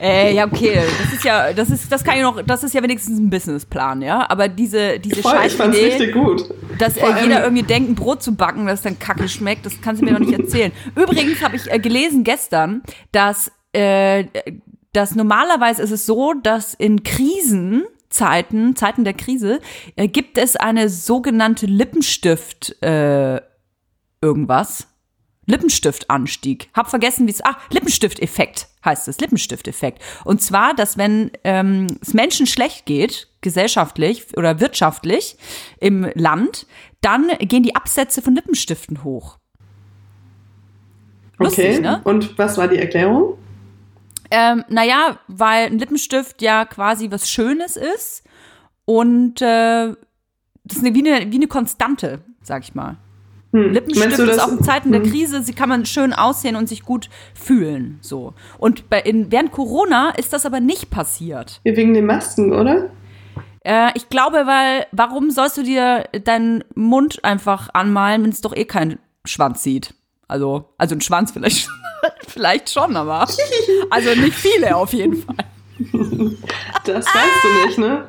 Äh, 0.00 0.34
ja, 0.34 0.46
okay. 0.46 0.80
Das 1.02 1.12
ist 1.12 1.24
ja, 1.24 1.52
das 1.52 1.70
ist, 1.70 1.90
das 1.90 2.04
kann 2.04 2.16
ich 2.16 2.22
noch, 2.22 2.40
das 2.42 2.62
ist 2.62 2.72
ja 2.72 2.82
wenigstens 2.82 3.18
ein 3.18 3.30
Businessplan, 3.30 4.00
ja. 4.00 4.30
Aber 4.30 4.48
diese, 4.48 5.00
diese 5.00 5.22
Voll, 5.22 5.34
ich 5.44 5.54
fand's 5.54 5.76
Scheißidee, 5.76 6.04
richtig 6.04 6.12
gut. 6.14 6.44
dass 6.78 6.96
äh, 6.96 7.06
jeder 7.22 7.42
irgendwie 7.42 7.64
denkt, 7.64 7.90
ein 7.90 7.94
Brot 7.96 8.22
zu 8.22 8.36
backen, 8.36 8.66
das 8.66 8.82
dann 8.82 8.98
kacke 8.98 9.28
schmeckt, 9.28 9.66
das 9.66 9.80
kann 9.80 9.96
sie 9.96 10.04
mir 10.04 10.12
noch 10.12 10.20
nicht 10.20 10.38
erzählen. 10.38 10.70
Übrigens 10.94 11.42
habe 11.42 11.56
ich 11.56 11.70
äh, 11.70 11.80
gelesen 11.80 12.22
gestern, 12.22 12.82
dass, 13.10 13.50
äh, 13.72 14.26
dass 14.92 15.16
normalerweise 15.16 15.82
ist 15.82 15.90
es 15.90 16.06
so, 16.06 16.32
dass 16.32 16.74
in 16.74 17.02
Krisen 17.02 17.84
Zeiten, 18.18 18.74
Zeiten 18.74 19.04
der 19.04 19.14
Krise, 19.14 19.60
äh, 19.94 20.08
gibt 20.08 20.38
es 20.38 20.56
eine 20.56 20.88
sogenannte 20.88 21.66
Lippenstift 21.66 22.82
äh, 22.82 23.40
irgendwas. 24.20 24.88
Lippenstiftanstieg. 25.46 26.68
Hab 26.74 26.90
vergessen, 26.90 27.26
wie 27.26 27.30
es. 27.30 27.40
Ach, 27.42 27.56
Lippenstifteffekt 27.70 28.66
heißt 28.84 29.08
es. 29.08 29.18
Lippenstifteffekt. 29.18 30.02
Und 30.24 30.42
zwar, 30.42 30.74
dass 30.74 30.98
wenn 30.98 31.30
ähm, 31.44 31.86
es 32.02 32.12
Menschen 32.12 32.46
schlecht 32.46 32.84
geht, 32.84 33.28
gesellschaftlich 33.40 34.36
oder 34.36 34.60
wirtschaftlich 34.60 35.38
im 35.80 36.10
Land, 36.14 36.66
dann 37.00 37.28
gehen 37.38 37.62
die 37.62 37.76
Absätze 37.76 38.20
von 38.20 38.34
Lippenstiften 38.34 39.04
hoch. 39.04 39.38
Lustig, 41.38 41.76
Okay, 41.76 41.80
ne? 41.80 42.00
und 42.04 42.36
was 42.36 42.58
war 42.58 42.68
die 42.68 42.78
Erklärung? 42.78 43.38
Ähm, 44.30 44.64
naja, 44.68 45.18
weil 45.28 45.66
ein 45.66 45.78
Lippenstift 45.78 46.42
ja 46.42 46.64
quasi 46.64 47.10
was 47.10 47.30
Schönes 47.30 47.76
ist 47.76 48.24
und 48.84 49.40
äh, 49.40 49.94
das 50.64 50.76
ist 50.76 50.84
eine, 50.84 50.94
wie, 50.94 51.10
eine, 51.10 51.32
wie 51.32 51.36
eine 51.36 51.46
Konstante, 51.46 52.20
sag 52.42 52.62
ich 52.62 52.74
mal. 52.74 52.96
Hm. 53.52 53.72
Lippenstift 53.72 54.18
ist 54.18 54.38
auch 54.38 54.52
in 54.52 54.62
Zeiten 54.62 54.92
der 54.92 55.02
hm. 55.02 55.10
Krise, 55.10 55.42
sie 55.42 55.54
kann 55.54 55.70
man 55.70 55.86
schön 55.86 56.12
aussehen 56.12 56.56
und 56.56 56.68
sich 56.68 56.82
gut 56.82 57.08
fühlen. 57.34 57.98
So. 58.02 58.34
Und 58.58 58.90
bei, 58.90 59.00
in, 59.00 59.32
während 59.32 59.52
Corona 59.52 60.10
ist 60.10 60.32
das 60.32 60.44
aber 60.44 60.60
nicht 60.60 60.90
passiert. 60.90 61.60
Wegen 61.64 61.94
den 61.94 62.04
Masken, 62.04 62.52
oder? 62.52 62.90
Äh, 63.64 63.90
ich 63.94 64.10
glaube, 64.10 64.46
weil, 64.46 64.86
warum 64.92 65.30
sollst 65.30 65.56
du 65.56 65.62
dir 65.62 66.04
deinen 66.24 66.64
Mund 66.74 67.24
einfach 67.24 67.70
anmalen, 67.72 68.22
wenn 68.22 68.30
es 68.30 68.42
doch 68.42 68.54
eh 68.54 68.66
keinen 68.66 68.98
Schwanz 69.24 69.62
sieht? 69.62 69.94
Also, 70.28 70.66
also 70.76 70.94
ein 70.94 71.00
Schwanz 71.00 71.32
vielleicht, 71.32 71.68
vielleicht 72.28 72.70
schon, 72.70 72.96
aber 72.96 73.26
also 73.90 74.14
nicht 74.14 74.34
viele 74.34 74.76
auf 74.76 74.92
jeden 74.92 75.16
Fall. 75.16 75.44
Das 76.84 77.06
weißt 77.06 77.44
du 77.44 77.66
nicht, 77.66 77.78
ne? 77.78 78.08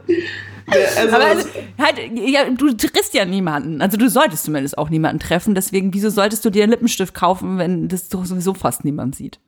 Also, 0.67 1.15
Aber 1.15 1.25
also, 1.25 1.49
halt, 1.79 1.99
ja, 2.13 2.49
du 2.49 2.71
triffst 2.73 3.13
ja 3.13 3.25
niemanden. 3.25 3.82
Also 3.82 3.97
du 3.97 4.10
solltest 4.10 4.43
zumindest 4.43 4.77
auch 4.77 4.89
niemanden 4.89 5.19
treffen. 5.19 5.55
Deswegen, 5.55 5.93
wieso 5.93 6.10
solltest 6.10 6.45
du 6.45 6.51
dir 6.51 6.63
einen 6.63 6.71
Lippenstift 6.71 7.13
kaufen, 7.15 7.58
wenn 7.58 7.88
das 7.88 8.10
doch 8.10 8.25
sowieso 8.25 8.53
fast 8.53 8.86
niemand 8.86 9.15
sieht? 9.15 9.39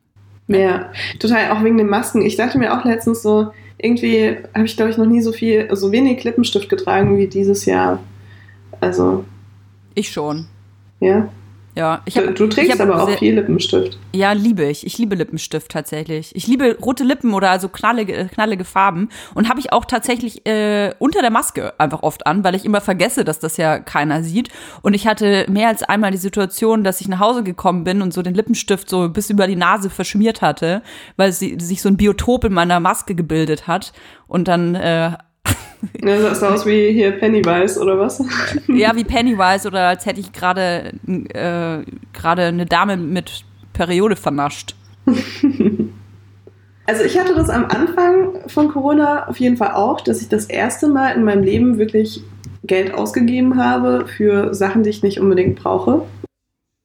ja, 0.48 0.90
total, 1.20 1.52
auch 1.52 1.62
wegen 1.62 1.78
den 1.78 1.88
Masken. 1.88 2.22
Ich 2.22 2.36
dachte 2.36 2.58
mir 2.58 2.76
auch 2.76 2.84
letztens 2.84 3.22
so, 3.22 3.52
irgendwie 3.78 4.36
habe 4.54 4.64
ich, 4.64 4.76
glaube 4.76 4.90
ich, 4.90 4.98
noch 4.98 5.06
nie 5.06 5.22
so 5.22 5.32
viel, 5.32 5.68
so 5.74 5.92
wenig 5.92 6.24
Lippenstift 6.24 6.68
getragen 6.68 7.16
wie 7.16 7.26
dieses 7.28 7.64
Jahr. 7.64 8.00
Also, 8.80 9.24
Ich 9.94 10.10
schon. 10.10 10.46
ja. 11.00 11.28
Ja, 11.74 12.02
ich 12.04 12.14
Du, 12.14 12.20
hab, 12.26 12.34
du 12.34 12.46
trägst 12.48 12.74
ich 12.74 12.78
hab 12.80 12.86
aber 12.86 13.02
auch 13.02 13.08
sehr- 13.08 13.16
viel 13.18 13.34
Lippenstift. 13.34 13.96
Ja, 14.12 14.32
liebe 14.32 14.64
ich. 14.64 14.84
Ich 14.86 14.98
liebe 14.98 15.14
Lippenstift 15.14 15.70
tatsächlich. 15.70 16.36
Ich 16.36 16.46
liebe 16.46 16.76
rote 16.82 17.02
Lippen 17.02 17.32
oder 17.32 17.50
also 17.50 17.70
knallige, 17.70 18.28
knallige 18.32 18.64
Farben. 18.64 19.08
Und 19.34 19.48
habe 19.48 19.58
ich 19.58 19.72
auch 19.72 19.86
tatsächlich 19.86 20.44
äh, 20.46 20.92
unter 20.98 21.22
der 21.22 21.30
Maske 21.30 21.72
einfach 21.78 22.02
oft 22.02 22.26
an, 22.26 22.44
weil 22.44 22.54
ich 22.54 22.66
immer 22.66 22.82
vergesse, 22.82 23.24
dass 23.24 23.38
das 23.38 23.56
ja 23.56 23.78
keiner 23.78 24.22
sieht. 24.22 24.50
Und 24.82 24.92
ich 24.92 25.06
hatte 25.06 25.46
mehr 25.48 25.68
als 25.68 25.82
einmal 25.82 26.10
die 26.10 26.18
Situation, 26.18 26.84
dass 26.84 27.00
ich 27.00 27.08
nach 27.08 27.20
Hause 27.20 27.42
gekommen 27.42 27.84
bin 27.84 28.02
und 28.02 28.12
so 28.12 28.20
den 28.20 28.34
Lippenstift 28.34 28.90
so 28.90 29.08
bis 29.08 29.30
über 29.30 29.46
die 29.46 29.56
Nase 29.56 29.88
verschmiert 29.88 30.42
hatte, 30.42 30.82
weil 31.16 31.32
sie, 31.32 31.56
sich 31.58 31.80
so 31.80 31.88
ein 31.88 31.96
Biotop 31.96 32.44
in 32.44 32.52
meiner 32.52 32.80
Maske 32.80 33.14
gebildet 33.14 33.66
hat. 33.66 33.92
Und 34.26 34.46
dann 34.46 34.74
äh, 34.74 35.12
Ja, 36.02 36.18
das 36.20 36.40
sah 36.40 36.54
aus 36.54 36.64
wie 36.66 36.92
hier 36.92 37.12
Pennywise 37.12 37.80
oder 37.80 37.98
was? 37.98 38.22
ja 38.68 38.94
wie 38.94 39.04
Pennywise 39.04 39.66
oder 39.66 39.88
als 39.88 40.06
hätte 40.06 40.20
ich 40.20 40.32
gerade 40.32 40.92
äh, 41.06 41.84
gerade 42.12 42.42
eine 42.42 42.66
Dame 42.66 42.96
mit 42.96 43.44
Periode 43.72 44.16
vernascht. 44.16 44.76
Also 46.84 47.04
ich 47.04 47.16
hatte 47.18 47.34
das 47.34 47.48
am 47.48 47.66
Anfang 47.66 48.48
von 48.48 48.68
Corona 48.68 49.28
auf 49.28 49.38
jeden 49.38 49.56
Fall 49.56 49.72
auch, 49.74 50.00
dass 50.00 50.20
ich 50.20 50.28
das 50.28 50.46
erste 50.46 50.88
Mal 50.88 51.10
in 51.10 51.24
meinem 51.24 51.44
Leben 51.44 51.78
wirklich 51.78 52.22
Geld 52.64 52.92
ausgegeben 52.92 53.56
habe 53.56 54.06
für 54.06 54.52
Sachen, 54.52 54.82
die 54.82 54.90
ich 54.90 55.02
nicht 55.02 55.20
unbedingt 55.20 55.60
brauche. 55.60 56.06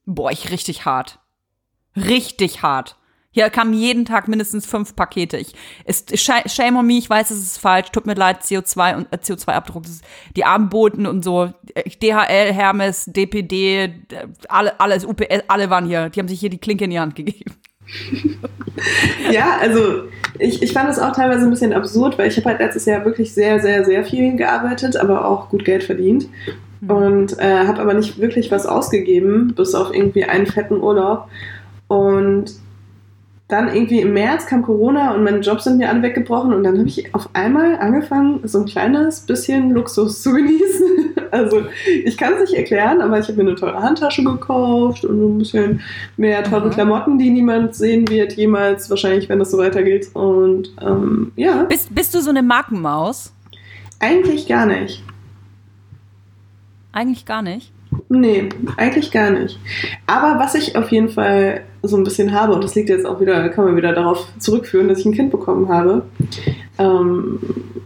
Boah, 0.06 0.30
ich 0.30 0.50
richtig 0.50 0.84
hart. 0.84 1.18
Richtig 1.96 2.62
hart. 2.62 2.96
Hier 3.38 3.50
kamen 3.50 3.72
jeden 3.72 4.04
Tag 4.04 4.26
mindestens 4.26 4.66
fünf 4.66 4.96
Pakete. 4.96 5.36
Ich, 5.36 5.54
ist 5.84 6.10
sh- 6.12 6.48
shame 6.48 6.76
on 6.76 6.84
me, 6.86 6.94
ich 6.98 7.08
weiß, 7.08 7.30
es 7.30 7.38
ist 7.38 7.58
falsch. 7.58 7.90
Tut 7.92 8.04
mir 8.04 8.14
leid, 8.14 8.42
CO2 8.42 8.96
und 8.96 9.06
äh, 9.12 9.16
CO2-Abdruck. 9.16 9.84
das 9.84 9.92
ist- 9.92 10.04
Die 10.36 10.44
Armboten 10.44 11.06
und 11.06 11.22
so. 11.22 11.52
äh, 11.74 11.88
DHL, 11.88 12.52
Hermes, 12.52 13.04
DPD, 13.06 13.84
äh, 13.84 13.90
alle, 14.48 14.80
alles, 14.80 15.04
UPS, 15.04 15.44
alle 15.46 15.70
waren 15.70 15.86
hier. 15.86 16.08
Die 16.08 16.18
haben 16.18 16.26
sich 16.26 16.40
hier 16.40 16.50
die 16.50 16.58
Klinke 16.58 16.86
in 16.86 16.90
die 16.90 16.98
Hand 16.98 17.14
gegeben. 17.14 17.54
Ja, 19.32 19.56
also 19.60 20.04
ich, 20.38 20.62
ich 20.62 20.72
fand 20.72 20.88
es 20.90 20.98
auch 20.98 21.12
teilweise 21.12 21.44
ein 21.44 21.50
bisschen 21.50 21.72
absurd, 21.72 22.16
weil 22.18 22.28
ich 22.28 22.36
habe 22.36 22.50
halt 22.50 22.60
letztes 22.60 22.84
Jahr 22.86 23.04
wirklich 23.04 23.34
sehr, 23.34 23.60
sehr, 23.60 23.84
sehr 23.84 24.04
viel 24.04 24.36
gearbeitet, 24.36 24.96
aber 24.96 25.24
auch 25.26 25.48
gut 25.48 25.64
Geld 25.64 25.82
verdient. 25.84 26.28
Und 26.86 27.36
äh, 27.40 27.66
habe 27.66 27.80
aber 27.80 27.94
nicht 27.94 28.18
wirklich 28.20 28.50
was 28.52 28.66
ausgegeben, 28.66 29.52
bis 29.56 29.74
auf 29.74 29.92
irgendwie 29.92 30.24
einen 30.24 30.46
fetten 30.46 30.80
Urlaub. 30.80 31.28
Und 31.88 32.52
dann 33.48 33.74
irgendwie 33.74 34.00
im 34.02 34.12
März 34.12 34.44
kam 34.46 34.62
Corona 34.62 35.14
und 35.14 35.24
meine 35.24 35.38
Jobs 35.38 35.64
sind 35.64 35.78
mir 35.78 35.88
alle 35.88 36.02
weggebrochen 36.02 36.52
und 36.52 36.64
dann 36.64 36.76
habe 36.78 36.86
ich 36.88 37.14
auf 37.14 37.30
einmal 37.32 37.78
angefangen, 37.78 38.40
so 38.44 38.58
ein 38.60 38.66
kleines 38.66 39.20
bisschen 39.20 39.70
Luxus 39.70 40.22
zu 40.22 40.32
genießen. 40.34 41.14
Also 41.30 41.62
ich 42.04 42.16
kann 42.18 42.34
es 42.34 42.40
nicht 42.40 42.54
erklären, 42.54 43.00
aber 43.00 43.18
ich 43.18 43.26
habe 43.28 43.42
mir 43.42 43.48
eine 43.50 43.54
teure 43.58 43.82
Handtasche 43.82 44.22
gekauft 44.22 45.04
und 45.06 45.18
so 45.18 45.28
ein 45.28 45.38
bisschen 45.38 45.80
mehr 46.18 46.42
teure 46.44 46.66
Mhm. 46.68 46.72
Klamotten, 46.72 47.18
die 47.18 47.30
niemand 47.30 47.74
sehen 47.74 48.06
wird, 48.08 48.34
jemals 48.34 48.90
wahrscheinlich, 48.90 49.28
wenn 49.30 49.38
das 49.38 49.50
so 49.50 49.58
weitergeht. 49.58 50.08
Und 50.14 50.70
ähm, 50.82 51.32
ja, 51.36 51.62
Bist, 51.64 51.94
bist 51.94 52.14
du 52.14 52.20
so 52.20 52.30
eine 52.30 52.42
Markenmaus? 52.42 53.32
eigentlich 54.00 54.46
gar 54.46 54.64
nicht. 54.66 55.02
Eigentlich 56.92 57.24
gar 57.26 57.42
nicht. 57.42 57.72
Nee, 58.08 58.48
eigentlich 58.76 59.10
gar 59.10 59.30
nicht. 59.30 59.58
Aber 60.06 60.38
was 60.38 60.54
ich 60.54 60.76
auf 60.76 60.90
jeden 60.92 61.08
Fall 61.08 61.62
so 61.88 61.96
ein 61.96 62.04
bisschen 62.04 62.32
habe, 62.32 62.54
und 62.54 62.62
das 62.62 62.74
liegt 62.74 62.88
jetzt 62.88 63.06
auch 63.06 63.20
wieder, 63.20 63.48
kann 63.48 63.64
man 63.64 63.76
wieder 63.76 63.92
darauf 63.92 64.26
zurückführen, 64.38 64.88
dass 64.88 65.00
ich 65.00 65.06
ein 65.06 65.14
Kind 65.14 65.30
bekommen 65.30 65.68
habe. 65.68 66.02
Ähm, 66.78 67.38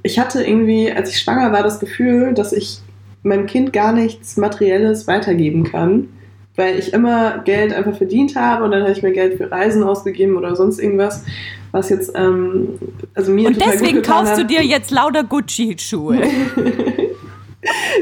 ich 0.03 0.19
hatte 0.19 0.43
irgendwie, 0.43 0.93
als 0.93 1.11
ich 1.11 1.19
schwanger 1.19 1.53
war, 1.53 1.63
das 1.63 1.81
Gefühl, 1.81 2.35
dass 2.35 2.53
ich 2.53 2.81
meinem 3.23 3.47
Kind 3.47 3.73
gar 3.73 3.93
nichts 3.93 4.37
Materielles 4.37 5.07
weitergeben 5.07 5.65
kann, 5.65 6.09
weil 6.57 6.79
ich 6.79 6.93
immer 6.93 7.39
Geld 7.39 7.73
einfach 7.73 7.97
verdient 7.97 8.37
habe 8.37 8.65
und 8.65 8.73
dann 8.73 8.83
habe 8.83 8.93
ich 8.93 9.03
mir 9.03 9.13
Geld 9.13 9.39
für 9.39 9.51
Reisen 9.51 9.83
ausgegeben 9.83 10.37
oder 10.37 10.55
sonst 10.57 10.79
irgendwas, 10.79 11.25
was 11.71 11.89
jetzt, 11.89 12.13
ähm, 12.15 12.79
also 13.15 13.33
mir 13.33 13.49
Und 13.49 13.55
total 13.55 13.73
deswegen 13.73 13.97
gut 13.99 14.07
kaufst 14.07 14.37
du 14.37 14.43
hat. 14.43 14.51
dir 14.51 14.63
jetzt 14.63 14.91
lauter 14.91 15.25
Gucci-Schuhe. 15.25 16.21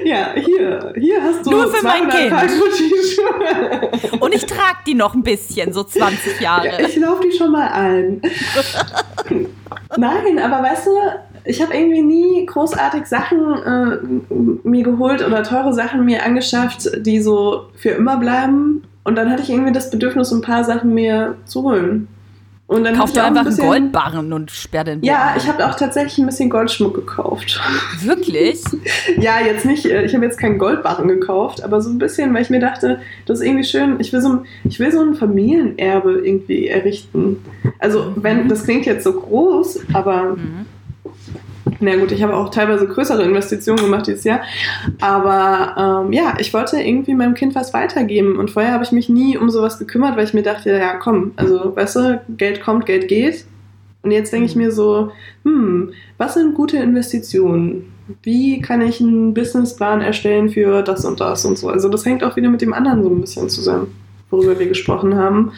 Ja, 0.04 0.32
hier, 0.34 0.94
hier 0.96 1.22
hast 1.22 1.44
du 1.44 1.50
Nur 1.50 1.68
für 1.68 1.84
mein 1.84 2.10
200 2.10 2.48
Kind. 2.48 4.22
Und 4.22 4.34
ich 4.34 4.46
trage 4.46 4.78
die 4.86 4.94
noch 4.94 5.14
ein 5.14 5.22
bisschen, 5.22 5.72
so 5.72 5.84
20 5.84 6.40
Jahre. 6.40 6.66
Ja, 6.66 6.80
ich 6.80 6.96
laufe 6.96 7.22
die 7.22 7.36
schon 7.36 7.52
mal 7.52 7.68
ein. 7.68 8.22
Nein, 9.96 10.38
aber 10.38 10.62
weißt 10.62 10.86
du, 10.86 10.90
ich 11.44 11.60
habe 11.60 11.74
irgendwie 11.74 12.02
nie 12.02 12.46
großartig 12.46 13.06
Sachen 13.06 13.38
äh, 13.62 13.98
mir 14.68 14.82
geholt 14.82 15.26
oder 15.26 15.42
teure 15.42 15.74
Sachen 15.74 16.04
mir 16.04 16.24
angeschafft, 16.24 16.90
die 17.06 17.20
so 17.20 17.66
für 17.76 17.90
immer 17.90 18.16
bleiben. 18.16 18.84
Und 19.04 19.16
dann 19.16 19.30
hatte 19.30 19.42
ich 19.42 19.50
irgendwie 19.50 19.72
das 19.72 19.90
Bedürfnis, 19.90 20.32
ein 20.32 20.42
paar 20.42 20.64
Sachen 20.64 20.94
mir 20.94 21.36
zu 21.44 21.62
holen. 21.62 22.08
Und 22.70 22.84
dann 22.84 22.94
Kauf 22.96 23.10
dir 23.12 23.24
einfach 23.24 23.40
ein 23.40 23.46
einen 23.48 23.56
bisschen, 23.56 23.68
Goldbarren 23.68 24.32
und 24.32 24.52
sperr 24.52 24.84
den 24.84 25.02
Ja, 25.02 25.30
Boden. 25.32 25.38
ich 25.42 25.48
habe 25.48 25.66
auch 25.66 25.74
tatsächlich 25.74 26.18
ein 26.18 26.26
bisschen 26.26 26.48
Goldschmuck 26.50 26.94
gekauft. 26.94 27.60
Wirklich? 28.02 28.60
Ja, 29.18 29.40
jetzt 29.44 29.64
nicht, 29.64 29.86
äh, 29.86 30.04
ich 30.04 30.14
habe 30.14 30.24
jetzt 30.24 30.38
keinen 30.38 30.56
Goldbarren 30.56 31.08
gekauft, 31.08 31.64
aber 31.64 31.80
so 31.80 31.90
ein 31.90 31.98
bisschen, 31.98 32.32
weil 32.32 32.42
ich 32.42 32.50
mir 32.50 32.60
dachte, 32.60 33.00
das 33.26 33.40
ist 33.40 33.46
irgendwie 33.46 33.64
schön, 33.64 33.96
ich 33.98 34.12
will 34.12 34.20
so 34.20 34.28
ein, 34.34 34.40
ich 34.62 34.78
will 34.78 34.92
so 34.92 35.00
ein 35.00 35.14
Familienerbe 35.16 36.20
irgendwie 36.24 36.68
errichten. 36.68 37.44
Also, 37.80 38.12
wenn, 38.14 38.48
das 38.48 38.62
klingt 38.62 38.86
jetzt 38.86 39.02
so 39.02 39.14
groß, 39.14 39.80
aber 39.92 40.36
Mhm. 40.36 40.66
Na 41.80 41.96
gut, 41.96 42.12
ich 42.12 42.22
habe 42.22 42.34
auch 42.34 42.50
teilweise 42.50 42.86
größere 42.86 43.22
Investitionen 43.22 43.82
gemacht 43.82 44.06
dieses 44.06 44.24
Jahr. 44.24 44.40
Aber 45.00 46.04
ähm, 46.06 46.12
ja, 46.12 46.34
ich 46.38 46.52
wollte 46.52 46.80
irgendwie 46.80 47.14
meinem 47.14 47.34
Kind 47.34 47.54
was 47.54 47.72
weitergeben. 47.74 48.36
Und 48.38 48.50
vorher 48.50 48.72
habe 48.72 48.84
ich 48.84 48.92
mich 48.92 49.08
nie 49.08 49.36
um 49.36 49.50
sowas 49.50 49.78
gekümmert, 49.78 50.16
weil 50.16 50.24
ich 50.24 50.34
mir 50.34 50.42
dachte, 50.42 50.70
ja 50.70 50.94
komm, 50.94 51.32
also 51.36 51.74
weißt 51.76 51.96
du, 51.96 52.20
Geld 52.36 52.62
kommt, 52.62 52.86
Geld 52.86 53.08
geht. 53.08 53.44
Und 54.02 54.10
jetzt 54.12 54.32
denke 54.32 54.46
ich 54.46 54.56
mir 54.56 54.72
so, 54.72 55.12
hm, 55.44 55.92
was 56.16 56.34
sind 56.34 56.54
gute 56.54 56.78
Investitionen? 56.78 57.92
Wie 58.22 58.60
kann 58.60 58.80
ich 58.80 59.00
einen 59.00 59.34
Businessplan 59.34 60.00
erstellen 60.00 60.48
für 60.48 60.82
das 60.82 61.04
und 61.04 61.20
das 61.20 61.44
und 61.44 61.58
so? 61.58 61.68
Also 61.68 61.88
das 61.88 62.04
hängt 62.06 62.24
auch 62.24 62.36
wieder 62.36 62.48
mit 62.48 62.62
dem 62.62 62.72
anderen 62.72 63.02
so 63.02 63.10
ein 63.10 63.20
bisschen 63.20 63.48
zusammen, 63.48 63.94
worüber 64.30 64.58
wir 64.58 64.66
gesprochen 64.66 65.16
haben 65.16 65.52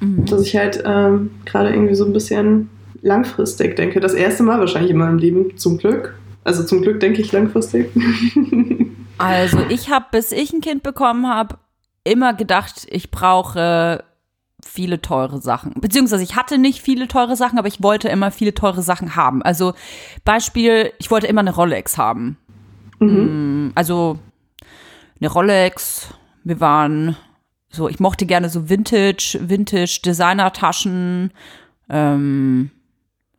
Mhm. 0.00 0.26
dass 0.26 0.42
ich 0.42 0.56
halt 0.56 0.82
ähm, 0.84 1.30
gerade 1.44 1.70
irgendwie 1.70 1.94
so 1.94 2.04
ein 2.04 2.12
bisschen 2.12 2.70
langfristig 3.00 3.76
denke. 3.76 4.00
Das 4.00 4.14
erste 4.14 4.42
Mal 4.42 4.58
wahrscheinlich 4.60 4.90
in 4.90 4.98
meinem 4.98 5.18
Leben, 5.18 5.56
zum 5.56 5.78
Glück. 5.78 6.18
Also 6.44 6.64
zum 6.64 6.82
Glück 6.82 7.00
denke 7.00 7.20
ich 7.20 7.32
langfristig. 7.32 7.90
Also 9.18 9.58
ich 9.68 9.90
habe, 9.90 10.06
bis 10.12 10.30
ich 10.30 10.52
ein 10.52 10.60
Kind 10.60 10.84
bekommen 10.84 11.26
habe, 11.26 11.58
immer 12.04 12.34
gedacht, 12.34 12.86
ich 12.88 13.10
brauche 13.10 14.04
viele 14.64 15.02
teure 15.02 15.40
Sachen. 15.40 15.74
Beziehungsweise 15.80 16.22
ich 16.22 16.36
hatte 16.36 16.56
nicht 16.56 16.80
viele 16.82 17.08
teure 17.08 17.34
Sachen, 17.34 17.58
aber 17.58 17.66
ich 17.66 17.82
wollte 17.82 18.08
immer 18.08 18.30
viele 18.30 18.54
teure 18.54 18.82
Sachen 18.82 19.16
haben. 19.16 19.42
Also 19.42 19.74
Beispiel, 20.24 20.92
ich 20.98 21.10
wollte 21.10 21.26
immer 21.26 21.40
eine 21.40 21.54
Rolex 21.54 21.98
haben. 21.98 22.36
Mhm. 23.00 23.66
Mm, 23.66 23.72
Also 23.74 24.18
eine 25.20 25.30
Rolex, 25.30 26.14
wir 26.44 26.60
waren 26.60 27.16
so, 27.70 27.88
ich 27.88 28.00
mochte 28.00 28.24
gerne 28.24 28.48
so 28.48 28.68
Vintage, 28.68 29.38
Vintage 29.42 30.00
Designer-Taschen, 30.04 31.32
ähm, 31.90 32.70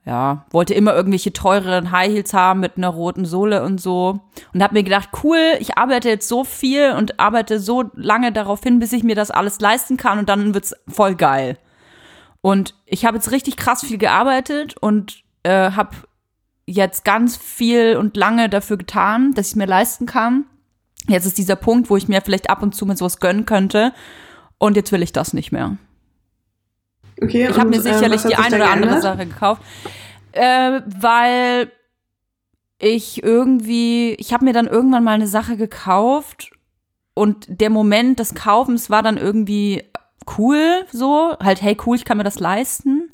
ja, 0.10 0.44
wollte 0.50 0.74
immer 0.74 0.96
irgendwelche 0.96 1.32
teuren 1.34 1.92
High 1.92 2.12
Heels 2.12 2.34
haben 2.34 2.62
mit 2.62 2.78
einer 2.78 2.88
roten 2.88 3.26
Sohle 3.26 3.64
und 3.64 3.80
so. 3.80 4.20
Und 4.52 4.64
habe 4.64 4.74
mir 4.74 4.82
gedacht, 4.82 5.10
cool, 5.24 5.38
ich 5.60 5.78
arbeite 5.78 6.10
jetzt 6.10 6.28
so 6.28 6.44
viel 6.44 6.94
und 6.98 7.20
arbeite 7.20 7.60
so 7.60 7.92
lange 7.94 8.32
darauf 8.32 8.64
hin, 8.64 8.80
bis 8.80 8.92
ich 8.92 9.04
mir 9.04 9.14
das 9.14 9.30
alles 9.30 9.60
leisten 9.60 9.98
kann 9.98 10.18
und 10.18 10.28
dann 10.28 10.56
wird's 10.56 10.76
voll 10.88 11.14
geil. 11.14 11.60
Und 12.42 12.74
ich 12.88 13.06
habe 13.06 13.18
jetzt 13.18 13.30
richtig 13.30 13.56
krass 13.56 13.86
viel 13.86 14.00
gearbeitet 14.00 14.76
und 14.82 15.24
äh, 15.44 15.72
habe 15.74 15.96
jetzt 16.66 17.06
ganz 17.06 17.38
viel 17.38 17.96
und 17.96 18.18
lange 18.18 18.50
dafür 18.50 18.78
getan, 18.78 19.36
dass 19.36 19.50
ich 19.50 19.56
mir 19.56 19.68
leisten 19.68 20.08
kann. 20.08 20.46
Jetzt 21.08 21.28
ist 21.28 21.38
dieser 21.38 21.56
Punkt, 21.56 21.92
wo 21.92 21.98
ich 21.98 22.08
mir 22.08 22.22
vielleicht 22.22 22.50
ab 22.50 22.64
und 22.64 22.74
zu 22.74 22.88
mal 22.88 22.98
sowas 22.98 23.20
gönnen 23.20 23.46
könnte. 23.46 23.94
Und 24.58 24.76
jetzt 24.76 24.92
will 24.92 25.04
ich 25.04 25.14
das 25.14 25.34
nicht 25.34 25.52
mehr. 25.52 25.78
Okay, 27.22 27.48
Ich 27.50 27.58
habe 27.58 27.70
mir 27.70 27.76
ähm, 27.76 27.82
sicherlich 27.84 28.24
hat 28.24 28.32
die 28.32 28.36
eine 28.36 28.56
oder 28.56 28.72
andere 28.72 28.92
geändert? 28.92 29.02
Sache 29.02 29.26
gekauft, 29.26 29.62
äh, 30.34 30.82
weil 30.86 31.72
ich 32.80 33.24
irgendwie, 33.24 34.14
ich 34.16 34.34
habe 34.34 34.46
mir 34.46 34.54
dann 34.54 34.68
irgendwann 34.68 35.04
mal 35.04 35.14
eine 35.14 35.28
Sache 35.28 35.58
gekauft 35.58 36.52
und 37.14 37.46
der 37.50 37.70
Moment 37.70 38.20
des 38.20 38.36
Kaufens 38.36 38.90
war 38.90 39.04
dann 39.04 39.18
irgendwie 39.18 39.84
cool, 40.38 40.86
so 40.92 41.36
halt 41.42 41.62
hey 41.62 41.76
cool, 41.86 41.96
ich 41.98 42.06
kann 42.06 42.18
mir 42.18 42.24
das 42.24 42.40
leisten. 42.40 43.10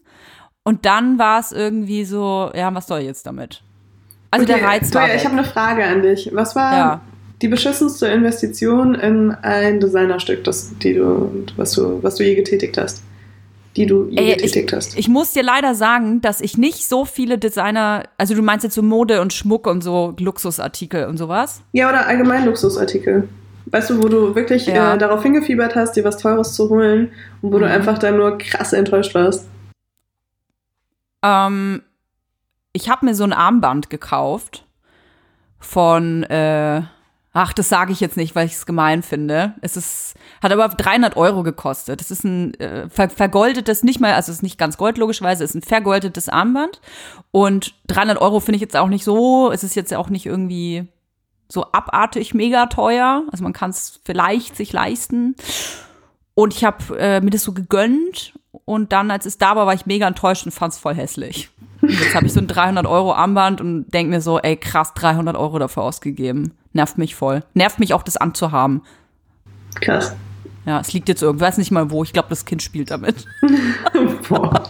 Und 0.64 0.86
dann 0.86 1.20
war 1.20 1.40
es 1.40 1.52
irgendwie 1.52 2.06
so, 2.06 2.52
ja, 2.56 2.74
was 2.74 2.88
soll 2.88 3.00
ich 3.00 3.06
jetzt 3.06 3.26
damit? 3.28 3.62
Also 4.32 4.46
der 4.46 4.58
Okay, 4.58 4.66
Reiz 4.66 4.94
war 4.94 5.04
Toja, 5.04 5.16
ich 5.16 5.24
habe 5.26 5.36
eine 5.38 5.44
Frage 5.46 5.86
an 5.86 6.02
dich. 6.02 6.30
Was 6.34 6.56
war 6.56 6.74
Ja. 6.76 7.02
die 7.42 7.48
beschissenste 7.48 8.08
Investition 8.08 8.96
in 8.96 9.32
ein 9.32 9.80
Designerstück, 9.80 10.44
das, 10.44 10.78
die 10.80 10.96
du, 10.96 11.46
was, 11.56 11.74
du, 11.74 12.02
was 12.04 12.16
du 12.16 12.24
je 12.24 12.36
getätigt 12.36 12.78
hast? 12.78 13.04
Die 13.78 13.86
du 13.86 14.08
je 14.10 14.18
Ey, 14.18 14.36
getätigt 14.36 14.72
hast? 14.74 14.98
Ich 14.98 15.08
muss 15.10 15.34
dir 15.34 15.44
leider 15.44 15.76
sagen, 15.76 16.22
dass 16.22 16.40
ich 16.40 16.58
nicht 16.58 16.88
so 16.88 17.04
viele 17.06 17.38
Designer, 17.38 18.04
also 18.18 18.34
du 18.34 18.42
meinst 18.42 18.64
jetzt 18.64 18.76
so 18.76 18.82
Mode 18.82 19.20
und 19.22 19.34
Schmuck 19.34 19.68
und 19.68 19.82
so 19.84 20.14
Luxusartikel 20.20 21.06
und 21.08 21.18
sowas? 21.18 21.62
Ja, 21.74 21.90
oder 21.90 22.08
allgemein 22.08 22.46
Luxusartikel. 22.46 23.28
Weißt 23.68 23.90
du, 23.90 24.02
wo 24.02 24.08
du 24.08 24.36
wirklich 24.36 24.68
Ja. 24.68 24.94
äh, 24.94 24.98
darauf 24.98 25.24
hingefiebert 25.24 25.76
hast, 25.76 25.94
dir 25.98 26.04
was 26.04 26.18
Teures 26.18 26.54
zu 26.54 26.70
holen 26.70 27.12
und 27.42 27.52
wo 27.52 27.60
du 27.60 27.66
Mhm. 27.66 27.72
einfach 27.72 27.98
dann 27.98 28.16
nur 28.18 28.38
krass 28.38 28.72
enttäuscht 28.74 29.14
warst? 29.16 29.48
Ähm, 31.24 31.82
ich 32.74 32.90
habe 32.90 33.06
mir 33.06 33.16
so 33.16 33.24
ein 33.24 33.34
Armband 33.34 33.90
gekauft 33.90 34.66
von, 35.60 36.24
äh, 36.24 36.84
ach, 37.36 37.52
das 37.52 37.68
sage 37.68 37.92
ich 37.92 38.00
jetzt 38.00 38.16
nicht, 38.16 38.34
weil 38.34 38.48
ich 38.48 38.54
es 38.54 38.66
gemein 38.66 39.04
finde. 39.04 39.56
Es 39.62 39.76
ist, 39.76 40.16
hat 40.42 40.54
aber 40.54 40.70
300 40.70 41.18
Euro 41.18 41.44
gekostet. 41.44 42.00
Es 42.00 42.10
ist 42.10 42.24
ein 42.24 42.54
äh, 42.62 42.90
ver 42.90 43.10
vergoldetes, 43.10 43.84
nicht 43.84 44.00
mal, 44.00 44.14
also 44.14 44.32
es 44.32 44.38
ist 44.38 44.44
nicht 44.44 44.58
ganz 44.58 44.78
gold, 44.78 44.98
logischerweise, 44.98 45.44
es 45.44 45.52
ist 45.52 45.56
ein 45.56 45.62
vergoldetes 45.62 46.30
Armband. 46.30 46.80
Und 47.32 47.76
300 47.88 48.20
Euro 48.20 48.40
finde 48.40 48.56
ich 48.56 48.62
jetzt 48.62 48.78
auch 48.78 48.88
nicht 48.88 49.04
so, 49.04 49.52
es 49.52 49.66
ist 49.66 49.76
jetzt 49.76 49.94
auch 49.94 50.10
nicht 50.10 50.26
irgendwie 50.26 50.88
so 51.50 51.66
abartig 51.74 52.34
mega 52.34 52.68
teuer. 52.68 53.24
Also 53.32 53.44
man 53.44 53.54
kann 53.54 53.70
es 53.70 54.00
vielleicht 54.06 54.56
sich 54.56 54.72
leisten. 54.72 55.36
Und 56.36 56.54
ich 56.54 56.64
habe 56.64 56.98
äh, 57.00 57.22
mir 57.22 57.30
das 57.32 57.44
so 57.44 57.54
gegönnt 57.54 58.34
und 58.66 58.92
dann, 58.92 59.10
als 59.10 59.26
es 59.26 59.38
da 59.38 59.56
war, 59.56 59.66
war 59.66 59.74
ich 59.74 59.86
mega 59.86 60.08
enttäuscht 60.08 60.46
und 60.46 60.52
fand 60.52 60.74
es 60.74 60.80
voll 60.80 60.94
hässlich. 60.94 61.50
Und 61.82 61.92
jetzt 61.92 62.14
habe 62.16 62.26
ich 62.26 62.34
so 62.34 62.40
ein 62.40 62.48
300 62.48 62.86
Euro 62.86 63.14
Armband 63.14 63.62
und 63.62 63.90
denke 63.94 64.10
mir 64.12 64.22
so, 64.22 64.40
ey 64.40 64.58
krass, 64.58 64.94
300 64.96 65.36
Euro 65.36 65.60
dafür 65.60 65.84
ausgegeben. 65.84 66.54
Nervt 66.74 66.98
mich 66.98 67.16
voll. 67.16 67.44
Nervt 67.54 67.80
mich 67.80 67.94
auch, 67.94 68.04
das 68.04 68.18
anzuhaben. 68.18 68.82
Krass. 69.82 70.14
Ja, 70.66 70.80
es 70.80 70.92
liegt 70.94 71.08
jetzt 71.10 71.22
irgendwo, 71.22 71.46
weiß 71.46 71.58
nicht 71.60 71.72
mal 71.72 71.92
wo. 71.92 72.04
Ich 72.04 72.12
glaube, 72.12 72.30
das 72.30 72.44
Kind 72.46 72.64
spielt 72.64 72.90
damit. 72.92 73.26
Boah. 74.28 74.64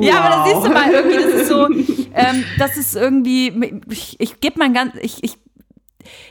Ja, 0.00 0.20
aber 0.20 0.28
da 0.30 0.44
Wow. 0.44 0.48
siehst 0.48 0.66
du 0.66 0.70
mal, 0.70 0.90
irgendwie, 0.90 1.16
das 1.16 1.34
ist 1.42 1.48
so, 1.48 1.66
ähm, 2.14 2.44
das 2.58 2.76
ist 2.76 2.96
irgendwie, 2.96 3.82
ich, 3.90 4.18
ich 4.18 4.40
gebe 4.40 4.58
mein 4.58 4.72
ganz, 4.72 4.94
ich, 5.02 5.22
ich, 5.22 5.36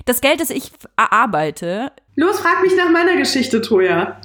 das 0.05 0.20
Geld, 0.22 0.41
das 0.41 0.49
ich 0.49 0.72
erarbeite, 0.97 1.91
Los, 2.20 2.41
frag 2.41 2.61
mich 2.63 2.76
nach 2.76 2.89
meiner 2.91 3.15
Geschichte, 3.15 3.61
Toja. 3.61 4.17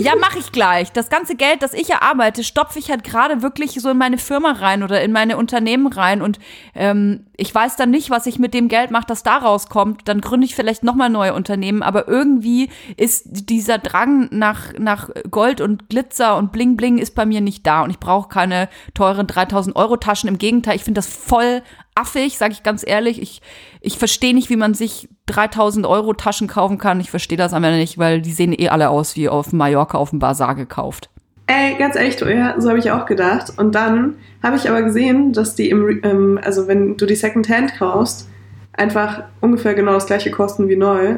Ja, 0.00 0.16
mache 0.16 0.38
ich 0.38 0.52
gleich. 0.52 0.92
Das 0.92 1.08
ganze 1.08 1.34
Geld, 1.34 1.62
das 1.62 1.72
ich 1.72 1.88
erarbeite, 1.88 2.44
stopfe 2.44 2.78
ich 2.78 2.90
halt 2.90 3.04
gerade 3.04 3.40
wirklich 3.40 3.72
so 3.72 3.88
in 3.88 3.96
meine 3.96 4.18
Firma 4.18 4.52
rein 4.52 4.82
oder 4.82 5.00
in 5.00 5.12
meine 5.12 5.38
Unternehmen 5.38 5.86
rein. 5.86 6.20
Und 6.20 6.38
ähm, 6.74 7.24
ich 7.38 7.54
weiß 7.54 7.76
dann 7.76 7.90
nicht, 7.90 8.10
was 8.10 8.26
ich 8.26 8.38
mit 8.38 8.52
dem 8.52 8.68
Geld 8.68 8.90
mache, 8.90 9.06
das 9.06 9.22
da 9.22 9.38
rauskommt. 9.38 10.02
Dann 10.08 10.20
gründe 10.20 10.44
ich 10.44 10.54
vielleicht 10.54 10.84
nochmal 10.84 11.08
neue 11.08 11.32
Unternehmen. 11.32 11.82
Aber 11.82 12.06
irgendwie 12.06 12.68
ist 12.98 13.22
dieser 13.24 13.78
Drang 13.78 14.28
nach, 14.30 14.74
nach 14.78 15.08
Gold 15.30 15.62
und 15.62 15.88
Glitzer 15.88 16.36
und 16.36 16.52
Bling 16.52 16.76
Bling 16.76 16.98
ist 16.98 17.14
bei 17.14 17.24
mir 17.24 17.40
nicht 17.40 17.66
da. 17.66 17.82
Und 17.82 17.88
ich 17.88 17.98
brauche 17.98 18.28
keine 18.28 18.68
teuren 18.92 19.26
3000 19.26 19.74
Euro 19.74 19.96
Taschen. 19.96 20.28
Im 20.28 20.36
Gegenteil, 20.36 20.76
ich 20.76 20.84
finde 20.84 20.98
das 20.98 21.06
voll 21.06 21.62
affig, 21.98 22.38
sage 22.38 22.52
ich 22.52 22.62
ganz 22.62 22.84
ehrlich. 22.86 23.20
Ich, 23.20 23.42
ich 23.88 23.98
verstehe 23.98 24.34
nicht, 24.34 24.50
wie 24.50 24.56
man 24.56 24.74
sich 24.74 25.08
3000 25.26 25.84
Euro 25.86 26.12
Taschen 26.14 26.46
kaufen 26.46 26.78
kann. 26.78 27.00
Ich 27.00 27.10
verstehe 27.10 27.36
das 27.38 27.52
aber 27.52 27.70
nicht, 27.72 27.98
weil 27.98 28.20
die 28.22 28.32
sehen 28.32 28.54
eh 28.56 28.68
alle 28.68 28.90
aus 28.90 29.16
wie 29.16 29.28
auf 29.28 29.52
Mallorca 29.52 29.98
auf 29.98 30.10
dem 30.10 30.18
Bazar 30.20 30.54
gekauft. 30.54 31.10
Ey, 31.46 31.76
ganz 31.78 31.96
ehrlich, 31.96 32.18
so 32.18 32.68
habe 32.68 32.78
ich 32.78 32.90
auch 32.90 33.06
gedacht. 33.06 33.52
Und 33.56 33.74
dann 33.74 34.16
habe 34.42 34.56
ich 34.56 34.68
aber 34.68 34.82
gesehen, 34.82 35.32
dass 35.32 35.54
die 35.54 35.70
im, 35.70 36.00
ähm, 36.04 36.38
also 36.42 36.68
wenn 36.68 36.96
du 36.96 37.06
die 37.06 37.14
Secondhand 37.16 37.74
kaufst, 37.78 38.28
einfach 38.74 39.24
ungefähr 39.40 39.74
genau 39.74 39.94
das 39.94 40.06
gleiche 40.06 40.30
kosten 40.30 40.68
wie 40.68 40.76
neu. 40.76 41.16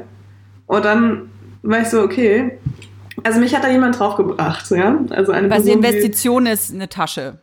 Und 0.66 0.85
dann 0.85 1.31
war 1.62 1.81
ich 1.81 1.89
so, 1.89 2.01
okay. 2.03 2.59
Also 3.25 3.41
mich 3.41 3.55
hat 3.55 3.64
da 3.64 3.68
jemand 3.71 3.99
draufgebracht, 3.99 4.71
ja. 4.71 4.99
Also 5.11 5.33
eine 5.33 5.51
Weil 5.51 5.61
Person, 5.61 5.83
die- 5.83 5.89
Investition 5.89 6.47
ist 6.47 6.73
eine 6.73 6.89
Tasche. 6.89 7.39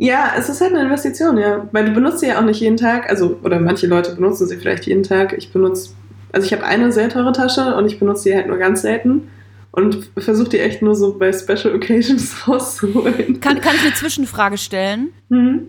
Ja, 0.00 0.34
es 0.38 0.48
ist 0.48 0.60
halt 0.60 0.72
eine 0.72 0.84
Investition, 0.84 1.38
ja. 1.38 1.68
Weil 1.72 1.86
du 1.86 1.90
benutzt 1.90 2.20
sie 2.20 2.28
ja 2.28 2.38
auch 2.38 2.44
nicht 2.44 2.60
jeden 2.60 2.76
Tag. 2.76 3.10
Also, 3.10 3.40
oder 3.42 3.58
manche 3.58 3.88
Leute 3.88 4.14
benutzen 4.14 4.46
sie 4.46 4.56
vielleicht 4.56 4.86
jeden 4.86 5.02
Tag. 5.02 5.36
Ich 5.36 5.52
benutze, 5.52 5.90
also 6.32 6.46
ich 6.46 6.52
habe 6.52 6.64
eine 6.64 6.92
sehr 6.92 7.08
teure 7.08 7.32
Tasche 7.32 7.74
und 7.74 7.84
ich 7.86 7.98
benutze 7.98 8.22
sie 8.22 8.34
halt 8.34 8.46
nur 8.46 8.58
ganz 8.58 8.82
selten. 8.82 9.28
Und 9.72 10.10
versuche 10.16 10.50
die 10.50 10.60
echt 10.60 10.82
nur 10.82 10.94
so 10.94 11.18
bei 11.18 11.32
Special 11.32 11.74
Occasions 11.74 12.36
rauszuholen. 12.48 13.40
Kann, 13.40 13.60
kann 13.60 13.74
ich 13.74 13.82
eine 13.82 13.94
Zwischenfrage 13.94 14.56
stellen? 14.56 15.12
Hm. 15.30 15.66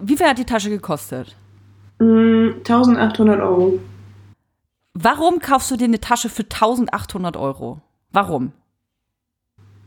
Wie 0.00 0.16
viel 0.16 0.26
hat 0.26 0.38
die 0.38 0.46
Tasche 0.46 0.70
gekostet? 0.70 1.36
Hm, 2.00 2.54
1800 2.58 3.40
Euro. 3.40 3.78
Warum 4.94 5.38
kaufst 5.38 5.70
du 5.70 5.76
dir 5.76 5.84
eine 5.84 6.00
Tasche 6.00 6.30
für 6.30 6.44
1800 6.44 7.36
Euro? 7.36 7.82
Warum? 8.10 8.52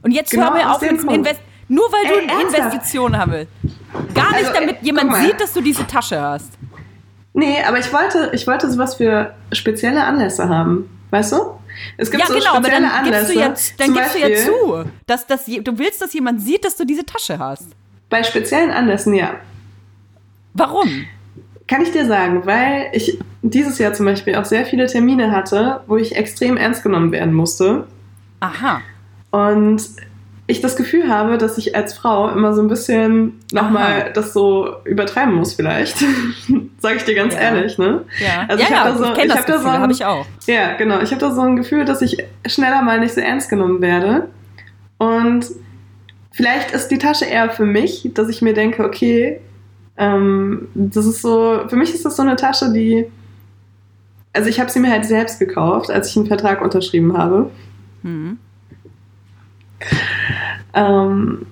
Und 0.04 0.12
jetzt 0.12 0.30
Genau 0.30 0.46
hör 0.46 0.52
mir 0.52 0.72
auf 0.72 0.80
Grund. 0.80 1.12
Invest 1.12 1.42
nur 1.72 1.86
weil 1.92 2.08
du 2.08 2.20
Ey, 2.20 2.30
eine? 2.30 2.42
Investition 2.44 3.18
haben 3.18 3.32
willst. 3.32 3.52
Gar 4.14 4.32
nicht, 4.32 4.46
Also, 4.48 4.54
damit 4.60 4.78
ey, 4.80 4.86
jemand 4.86 5.16
sieht, 5.18 5.40
dass 5.40 5.54
du 5.54 5.62
diese 5.62 5.86
Tasche 5.88 6.20
hast. 6.22 6.52
Nee, 7.34 7.58
aber 7.66 7.80
ich 7.80 7.92
wollte, 7.94 8.30
ich 8.34 8.46
wollte 8.46 8.70
sowas 8.70 8.96
für 8.96 9.34
spezielle 9.54 10.04
Anlässe 10.04 10.50
haben. 10.50 10.90
Weißt 11.12 11.32
du? 11.32 11.38
Es 11.98 12.12
gibt 12.12 12.22
Ja, 12.22 12.28
so 12.28 12.34
genau, 12.36 12.56
aber 12.56 12.66
spezielle 12.68 12.88
dann 12.90 13.04
gibst 13.06 13.20
Anlässe. 13.20 13.34
du 13.34 13.40
ja, 13.40 13.46
dann 13.48 13.94
gibst 13.94 14.16
du 14.16 14.20
ja 14.20 14.28
Beispiel 14.28 14.46
zu, 14.46 14.84
dass, 15.08 15.48
je- 15.48 15.62
du 15.62 15.78
willst, 15.78 16.02
dass 16.02 16.14
jemand 16.14 16.42
sieht, 16.42 16.66
dass 16.66 16.76
du 16.76 16.86
diese 16.86 17.06
Tasche 17.06 17.40
hast. 17.40 17.68
Bei 18.10 18.22
speziellen 18.24 18.72
Anlässen, 18.72 19.14
ja. 19.14 19.32
Warum? 20.54 21.06
Kann 21.68 21.82
ich 21.82 21.92
dir 21.92 22.06
sagen, 22.06 22.46
weil 22.46 22.90
ich 22.92 23.18
dieses 23.42 23.78
Jahr 23.80 23.94
zum 23.94 24.06
Beispiel 24.06 24.36
auch 24.36 24.44
sehr 24.46 24.66
viele 24.66 24.88
Termine 24.88 25.32
hatte, 25.32 25.82
wo 25.88 25.96
ich 25.96 26.16
extrem 26.16 26.58
ernst 26.58 26.84
genommen 26.84 27.12
werden 27.14 27.34
musste. 27.34 27.88
Aha. 28.42 28.82
Und 29.32 29.82
ich 30.52 30.62
das 30.62 30.76
Gefühl 30.76 31.10
habe, 31.10 31.38
dass 31.38 31.58
ich 31.58 31.76
als 31.76 31.94
Frau 31.94 32.30
immer 32.30 32.54
so 32.54 32.62
ein 32.62 32.68
bisschen 32.68 33.40
nochmal 33.52 34.12
das 34.14 34.34
so 34.34 34.76
übertreiben 34.86 35.34
muss, 35.34 35.54
vielleicht. 35.54 35.98
Sag 36.80 36.96
ich 36.98 37.04
dir 37.04 37.16
ganz 37.16 37.34
Ja. 37.34 37.40
ehrlich, 37.42 37.78
ne? 37.78 38.04
Ja, 38.20 38.46
Also 38.48 38.64
ja, 38.64 38.70
ich 38.70 38.76
hab 38.76 38.86
ja 38.86 38.92
da 38.92 38.98
so- 38.98 39.04
ich 39.14 39.18
ich 39.20 39.28
das 39.28 39.38
hab 39.40 39.46
da 39.46 39.54
Gefühl, 39.54 39.64
so 39.64 39.70
ein- 39.70 39.80
habe 39.82 39.92
ich 39.94 40.06
auch. 40.06 40.26
Ja, 40.48 40.74
genau. 40.74 41.00
Ich 41.02 41.12
habe 41.12 41.20
da 41.22 41.32
so 41.32 41.42
ein 41.42 41.56
Gefühl, 41.56 41.86
dass 41.86 42.02
ich 42.02 42.18
schneller 42.46 42.82
mal 42.82 43.00
nicht 43.00 43.14
so 43.14 43.22
ernst 43.22 43.50
genommen 43.50 43.82
werde. 43.82 44.28
Und 44.98 45.46
vielleicht 46.32 46.72
ist 46.72 46.90
die 46.90 46.98
Tasche 47.00 47.26
eher 47.26 47.50
für 47.50 47.66
mich, 47.66 48.10
dass 48.14 48.30
ich 48.30 48.42
mir 48.42 48.54
denke, 48.54 48.84
okay, 48.86 49.40
ähm, 49.98 50.68
das 50.74 51.06
ist 51.06 51.22
so, 51.22 51.62
für 51.68 51.76
mich 51.76 51.94
ist 51.94 52.06
das 52.06 52.16
so 52.16 52.24
eine 52.24 52.36
Tasche, 52.36 52.72
die, 52.74 53.06
also 54.34 54.50
ich 54.50 54.60
habe 54.60 54.70
sie 54.72 54.80
mir 54.80 54.90
halt 54.92 55.06
selbst 55.06 55.40
gekauft, 55.40 55.92
als 55.92 56.10
ich 56.10 56.18
einen 56.18 56.28
Vertrag 56.28 56.62
unterschrieben 56.62 57.18
habe. 57.18 57.50
Hm. 58.04 58.38
Ähm, 60.74 61.46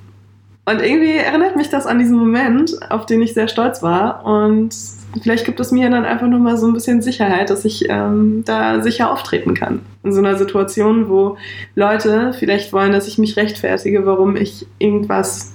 und 0.65 0.82
irgendwie 0.82 1.17
erinnert 1.17 1.55
mich 1.55 1.70
das 1.70 1.88
an 1.88 1.97
diesen 1.97 2.17
Moment, 2.17 2.80
auf 2.91 3.05
den 3.07 3.22
ich 3.24 3.34
sehr 3.34 3.47
stolz 3.47 3.82
war. 3.82 4.24
Und 4.24 4.76
vielleicht 5.24 5.45
gibt 5.45 5.59
es 5.59 5.72
mir 5.72 5.89
dann 5.89 6.05
einfach 6.05 6.28
nochmal 6.28 6.57
so 6.57 6.67
ein 6.67 6.74
bisschen 6.74 7.01
Sicherheit, 7.01 7.49
dass 7.49 7.65
ich 7.65 7.89
ähm, 7.89 8.43
da 8.45 8.82
sicher 8.82 9.11
auftreten 9.11 9.55
kann. 9.55 9.82
In 10.03 10.13
so 10.13 10.20
einer 10.20 10.38
Situation, 10.38 11.09
wo 11.09 11.38
Leute 11.76 12.34
vielleicht 12.38 12.72
wollen, 12.72 12.91
dass 12.91 13.07
ich 13.07 13.17
mich 13.17 13.36
rechtfertige, 13.36 14.05
warum 14.05 14.36
ich 14.36 14.67
irgendwas 14.78 15.53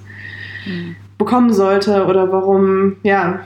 Hm. 0.64 0.96
bekommen 1.18 1.52
sollte 1.52 2.06
oder 2.06 2.32
warum, 2.32 2.96
ja, 3.02 3.40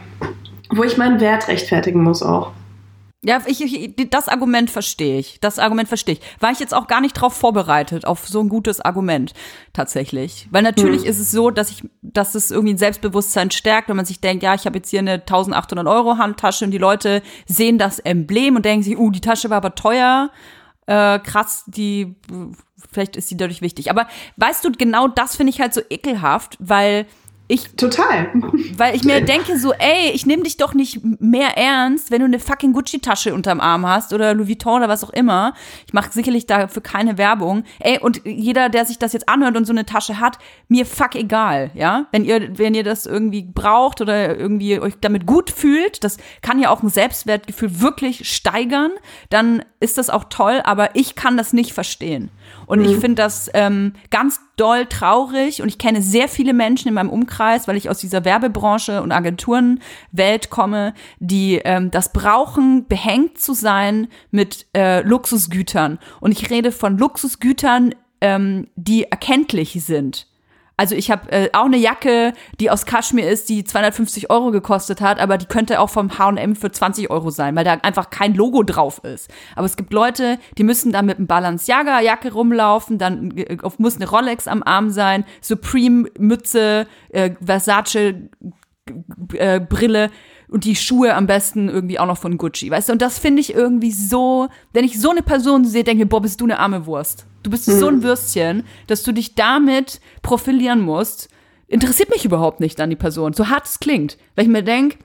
wo 0.70 0.84
ich 0.84 0.96
meinen 0.96 1.20
Wert 1.20 1.48
rechtfertigen 1.48 2.02
muss 2.02 2.22
auch. 2.22 2.52
Ja, 3.24 3.42
ich, 3.46 3.60
ich, 3.60 4.10
das 4.10 4.28
Argument 4.28 4.70
verstehe 4.70 5.18
ich. 5.18 5.40
Das 5.40 5.58
Argument 5.58 5.88
verstehe 5.88 6.14
ich. 6.14 6.20
War 6.38 6.52
ich 6.52 6.60
jetzt 6.60 6.72
auch 6.72 6.86
gar 6.86 7.00
nicht 7.00 7.14
drauf 7.14 7.34
vorbereitet, 7.34 8.04
auf 8.06 8.28
so 8.28 8.40
ein 8.40 8.48
gutes 8.48 8.80
Argument 8.80 9.34
tatsächlich. 9.72 10.46
Weil 10.52 10.62
natürlich 10.62 11.02
Hm. 11.02 11.08
ist 11.08 11.18
es 11.18 11.32
so, 11.32 11.50
dass 11.50 11.70
ich, 11.70 11.82
dass 12.00 12.36
es 12.36 12.52
irgendwie 12.52 12.74
ein 12.74 12.78
Selbstbewusstsein 12.78 13.50
stärkt, 13.50 13.88
wenn 13.88 13.96
man 13.96 14.06
sich 14.06 14.20
denkt, 14.20 14.44
ja, 14.44 14.54
ich 14.54 14.66
habe 14.66 14.78
jetzt 14.78 14.90
hier 14.90 15.00
eine 15.00 15.14
1800 15.14 15.88
Euro 15.88 16.16
Handtasche 16.16 16.64
und 16.64 16.70
die 16.70 16.78
Leute 16.78 17.22
sehen 17.46 17.76
das 17.76 17.98
Emblem 17.98 18.54
und 18.54 18.64
denken 18.64 18.84
sich, 18.84 18.96
uh, 18.96 19.10
die 19.10 19.20
Tasche 19.20 19.50
war 19.50 19.56
aber 19.56 19.74
teuer. 19.74 20.30
Äh, 20.86 21.18
krass, 21.18 21.64
die, 21.66 22.14
vielleicht 22.92 23.16
ist 23.16 23.30
die 23.32 23.36
dadurch 23.36 23.62
wichtig. 23.62 23.90
Aber 23.90 24.06
weißt 24.36 24.64
du, 24.64 24.70
genau 24.70 25.08
das 25.08 25.34
finde 25.34 25.50
ich 25.50 25.60
halt 25.60 25.74
so 25.74 25.80
ekelhaft, 25.90 26.56
weil 26.60 27.04
ich 27.48 27.74
Total. 27.76 28.28
weil 28.76 28.94
ich 28.94 29.04
mir 29.04 29.20
denke 29.24 29.58
so, 29.58 29.72
ey, 29.72 30.10
ich 30.12 30.26
nehme 30.26 30.42
dich 30.42 30.58
doch 30.58 30.74
nicht 30.74 31.00
mehr 31.20 31.56
ernst, 31.56 32.10
wenn 32.10 32.20
du 32.20 32.26
eine 32.26 32.38
fucking 32.38 32.74
Gucci-Tasche 32.74 33.34
unterm 33.34 33.60
Arm 33.60 33.86
hast 33.86 34.12
oder 34.12 34.34
Louis 34.34 34.48
Vuitton 34.48 34.76
oder 34.76 34.88
was 34.88 35.02
auch 35.02 35.10
immer. 35.10 35.54
Ich 35.86 35.94
mache 35.94 36.12
sicherlich 36.12 36.46
dafür 36.46 36.82
keine 36.82 37.16
Werbung. 37.16 37.64
Ey, 37.80 37.98
und 38.00 38.20
jeder, 38.26 38.68
der 38.68 38.84
sich 38.84 38.98
das 38.98 39.14
jetzt 39.14 39.28
anhört 39.30 39.56
und 39.56 39.64
so 39.64 39.72
eine 39.72 39.86
Tasche 39.86 40.20
hat, 40.20 40.38
mir 40.68 40.84
fuck 40.84 41.14
egal, 41.14 41.70
ja? 41.74 42.06
Wenn 42.12 42.24
ihr, 42.24 42.58
wenn 42.58 42.74
ihr 42.74 42.84
das 42.84 43.06
irgendwie 43.06 43.42
braucht 43.42 44.02
oder 44.02 44.36
irgendwie 44.36 44.78
euch 44.78 44.94
damit 45.00 45.24
gut 45.26 45.50
fühlt, 45.50 46.04
das 46.04 46.18
kann 46.42 46.60
ja 46.60 46.68
auch 46.68 46.82
ein 46.82 46.90
Selbstwertgefühl 46.90 47.80
wirklich 47.80 48.28
steigern, 48.28 48.90
dann 49.30 49.64
ist 49.80 49.96
das 49.96 50.10
auch 50.10 50.24
toll, 50.24 50.60
aber 50.64 50.94
ich 50.96 51.14
kann 51.14 51.38
das 51.38 51.54
nicht 51.54 51.72
verstehen. 51.72 52.30
Und 52.66 52.84
ich 52.84 52.98
finde 52.98 53.22
das 53.22 53.50
ähm, 53.54 53.94
ganz 54.10 54.40
doll 54.56 54.86
traurig 54.86 55.62
und 55.62 55.68
ich 55.68 55.78
kenne 55.78 56.02
sehr 56.02 56.28
viele 56.28 56.52
Menschen 56.52 56.88
in 56.88 56.94
meinem 56.94 57.08
Umkreis, 57.08 57.37
weil 57.38 57.76
ich 57.76 57.90
aus 57.90 57.98
dieser 57.98 58.24
Werbebranche 58.24 59.02
und 59.02 59.12
Agenturenwelt 59.12 60.50
komme, 60.50 60.94
die 61.18 61.60
ähm, 61.64 61.90
das 61.90 62.12
brauchen, 62.12 62.86
behängt 62.86 63.38
zu 63.38 63.54
sein 63.54 64.08
mit 64.30 64.66
äh, 64.76 65.00
Luxusgütern. 65.02 65.98
Und 66.20 66.32
ich 66.32 66.50
rede 66.50 66.72
von 66.72 66.98
Luxusgütern, 66.98 67.94
ähm, 68.20 68.68
die 68.76 69.04
erkenntlich 69.04 69.84
sind. 69.84 70.27
Also 70.78 70.94
ich 70.94 71.10
habe 71.10 71.30
äh, 71.32 71.50
auch 71.54 71.64
eine 71.64 71.76
Jacke, 71.76 72.32
die 72.60 72.70
aus 72.70 72.86
Kaschmir 72.86 73.28
ist, 73.28 73.48
die 73.48 73.64
250 73.64 74.30
Euro 74.30 74.52
gekostet 74.52 75.00
hat, 75.00 75.18
aber 75.18 75.36
die 75.36 75.46
könnte 75.46 75.80
auch 75.80 75.90
vom 75.90 76.16
H&M 76.16 76.54
für 76.54 76.70
20 76.70 77.10
Euro 77.10 77.30
sein, 77.30 77.56
weil 77.56 77.64
da 77.64 77.72
einfach 77.72 78.10
kein 78.10 78.34
Logo 78.34 78.62
drauf 78.62 79.02
ist. 79.02 79.28
Aber 79.56 79.66
es 79.66 79.76
gibt 79.76 79.92
Leute, 79.92 80.38
die 80.56 80.62
müssen 80.62 80.92
dann 80.92 81.06
mit 81.06 81.18
einem 81.18 81.26
Balenciaga-Jacke 81.26 82.32
rumlaufen, 82.32 82.96
dann 82.96 83.36
äh, 83.36 83.58
muss 83.78 83.96
eine 83.96 84.08
Rolex 84.08 84.46
am 84.46 84.62
Arm 84.62 84.90
sein, 84.90 85.24
Supreme-Mütze, 85.40 86.86
äh, 87.08 87.32
Versace 87.44 88.14
äh, 89.34 89.60
und 90.48 90.64
die 90.64 90.76
Schuhe 90.76 91.14
am 91.14 91.26
besten 91.26 91.68
irgendwie 91.68 91.98
auch 91.98 92.06
noch 92.06 92.18
von 92.18 92.38
Gucci, 92.38 92.70
weißt 92.70 92.88
du? 92.88 92.92
Und 92.92 93.02
das 93.02 93.18
finde 93.18 93.40
ich 93.40 93.52
irgendwie 93.52 93.90
so, 93.90 94.48
wenn 94.72 94.84
ich 94.84 95.00
so 95.00 95.10
eine 95.10 95.22
Person 95.22 95.64
sehe, 95.64 95.82
denke 95.82 96.04
ich, 96.04 96.08
boah, 96.08 96.22
bist 96.22 96.40
du 96.40 96.44
eine 96.44 96.60
arme 96.60 96.86
Wurst. 96.86 97.26
Du 97.42 97.50
bist 97.50 97.64
so 97.66 97.86
ein 97.88 98.02
Würstchen, 98.02 98.64
dass 98.88 99.02
du 99.02 99.12
dich 99.12 99.34
damit 99.34 100.00
profilieren 100.22 100.80
musst. 100.80 101.28
Interessiert 101.68 102.10
mich 102.10 102.24
überhaupt 102.24 102.60
nicht 102.60 102.80
an 102.80 102.90
die 102.90 102.96
Person, 102.96 103.32
so 103.32 103.48
hart 103.48 103.66
es 103.66 103.78
klingt. 103.80 104.18
Weil 104.34 104.44
ich 104.46 104.50
mir 104.50 104.62
denke, 104.62 104.98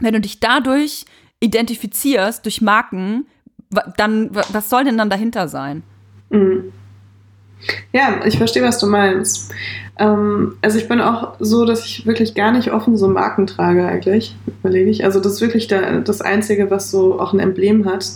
wenn 0.00 0.14
du 0.14 0.20
dich 0.20 0.40
dadurch 0.40 1.04
identifizierst, 1.40 2.44
durch 2.44 2.60
Marken, 2.60 3.26
dann, 3.96 4.34
wa- 4.34 4.44
was 4.52 4.70
soll 4.70 4.84
denn 4.84 4.98
dann 4.98 5.10
dahinter 5.10 5.48
sein? 5.48 5.82
Mhm. 6.30 6.72
Ja, 7.92 8.24
ich 8.24 8.38
verstehe, 8.38 8.62
was 8.62 8.78
du 8.78 8.86
meinst. 8.86 9.52
Ähm, 9.98 10.56
also 10.62 10.78
ich 10.78 10.88
bin 10.88 11.00
auch 11.00 11.34
so, 11.40 11.64
dass 11.64 11.84
ich 11.84 12.06
wirklich 12.06 12.34
gar 12.34 12.52
nicht 12.52 12.72
offen 12.72 12.96
so 12.96 13.08
Marken 13.08 13.46
trage 13.46 13.84
eigentlich, 13.86 14.36
überlege 14.60 14.90
ich. 14.90 15.04
Also 15.04 15.18
das 15.20 15.34
ist 15.34 15.40
wirklich 15.40 15.66
der, 15.66 16.00
das 16.02 16.20
Einzige, 16.20 16.70
was 16.70 16.90
so 16.90 17.20
auch 17.20 17.32
ein 17.32 17.40
Emblem 17.40 17.84
hat 17.84 18.06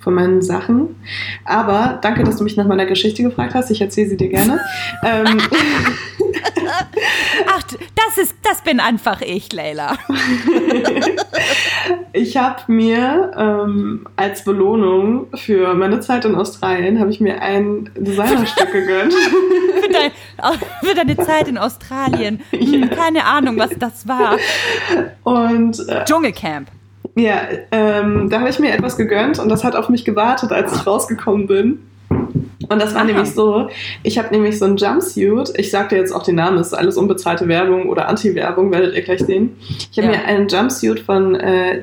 von 0.00 0.14
meinen 0.14 0.42
Sachen. 0.42 0.96
Aber 1.44 1.98
danke, 2.02 2.24
dass 2.24 2.36
du 2.36 2.44
mich 2.44 2.56
nach 2.56 2.66
meiner 2.66 2.86
Geschichte 2.86 3.22
gefragt 3.22 3.54
hast. 3.54 3.70
Ich 3.70 3.80
erzähle 3.80 4.08
sie 4.08 4.16
dir 4.16 4.28
gerne. 4.28 4.60
ähm, 5.04 5.38
Ach, 7.46 7.62
das 7.94 8.18
ist, 8.18 8.36
das 8.42 8.62
bin 8.62 8.80
einfach 8.80 9.20
ich, 9.20 9.52
Leila. 9.52 9.96
ich 12.12 12.36
habe 12.36 12.62
mir 12.68 13.32
ähm, 13.36 14.06
als 14.16 14.44
Belohnung 14.44 15.26
für 15.34 15.74
meine 15.74 16.00
Zeit 16.00 16.24
in 16.24 16.34
Australien 16.34 17.00
habe 17.00 17.10
ich 17.10 17.20
mir 17.20 17.42
ein 17.42 17.90
Designerstück 17.96 18.72
gegönnt. 18.72 19.12
für, 19.12 19.92
dein, 19.92 20.10
für 20.82 20.94
deine 20.94 21.16
Zeit 21.16 21.48
in 21.48 21.58
Australien. 21.58 22.40
Hm, 22.50 22.90
keine 22.90 23.24
Ahnung, 23.24 23.58
was 23.58 23.70
das 23.78 24.06
war. 24.06 24.36
Und 25.24 25.78
äh, 25.88 26.04
Dschungelcamp. 26.04 26.68
Ja, 27.16 27.40
ähm, 27.72 28.28
da 28.30 28.40
habe 28.40 28.50
ich 28.50 28.58
mir 28.58 28.72
etwas 28.72 28.96
gegönnt 28.96 29.38
und 29.38 29.48
das 29.48 29.64
hat 29.64 29.74
auf 29.76 29.88
mich 29.88 30.04
gewartet, 30.04 30.52
als 30.52 30.74
ich 30.74 30.86
rausgekommen 30.86 31.46
bin. 31.46 31.78
Und 32.68 32.80
das 32.80 32.94
war 32.94 33.00
Aha. 33.02 33.06
nämlich 33.08 33.30
so, 33.30 33.68
ich 34.02 34.18
habe 34.18 34.28
nämlich 34.32 34.58
so 34.58 34.64
ein 34.66 34.76
Jumpsuit, 34.76 35.52
ich 35.56 35.70
sag 35.70 35.88
dir 35.88 35.96
jetzt 35.96 36.12
auch 36.12 36.22
den 36.22 36.36
Namen, 36.36 36.58
ist 36.58 36.72
alles 36.74 36.96
unbezahlte 36.96 37.48
Werbung 37.48 37.88
oder 37.88 38.06
Anti-Werbung, 38.08 38.70
werdet 38.70 38.94
ihr 38.94 39.02
gleich 39.02 39.20
sehen. 39.20 39.56
Ich 39.90 39.98
habe 39.98 40.12
Ja. 40.12 40.18
mir 40.18 40.24
einen 40.24 40.46
Jumpsuit 40.46 41.00
von 41.00 41.34
äh, 41.34 41.82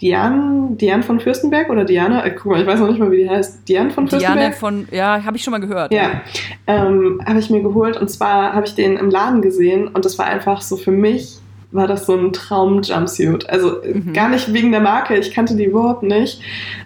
Diane, 0.00 0.70
Diane 0.72 1.02
von 1.04 1.20
Fürstenberg 1.20 1.70
oder 1.70 1.84
Diana, 1.84 2.24
äh, 2.26 2.32
guck 2.32 2.46
mal, 2.52 2.60
ich 2.60 2.66
weiß 2.66 2.80
noch 2.80 2.88
nicht 2.88 2.98
mal, 2.98 3.10
wie 3.12 3.18
die 3.18 3.30
heißt. 3.30 3.66
Diane 3.68 3.90
von 3.90 4.08
Fürstenberg? 4.08 4.38
Diane 4.40 4.54
von, 4.54 4.88
ja, 4.90 5.24
habe 5.24 5.36
ich 5.36 5.44
schon 5.44 5.52
mal 5.52 5.60
gehört. 5.60 5.92
Ja, 5.94 6.22
ähm, 6.66 7.20
habe 7.24 7.38
ich 7.38 7.48
mir 7.50 7.62
geholt 7.62 7.96
und 7.96 8.10
zwar 8.10 8.52
habe 8.52 8.66
ich 8.66 8.74
den 8.74 8.96
im 8.96 9.10
Laden 9.10 9.42
gesehen 9.42 9.86
und 9.88 10.04
das 10.04 10.18
war 10.18 10.26
einfach 10.26 10.60
so 10.60 10.76
für 10.76 10.90
mich 10.90 11.38
war 11.72 11.86
das 11.86 12.06
so 12.06 12.14
ein 12.14 12.32
Traum-Jumpsuit. 12.32 13.48
Also 13.48 13.80
mhm. 13.82 14.12
gar 14.12 14.28
nicht 14.28 14.52
wegen 14.52 14.70
der 14.70 14.80
Marke, 14.80 15.16
ich 15.16 15.32
kannte 15.32 15.56
die 15.56 15.64
überhaupt 15.64 16.02
nicht. 16.02 16.40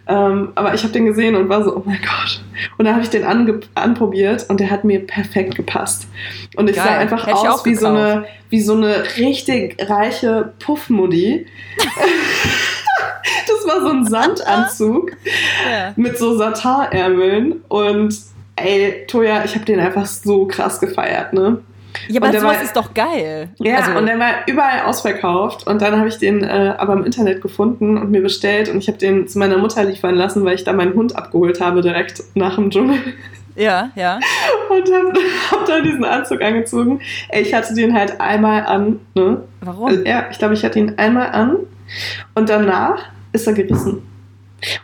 Ähm, 0.07 0.53
aber 0.55 0.74
ich 0.74 0.82
habe 0.82 0.93
den 0.93 1.07
gesehen 1.07 1.34
und 1.34 1.49
war 1.49 1.64
so, 1.64 1.76
oh 1.76 1.82
mein 1.84 2.01
Gott. 2.01 2.41
Und 2.78 2.84
dann 2.84 2.95
habe 2.95 3.05
ich 3.05 3.11
den 3.11 3.24
anprobiert 3.74 4.47
und 4.49 4.61
der 4.61 4.70
hat 4.70 4.84
mir 4.84 5.01
perfekt 5.05 5.57
gepasst. 5.57 6.07
Und 6.57 6.70
ich 6.70 6.76
Geil. 6.76 6.84
sah 6.87 6.99
einfach 6.99 7.26
Hätt 7.26 7.34
aus 7.34 7.64
wie 7.64 7.74
so, 7.74 7.89
eine, 7.89 8.26
wie 8.49 8.61
so 8.61 8.74
eine 8.74 9.03
richtig 9.18 9.76
reiche 9.89 10.53
Puffmuddy. 10.61 11.47
das 13.47 13.66
war 13.66 13.80
so 13.80 13.89
ein 13.89 14.07
Sandanzug 14.07 15.12
ja. 15.70 15.93
mit 15.97 16.16
so 16.16 16.39
Satinärmeln 16.39 17.62
und 17.68 18.16
ey, 18.55 19.05
Toja, 19.07 19.45
ich 19.45 19.55
habe 19.55 19.64
den 19.64 19.80
einfach 19.80 20.07
so 20.07 20.47
krass 20.47 20.80
gefeiert, 20.80 21.32
ne? 21.32 21.59
Ja, 22.09 22.20
aber 22.20 22.32
sowas 22.32 22.57
war, 22.57 22.62
ist 22.62 22.76
doch 22.76 22.94
geil. 22.94 23.49
Ja, 23.59 23.76
also, 23.76 23.99
und 23.99 24.07
der 24.07 24.18
war 24.18 24.30
überall 24.47 24.86
ausverkauft. 24.86 25.66
Und 25.66 25.82
dann 25.82 25.97
habe 25.99 26.09
ich 26.09 26.18
den 26.18 26.42
äh, 26.42 26.74
aber 26.78 26.94
im 26.94 27.05
Internet 27.05 27.42
gefunden 27.42 27.99
und 27.99 28.11
mir 28.11 28.22
bestellt. 28.22 28.68
Und 28.68 28.78
ich 28.78 28.88
habe 28.88 28.99
den 28.99 29.28
zu 29.28 29.38
meiner 29.38 29.59
Mutter 29.59 29.84
liefern 29.84 30.14
lassen, 30.14 30.44
weil 30.44 30.55
ich 30.55 30.64
da 30.64 30.72
meinen 30.72 30.94
Hund 30.94 31.16
abgeholt 31.16 31.61
habe, 31.61 31.82
direkt 31.82 32.22
nach 32.34 32.57
dem 32.57 32.70
Dschungel. 32.70 32.99
Ja, 33.57 33.90
ja. 33.94 34.20
Und 34.70 34.92
habe 34.92 35.12
hab 35.51 35.66
dann 35.66 35.82
diesen 35.82 36.05
Anzug 36.05 36.42
angezogen. 36.42 37.01
Ich 37.32 37.55
hatte 37.55 37.74
den 37.74 37.94
halt 37.94 38.20
einmal 38.20 38.66
an. 38.66 39.01
Ne? 39.14 39.42
Warum? 39.61 39.86
Also, 39.86 40.05
ja, 40.05 40.26
ich 40.30 40.38
glaube, 40.38 40.55
ich 40.55 40.64
hatte 40.64 40.78
ihn 40.78 40.94
einmal 40.97 41.30
an. 41.30 41.57
Und 42.34 42.49
danach 42.49 43.03
ist 43.32 43.47
er 43.47 43.55
gerissen. 43.55 44.03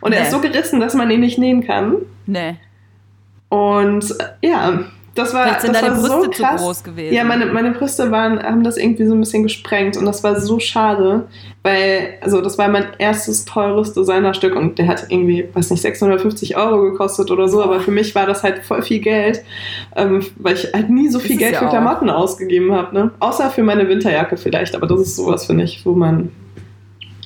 Und 0.01 0.11
nee. 0.11 0.17
er 0.17 0.23
ist 0.23 0.31
so 0.31 0.39
gerissen, 0.39 0.79
dass 0.79 0.93
man 0.93 1.09
ihn 1.11 1.19
nicht 1.19 1.37
nähen 1.37 1.65
kann. 1.65 1.97
Nee. 2.25 2.55
Und 3.49 4.15
ja, 4.41 4.79
das 5.15 5.31
war, 5.33 5.43
Vielleicht 5.43 5.61
sind 5.61 5.75
das 5.75 5.81
deine 5.81 5.93
war 5.93 6.01
Brüste 6.01 6.23
so 6.23 6.43
krass. 6.43 6.59
zu 6.61 6.65
groß 6.65 6.83
gewesen. 6.83 7.13
Ja, 7.13 7.23
meine, 7.23 7.45
meine 7.45 7.71
Brüste 7.71 8.09
waren, 8.09 8.41
haben 8.41 8.63
das 8.63 8.77
irgendwie 8.77 9.05
so 9.05 9.13
ein 9.13 9.19
bisschen 9.19 9.43
gesprengt 9.43 9.95
und 9.95 10.05
das 10.05 10.23
war 10.23 10.39
so 10.39 10.59
schade, 10.59 11.27
weil, 11.61 12.15
also 12.21 12.41
das 12.41 12.57
war 12.57 12.67
mein 12.67 12.87
erstes 12.97 13.45
teures 13.45 13.93
Designerstück 13.93 14.55
und 14.55 14.79
der 14.79 14.87
hat 14.87 15.05
irgendwie, 15.09 15.47
weiß 15.53 15.69
nicht, 15.69 15.81
650 15.81 16.57
Euro 16.57 16.81
gekostet 16.81 17.29
oder 17.29 17.47
so, 17.47 17.63
aber 17.63 17.79
für 17.79 17.91
mich 17.91 18.15
war 18.15 18.25
das 18.25 18.41
halt 18.41 18.65
voll 18.65 18.81
viel 18.81 18.99
Geld, 18.99 19.43
ähm, 19.95 20.25
weil 20.37 20.55
ich 20.55 20.73
halt 20.73 20.89
nie 20.89 21.09
so 21.09 21.19
viel 21.19 21.37
Geld 21.37 21.53
ja 21.53 21.59
für 21.59 21.67
Klamotten 21.67 22.09
auch. 22.09 22.23
ausgegeben 22.23 22.73
habe, 22.73 22.95
ne? 22.95 23.11
Außer 23.19 23.51
für 23.51 23.61
meine 23.61 23.87
Winterjacke 23.87 24.35
vielleicht, 24.35 24.75
aber 24.75 24.87
das 24.87 24.99
ist 24.99 25.15
sowas, 25.15 25.45
finde 25.45 25.65
ich, 25.65 25.85
wo 25.85 25.93
man, 25.93 26.31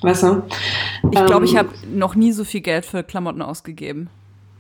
weißt 0.02 0.24
du? 0.24 0.44
Ich 1.04 1.26
glaube, 1.26 1.38
ähm, 1.38 1.44
ich 1.46 1.56
habe 1.56 1.70
noch 1.94 2.16
nie 2.16 2.34
so 2.34 2.44
viel 2.44 2.62
Geld 2.62 2.86
für 2.86 3.02
Klamotten 3.02 3.42
ausgegeben. 3.42 4.10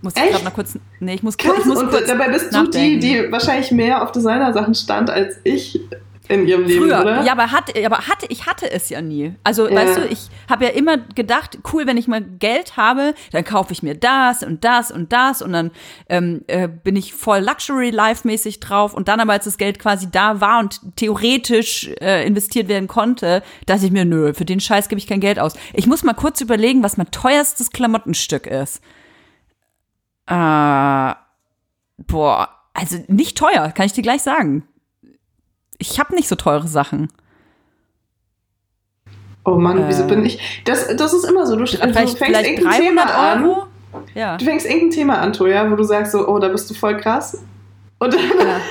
Muss 0.02 0.14
ich 0.16 0.32
gerade 0.32 0.44
mal 0.44 0.52
kurz. 0.52 0.78
Nee, 1.00 1.16
ich 1.16 1.24
muss, 1.24 1.38
Krass, 1.38 1.56
ich 1.60 1.66
muss 1.66 1.80
und 1.80 1.90
kurz. 1.90 2.08
Dabei 2.08 2.30
bist 2.30 2.52
nachdenken. 2.52 2.72
du 2.72 2.80
die, 3.00 3.00
die 3.00 3.32
wahrscheinlich 3.32 3.72
mehr 3.72 4.04
auf 4.04 4.12
Designersachen 4.12 4.76
stand 4.76 5.10
als 5.10 5.40
ich 5.44 5.80
in 6.30 6.48
ihrem 6.48 6.66
Leben, 6.66 6.86
Früher. 6.86 7.02
oder? 7.02 7.24
Ja, 7.24 7.32
aber, 7.32 7.52
hatte, 7.52 7.74
aber 7.86 8.08
hatte, 8.08 8.26
ich 8.30 8.46
hatte 8.46 8.70
es 8.70 8.90
ja 8.90 9.02
nie. 9.02 9.34
Also, 9.44 9.68
ja. 9.68 9.76
weißt 9.76 9.98
du, 9.98 10.06
ich 10.08 10.28
habe 10.50 10.66
ja 10.66 10.72
immer 10.72 10.98
gedacht, 10.98 11.60
cool, 11.72 11.88
wenn 11.88 11.98
ich 11.98 12.08
mal 12.08 12.22
Geld 12.22 12.78
habe, 12.78 13.14
dann 13.32 13.44
kaufe 13.44 13.74
ich 13.74 13.84
mir 13.84 13.96
das 13.96 14.44
und 14.44 14.64
das 14.64 14.92
und 14.92 15.14
das 15.14 15.42
und 15.42 15.54
dann 15.54 15.72
ähm, 16.10 16.44
äh, 16.48 16.68
bin 16.68 16.96
ich 16.96 17.14
voll 17.14 17.40
Luxury-Life-mäßig 17.40 18.60
drauf 18.60 18.94
und 18.94 19.08
dann 19.08 19.20
aber, 19.20 19.34
als 19.34 19.46
das 19.46 19.58
Geld 19.58 19.80
quasi 19.80 20.10
da 20.12 20.42
war 20.42 20.60
und 20.60 20.82
theoretisch 20.96 21.90
äh, 22.02 22.26
investiert 22.26 22.68
werden 22.68 22.88
konnte, 22.88 23.42
dachte 23.66 23.86
ich 23.86 23.92
mir, 23.92 24.06
nö, 24.06 24.34
für 24.34 24.46
den 24.46 24.60
Scheiß 24.60 24.90
gebe 24.90 25.00
ich 25.00 25.08
kein 25.08 25.20
Geld 25.20 25.40
aus. 25.40 25.54
Ich 25.74 25.88
muss 25.88 26.04
mal 26.04 26.14
kurz 26.14 26.42
überlegen, 26.42 26.84
was 26.84 26.98
mein 26.98 27.10
teuerstes 27.12 27.72
Klamottenstück 27.72 28.48
ist. 28.48 28.82
Äh, 30.28 31.16
boah, 31.98 32.50
also 32.74 32.98
nicht 33.08 33.38
teuer, 33.38 33.72
kann 33.72 33.86
ich 33.86 33.94
dir 33.94 34.02
gleich 34.02 34.22
sagen. 34.22 34.68
Ich 35.78 36.00
habe 36.00 36.16
nicht 36.16 36.28
so 36.28 36.36
teure 36.36 36.68
Sachen. 36.68 37.12
Oh 39.46 39.56
Mann, 39.56 39.78
äh, 39.78 39.88
wieso 39.88 40.06
bin 40.06 40.26
ich? 40.26 40.62
Das, 40.66 40.96
das 40.96 41.14
ist 41.14 41.24
immer 41.24 41.46
so. 41.46 41.56
Du, 41.56 41.64
du 41.64 41.94
fängst 41.94 42.18
vielleicht 42.18 42.50
irgendein 42.50 42.82
Thema 42.82 43.36
Euro? 43.36 43.62
an. 43.62 43.68
Ja. 44.14 44.38
Du 44.38 44.46
fängst 44.46 44.66
irgendein 44.66 44.92
Thema 44.92 45.20
an, 45.20 45.32
Toja, 45.34 45.72
wo 45.72 45.76
du 45.76 45.84
sagst 45.84 46.12
so, 46.12 46.28
oh, 46.28 46.40
da 46.40 46.50
bist 46.50 46.70
du 46.70 46.74
voll 46.74 46.98
krass. 46.98 47.42
Und 48.00 48.14
dann 48.14 48.22
ja. 48.22 48.62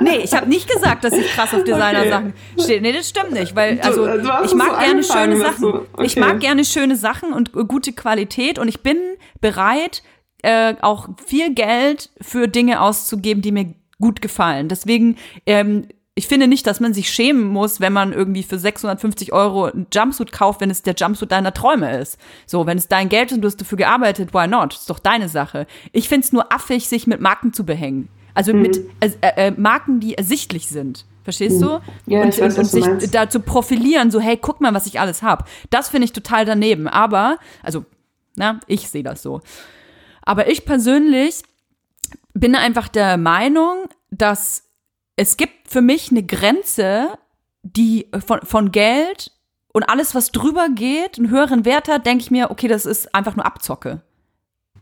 Nee, 0.00 0.18
ich 0.18 0.34
habe 0.34 0.46
nicht 0.48 0.70
gesagt, 0.70 1.04
dass 1.04 1.14
ich 1.14 1.26
krass 1.28 1.54
auf 1.54 1.64
Designer-Sachen 1.64 2.34
okay. 2.54 2.62
stehe. 2.62 2.80
Nee, 2.80 2.92
das 2.92 3.08
stimmt 3.08 3.32
nicht, 3.32 3.56
weil 3.56 3.80
also 3.80 4.06
du, 4.06 4.22
du 4.22 4.30
ich 4.44 4.54
mag 4.54 4.72
so 4.72 4.78
gerne 4.78 5.02
schöne 5.02 5.36
Sachen. 5.38 5.64
Okay. 5.64 6.04
Ich 6.04 6.16
mag 6.16 6.40
gerne 6.40 6.64
schöne 6.64 6.96
Sachen 6.96 7.32
und 7.32 7.52
gute 7.52 7.92
Qualität 7.92 8.58
und 8.58 8.68
ich 8.68 8.82
bin 8.82 8.98
bereit, 9.40 10.02
äh, 10.42 10.74
auch 10.82 11.08
viel 11.24 11.54
Geld 11.54 12.10
für 12.20 12.48
Dinge 12.48 12.80
auszugeben, 12.80 13.42
die 13.42 13.52
mir 13.52 13.74
gut 14.00 14.22
gefallen. 14.22 14.68
Deswegen, 14.68 15.16
ähm, 15.46 15.88
ich 16.14 16.28
finde 16.28 16.48
nicht, 16.48 16.66
dass 16.66 16.80
man 16.80 16.94
sich 16.94 17.10
schämen 17.10 17.46
muss, 17.46 17.80
wenn 17.80 17.92
man 17.92 18.12
irgendwie 18.12 18.42
für 18.42 18.58
650 18.58 19.32
Euro 19.32 19.66
einen 19.66 19.86
Jumpsuit 19.92 20.32
kauft, 20.32 20.60
wenn 20.60 20.70
es 20.70 20.82
der 20.82 20.94
Jumpsuit 20.94 21.30
deiner 21.30 21.52
Träume 21.52 21.98
ist. 21.98 22.18
So, 22.46 22.66
wenn 22.66 22.78
es 22.78 22.88
dein 22.88 23.08
Geld 23.08 23.30
ist 23.30 23.36
und 23.36 23.42
du 23.42 23.48
hast 23.48 23.60
dafür 23.60 23.78
gearbeitet, 23.78 24.32
why 24.32 24.46
not? 24.46 24.74
Ist 24.74 24.88
doch 24.88 24.98
deine 24.98 25.28
Sache. 25.28 25.66
Ich 25.92 26.08
finde 26.08 26.24
es 26.24 26.32
nur 26.32 26.52
affig, 26.52 26.88
sich 26.88 27.06
mit 27.06 27.20
Marken 27.20 27.52
zu 27.52 27.66
behängen. 27.66 28.08
Also 28.32 28.54
mhm. 28.54 28.62
mit 28.62 28.80
äh, 29.00 29.10
äh, 29.20 29.50
Marken, 29.50 30.00
die 30.00 30.14
ersichtlich 30.14 30.68
sind. 30.68 31.04
Verstehst 31.24 31.60
du? 31.60 31.80
Ja, 32.06 32.22
und, 32.22 32.40
weiß, 32.40 32.56
und, 32.56 32.66
sich 32.66 33.10
da 33.10 33.28
zu 33.28 33.40
profilieren, 33.40 34.12
so, 34.12 34.20
hey, 34.20 34.38
guck 34.40 34.60
mal, 34.60 34.72
was 34.74 34.86
ich 34.86 35.00
alles 35.00 35.22
habe. 35.22 35.44
Das 35.70 35.88
finde 35.88 36.04
ich 36.04 36.12
total 36.12 36.44
daneben. 36.44 36.86
Aber, 36.86 37.38
also, 37.64 37.84
na, 38.36 38.60
ich 38.68 38.88
sehe 38.88 39.02
das 39.02 39.22
so. 39.22 39.40
Aber 40.26 40.50
ich 40.50 40.66
persönlich 40.66 41.42
bin 42.34 42.54
einfach 42.54 42.88
der 42.88 43.16
Meinung, 43.16 43.88
dass 44.10 44.64
es 45.16 45.38
gibt 45.38 45.70
für 45.70 45.80
mich 45.80 46.10
eine 46.10 46.22
Grenze, 46.22 47.16
die 47.62 48.10
von, 48.26 48.40
von 48.42 48.70
Geld 48.70 49.32
und 49.72 49.84
alles, 49.84 50.14
was 50.14 50.32
drüber 50.32 50.68
geht, 50.68 51.18
einen 51.18 51.30
höheren 51.30 51.64
Wert 51.64 51.88
hat, 51.88 52.04
denke 52.04 52.22
ich 52.22 52.30
mir, 52.30 52.50
okay, 52.50 52.68
das 52.68 52.84
ist 52.86 53.14
einfach 53.14 53.36
nur 53.36 53.46
Abzocke. 53.46 54.02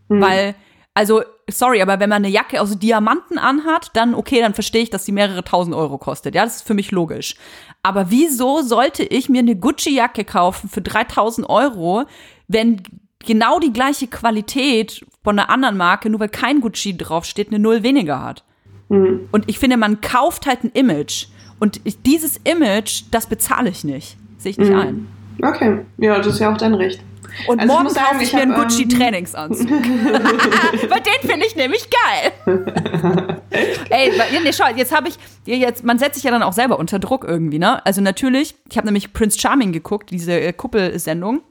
Mhm. 0.08 0.20
Weil, 0.20 0.54
also, 0.94 1.22
sorry, 1.48 1.82
aber 1.82 2.00
wenn 2.00 2.10
man 2.10 2.24
eine 2.24 2.28
Jacke 2.28 2.60
aus 2.60 2.78
Diamanten 2.78 3.38
anhat, 3.38 3.90
dann, 3.94 4.14
okay, 4.14 4.40
dann 4.40 4.54
verstehe 4.54 4.82
ich, 4.82 4.90
dass 4.90 5.04
sie 5.04 5.12
mehrere 5.12 5.44
tausend 5.44 5.74
Euro 5.74 5.98
kostet. 5.98 6.34
Ja, 6.34 6.44
das 6.44 6.56
ist 6.56 6.66
für 6.66 6.74
mich 6.74 6.90
logisch. 6.90 7.36
Aber 7.82 8.10
wieso 8.10 8.62
sollte 8.62 9.04
ich 9.04 9.28
mir 9.28 9.40
eine 9.40 9.56
Gucci-Jacke 9.56 10.24
kaufen 10.24 10.68
für 10.68 10.80
3000 10.80 11.48
Euro, 11.48 12.04
wenn 12.48 12.82
genau 13.24 13.58
die 13.58 13.72
gleiche 13.72 14.06
Qualität 14.06 15.04
von 15.22 15.38
einer 15.38 15.50
anderen 15.50 15.76
Marke, 15.76 16.10
nur 16.10 16.20
weil 16.20 16.28
kein 16.28 16.60
Gucci 16.60 16.96
draufsteht, 16.96 17.48
eine 17.48 17.58
Null 17.58 17.82
weniger 17.82 18.22
hat. 18.22 18.44
Mhm. 18.88 19.28
Und 19.32 19.48
ich 19.48 19.58
finde, 19.58 19.76
man 19.76 20.00
kauft 20.00 20.46
halt 20.46 20.64
ein 20.64 20.70
Image. 20.72 21.26
Und 21.58 21.80
ich, 21.84 22.00
dieses 22.02 22.38
Image, 22.44 23.04
das 23.10 23.26
bezahle 23.26 23.70
ich 23.70 23.84
nicht. 23.84 24.16
Sehe 24.38 24.50
ich 24.50 24.58
nicht 24.58 24.70
mhm. 24.70 24.78
ein. 24.78 25.08
Okay, 25.42 25.78
ja, 25.98 26.18
das 26.18 26.26
ist 26.28 26.38
ja 26.40 26.52
auch 26.52 26.56
dein 26.56 26.74
Recht. 26.74 27.00
Und 27.48 27.60
also 27.60 27.72
morgen 27.72 27.88
kaufe 27.88 28.16
ich, 28.18 28.28
ich 28.28 28.32
mir 28.32 28.42
einen 28.42 28.54
Gucci-Trainingsanzug. 28.54 29.68
Weil 29.70 31.00
den 31.00 31.28
finde 31.28 31.46
ich 31.46 31.56
nämlich 31.56 31.88
geil. 31.90 32.32
Ey, 33.90 34.12
nee, 34.42 34.52
schau, 34.52 34.66
jetzt 34.74 34.94
habe 34.94 35.08
ich, 35.08 35.16
jetzt, 35.44 35.84
man 35.84 35.98
setzt 35.98 36.14
sich 36.14 36.24
ja 36.24 36.30
dann 36.30 36.42
auch 36.42 36.52
selber 36.52 36.78
unter 36.78 36.98
Druck 36.98 37.24
irgendwie, 37.24 37.58
ne? 37.58 37.84
Also 37.84 38.00
natürlich, 38.00 38.54
ich 38.70 38.76
habe 38.76 38.86
nämlich 38.86 39.12
Prince 39.12 39.38
Charming 39.38 39.72
geguckt, 39.72 40.10
diese 40.10 40.38
äh, 40.38 40.52
Kuppelsendung. 40.52 41.42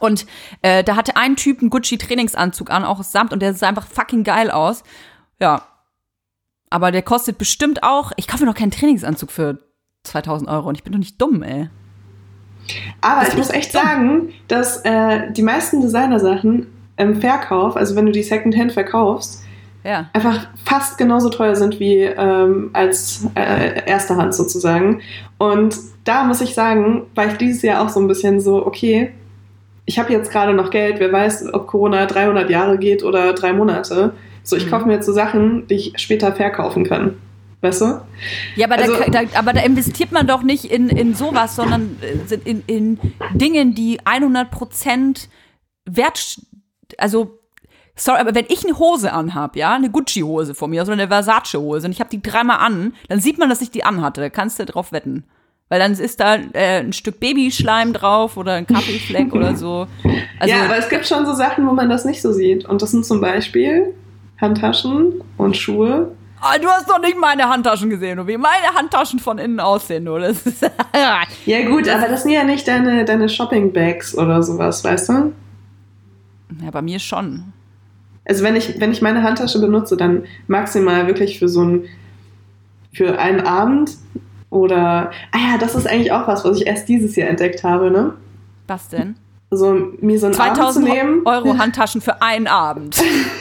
Und 0.00 0.26
äh, 0.62 0.84
da 0.84 0.96
hatte 0.96 1.16
ein 1.16 1.36
Typ 1.36 1.60
einen 1.60 1.70
Gucci-Trainingsanzug 1.70 2.70
an, 2.70 2.84
auch 2.84 3.00
aus 3.00 3.12
Samt, 3.12 3.32
und 3.32 3.40
der 3.40 3.54
sah 3.54 3.68
einfach 3.68 3.86
fucking 3.86 4.24
geil 4.24 4.50
aus. 4.50 4.82
Ja. 5.40 5.62
Aber 6.70 6.90
der 6.90 7.02
kostet 7.02 7.38
bestimmt 7.38 7.82
auch, 7.82 8.12
ich 8.16 8.26
kaufe 8.26 8.44
noch 8.44 8.54
keinen 8.54 8.70
Trainingsanzug 8.72 9.30
für 9.30 9.58
2000 10.04 10.50
Euro 10.50 10.68
und 10.68 10.76
ich 10.76 10.84
bin 10.84 10.92
doch 10.92 10.98
nicht 10.98 11.20
dumm, 11.20 11.42
ey. 11.42 11.68
Aber 13.00 13.20
das 13.20 13.30
ich 13.30 13.36
muss 13.36 13.50
echt 13.50 13.74
dumm. 13.74 13.82
sagen, 13.82 14.32
dass 14.48 14.78
äh, 14.84 15.32
die 15.32 15.42
meisten 15.42 15.80
Designersachen 15.80 16.66
im 16.96 17.20
Verkauf, 17.20 17.76
also 17.76 17.94
wenn 17.94 18.06
du 18.06 18.12
die 18.12 18.22
Secondhand 18.22 18.72
verkaufst, 18.72 19.44
ja. 19.84 20.10
einfach 20.12 20.48
fast 20.64 20.98
genauso 20.98 21.28
teuer 21.28 21.54
sind 21.54 21.78
wie 21.78 22.02
ähm, 22.02 22.70
als 22.72 23.26
äh, 23.34 23.88
erste 23.88 24.16
Hand 24.16 24.34
sozusagen. 24.34 25.00
Und 25.38 25.76
da 26.04 26.24
muss 26.24 26.40
ich 26.40 26.54
sagen, 26.54 27.06
war 27.14 27.26
ich 27.26 27.34
dieses 27.34 27.62
Jahr 27.62 27.84
auch 27.84 27.88
so 27.88 28.00
ein 28.00 28.08
bisschen 28.08 28.40
so, 28.40 28.66
okay, 28.66 29.12
ich 29.86 29.98
habe 29.98 30.12
jetzt 30.12 30.30
gerade 30.30 30.52
noch 30.52 30.70
Geld, 30.70 30.98
wer 30.98 31.12
weiß, 31.12 31.54
ob 31.54 31.68
Corona 31.68 32.06
300 32.06 32.50
Jahre 32.50 32.76
geht 32.76 33.02
oder 33.02 33.32
drei 33.32 33.52
Monate. 33.52 34.12
So, 34.42 34.56
ich 34.56 34.66
mhm. 34.66 34.70
kaufe 34.70 34.86
mir 34.86 34.94
jetzt 34.94 35.06
so 35.06 35.12
Sachen, 35.12 35.66
die 35.68 35.74
ich 35.74 35.92
später 35.96 36.32
verkaufen 36.32 36.84
kann. 36.84 37.16
Weißt 37.62 37.80
du? 37.80 38.00
Ja, 38.56 38.66
aber, 38.66 38.76
also, 38.76 38.94
da, 39.10 39.22
da, 39.22 39.38
aber 39.38 39.52
da 39.52 39.62
investiert 39.62 40.12
man 40.12 40.26
doch 40.26 40.42
nicht 40.42 40.64
in, 40.64 40.88
in 40.88 41.14
sowas, 41.14 41.56
sondern 41.56 41.96
äh, 42.02 42.34
in, 42.44 42.62
in 42.66 42.98
Dingen, 43.32 43.74
die 43.74 43.98
100 44.04 44.50
Prozent 44.50 45.28
Wert, 45.84 46.40
also 46.98 47.38
Sorry, 47.98 48.20
aber 48.20 48.34
wenn 48.34 48.44
ich 48.48 48.62
eine 48.62 48.78
Hose 48.78 49.10
anhab, 49.10 49.56
ja, 49.56 49.74
eine 49.74 49.88
Gucci-Hose 49.88 50.54
von 50.54 50.68
mir, 50.68 50.80
also 50.80 50.92
eine 50.92 51.08
Versace-Hose, 51.08 51.86
und 51.86 51.92
ich 51.92 52.00
habe 52.00 52.10
die 52.10 52.20
dreimal 52.20 52.58
an, 52.58 52.92
dann 53.08 53.20
sieht 53.20 53.38
man, 53.38 53.48
dass 53.48 53.62
ich 53.62 53.70
die 53.70 53.84
anhatte. 53.84 54.20
Da 54.20 54.28
kannst 54.28 54.58
du 54.58 54.66
drauf 54.66 54.92
wetten. 54.92 55.24
Weil 55.68 55.80
dann 55.80 55.92
ist 55.92 56.20
da 56.20 56.36
äh, 56.52 56.80
ein 56.80 56.92
Stück 56.92 57.18
Babyschleim 57.18 57.92
drauf 57.92 58.36
oder 58.36 58.52
ein 58.54 58.66
Kaffeefleck 58.66 59.34
oder 59.34 59.56
so. 59.56 59.86
Also, 60.38 60.54
ja, 60.54 60.64
aber 60.66 60.76
es 60.76 60.90
gibt 60.90 61.06
schon 61.06 61.24
so 61.24 61.32
Sachen, 61.32 61.66
wo 61.66 61.72
man 61.72 61.88
das 61.88 62.04
nicht 62.04 62.20
so 62.20 62.30
sieht. 62.30 62.66
Und 62.66 62.82
das 62.82 62.90
sind 62.90 63.06
zum 63.06 63.22
Beispiel 63.22 63.94
Handtaschen 64.38 65.22
und 65.38 65.56
Schuhe 65.56 66.12
Ah, 66.40 66.58
du 66.58 66.68
hast 66.68 66.88
doch 66.88 67.00
nicht 67.00 67.18
meine 67.18 67.48
Handtaschen 67.48 67.88
gesehen, 67.88 68.18
oder 68.18 68.28
wie 68.28 68.36
meine 68.36 68.74
Handtaschen 68.74 69.18
von 69.18 69.38
innen 69.38 69.58
aussehen, 69.58 70.06
ist 70.06 70.46
Ja 71.46 71.68
gut, 71.68 71.88
aber 71.88 72.08
das 72.08 72.22
sind 72.22 72.32
ja 72.32 72.44
nicht 72.44 72.68
deine, 72.68 73.04
deine 73.04 73.28
Shopping-Bags 73.28 74.16
oder 74.16 74.42
sowas, 74.42 74.84
weißt 74.84 75.08
du? 75.08 75.32
Ja, 76.62 76.70
bei 76.70 76.82
mir 76.82 76.98
schon. 76.98 77.52
Also 78.26 78.44
wenn 78.44 78.56
ich, 78.56 78.78
wenn 78.80 78.92
ich 78.92 79.00
meine 79.02 79.22
Handtasche 79.22 79.60
benutze, 79.60 79.96
dann 79.96 80.24
maximal 80.46 81.06
wirklich 81.06 81.38
für 81.38 81.48
so 81.48 81.62
ein, 81.62 81.84
für 82.92 83.18
einen 83.18 83.40
Abend 83.40 83.96
oder, 84.56 85.10
ah 85.32 85.38
ja, 85.52 85.58
das 85.58 85.74
ist 85.74 85.86
eigentlich 85.86 86.12
auch 86.12 86.26
was, 86.26 86.44
was 86.44 86.58
ich 86.60 86.66
erst 86.66 86.88
dieses 86.88 87.14
Jahr 87.16 87.28
entdeckt 87.28 87.62
habe, 87.62 87.90
ne? 87.90 88.14
Was 88.66 88.88
denn? 88.88 89.16
So, 89.50 89.92
mir 90.00 90.18
so 90.18 90.26
einen 90.26 90.34
Abend 90.34 90.56
zu 90.56 90.62
2000 90.62 90.88
nehmen. 90.88 91.22
Euro 91.24 91.56
Handtaschen 91.58 92.00
für 92.00 92.20
einen 92.20 92.48
Abend. 92.48 93.00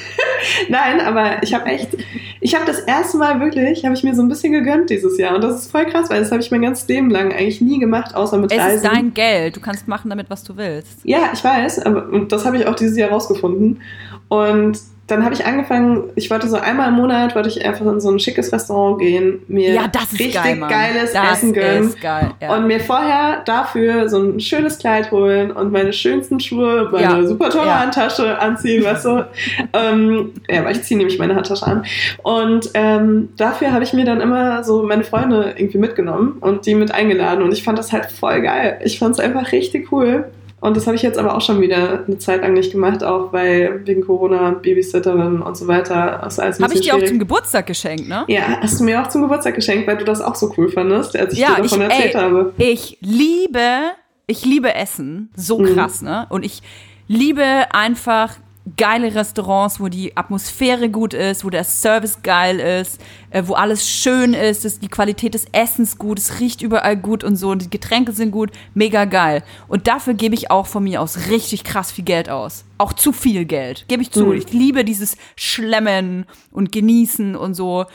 Nein, 0.70 1.02
aber 1.02 1.42
ich 1.42 1.54
habe 1.56 1.66
echt, 1.66 1.98
ich 2.40 2.54
habe 2.54 2.66
das 2.66 2.80
erste 2.82 3.18
Mal 3.18 3.40
wirklich, 3.40 3.84
habe 3.84 3.96
ich 3.96 4.04
mir 4.04 4.14
so 4.14 4.22
ein 4.22 4.28
bisschen 4.30 4.54
gegönnt 4.54 4.92
dieses 4.92 5.18
Jahr 5.18 5.34
und 5.36 5.44
das 5.44 5.56
ist 5.56 5.72
voll 5.72 5.86
krass, 5.86 6.10
weil 6.12 6.20
das 6.20 6.32
habe 6.32 6.42
ich 6.42 6.52
mein 6.52 6.62
ganzes 6.62 6.88
Leben 6.88 7.10
lang 7.10 7.32
eigentlich 7.32 7.62
nie 7.62 7.80
gemacht, 7.80 8.14
außer 8.14 8.38
mit 8.38 8.52
Es 8.52 8.60
Reisen. 8.60 8.76
ist 8.76 8.86
dein 8.86 9.14
Geld. 9.16 9.56
Du 9.56 9.60
kannst 9.62 9.88
machen 9.88 10.10
damit, 10.10 10.30
was 10.30 10.44
du 10.44 10.56
willst. 10.58 11.00
Ja, 11.04 11.30
ich 11.34 11.44
weiß, 11.44 11.80
aber 11.86 12.08
und 12.10 12.32
das 12.32 12.46
habe 12.46 12.58
ich 12.58 12.68
auch 12.68 12.76
dieses 12.76 12.98
Jahr 12.98 13.10
rausgefunden. 13.10 13.82
Und 14.28 14.80
dann 15.08 15.24
habe 15.24 15.36
ich 15.36 15.46
angefangen, 15.46 16.10
ich 16.16 16.32
wollte 16.32 16.48
so 16.48 16.58
einmal 16.58 16.90
im 16.90 16.96
Monat, 16.96 17.36
wollte 17.36 17.50
ich 17.50 17.64
einfach 17.64 17.86
in 17.86 18.00
so 18.00 18.10
ein 18.10 18.20
schickes 18.20 18.52
Restaurant 18.52 19.00
gehen, 19.00 19.44
mir 19.48 19.74
Ja, 19.74 19.92
richtig 20.12 20.34
geil, 20.34 20.60
geiles 20.60 21.14
das 21.14 21.34
Essen 21.34 21.54
gönnen 21.54 21.94
geil. 22.02 22.32
Ja. 22.42 22.56
und 22.56 22.66
mir 22.66 22.80
vorher 22.80 23.44
dafür 23.46 24.10
so 24.10 24.20
ein 24.20 24.40
schönes 24.40 24.80
Kleid 24.80 25.12
holen 25.12 25.52
und 25.52 25.72
meine 25.72 25.94
schönsten 25.94 26.40
Schuhe, 26.40 26.90
meine 26.92 27.04
Ja, 27.04 27.24
super 27.24 27.50
ja. 27.54 27.82
Handtasche 27.82 28.40
anziehen, 28.40 28.84
weißt 28.84 29.06
du. 29.06 29.28
ähm, 29.74 30.34
ja, 30.50 30.66
weil 30.66 30.76
ich 30.76 30.84
ziehe 30.84 30.98
nämlich 30.98 31.20
meine 31.20 31.36
Handtasche 31.36 31.68
an. 31.68 31.86
Und 32.24 32.72
ähm, 32.74 33.30
dafür 33.38 33.74
habe 33.74 33.84
ich 33.84 33.94
mir 33.94 34.06
dann 34.06 34.22
immer 34.22 34.64
so 34.64 34.82
meine 34.84 35.04
Freunde 35.04 35.54
irgendwie 35.56 35.78
mitgenommen 35.78 36.38
und 36.42 36.66
die 36.66 36.74
mit 36.74 36.92
eingeladen 36.92 37.44
und 37.44 37.52
ich 37.52 37.64
fand 37.64 37.78
das 37.78 37.94
halt 37.94 38.06
voll 38.06 38.42
geil. 38.42 38.80
Ich 38.84 38.98
fand 38.98 39.14
es 39.14 39.20
einfach 39.20 39.52
richtig 39.52 39.92
cool. 39.92 40.26
Und 40.66 40.76
das 40.76 40.88
habe 40.88 40.96
ich 40.96 41.02
jetzt 41.04 41.18
aber 41.18 41.36
auch 41.36 41.42
schon 41.42 41.62
wieder 41.62 42.04
eine 42.08 42.18
Zeit 42.18 42.42
lang 42.42 42.54
nicht 42.54 42.72
gemacht, 42.72 43.04
auch 43.04 43.32
weil 43.32 43.82
wegen 43.86 44.02
Corona, 44.06 44.52
Babysitterin 44.62 45.42
und 45.42 45.56
so 45.56 45.68
weiter. 45.68 46.24
Ein 46.24 46.30
Habe 46.62 46.74
ich 46.74 46.82
dir 46.82 46.94
auch 46.94 46.98
schwierig. 46.98 47.10
zum 47.10 47.20
Geburtstag 47.20 47.68
geschenkt, 47.68 48.08
ne? 48.08 48.24
Ja, 48.28 48.60
hast 48.62 48.80
du 48.80 48.84
mir 48.84 49.02
auch 49.02 49.08
zum 49.08 49.22
Geburtstag 49.22 49.56
geschenkt, 49.56 49.88
weil 49.88 49.98
du 49.98 50.06
das 50.06 50.22
auch 50.22 50.36
so 50.36 50.52
cool 50.58 50.70
fandest, 50.70 51.16
als 51.18 51.34
ich 51.34 51.40
Ja, 51.40 51.56
dir 51.56 51.64
davon 51.64 51.82
ich- 51.82 51.88
erzählt 51.90 52.16
ey, 52.16 52.22
habe. 52.22 52.54
Ich 52.58 52.98
liebe, 53.02 53.92
ich 54.28 54.44
liebe 54.46 54.74
Essen. 54.74 55.30
So 55.36 55.60
Mhm. 55.60 55.76
krass, 55.76 56.02
ne? 56.02 56.26
Und 56.30 56.44
ich 56.46 56.62
liebe 57.08 57.44
einfach 57.72 58.32
geile 58.78 59.14
Restaurants, 59.14 59.80
wo 59.80 59.88
die 59.90 60.18
Atmosphäre 60.18 60.90
gut 60.90 61.14
ist, 61.14 61.46
wo 61.46 61.50
der 61.50 61.64
Service 61.64 62.22
geil 62.24 62.60
ist, 62.60 63.00
äh, 63.30 63.44
wo 63.46 63.54
alles 63.54 63.88
schön 63.88 64.34
ist, 64.34 64.66
dass 64.66 64.80
die 64.80 64.88
Qualität 64.88 65.36
des 65.36 65.46
Essens 65.52 65.98
gut, 65.98 66.18
es 66.18 66.40
riecht 66.40 66.62
überall 66.62 66.98
gut 66.98 67.24
und 67.24 67.36
so, 67.36 67.52
und 67.52 67.62
die 67.62 67.70
Getränke 67.70 68.12
sind 68.12 68.32
gut, 68.32 68.52
mega 68.74 69.06
geil. 69.06 69.44
Und 69.68 69.88
dafür 69.88 70.16
gebe 70.16 70.36
ich 70.36 70.50
auch 70.50 70.66
von 70.66 70.84
mir 70.84 71.02
aus 71.02 71.30
richtig 71.30 71.64
krass 71.64 71.92
viel 71.92 72.06
Geld 72.06 72.30
aus. 72.30 72.66
Auch 72.78 72.94
zu 72.94 73.12
viel 73.12 73.46
Geld, 73.46 73.86
gebe 73.88 74.02
ich 74.02 74.12
zu. 74.12 74.26
Mhm. 74.26 74.34
Ich 74.34 74.52
liebe 74.52 74.84
dieses 74.84 75.16
Schlemmen 75.36 76.26
und 76.52 76.72
Genießen 76.72 77.36
und 77.36 77.54
so 77.54 77.86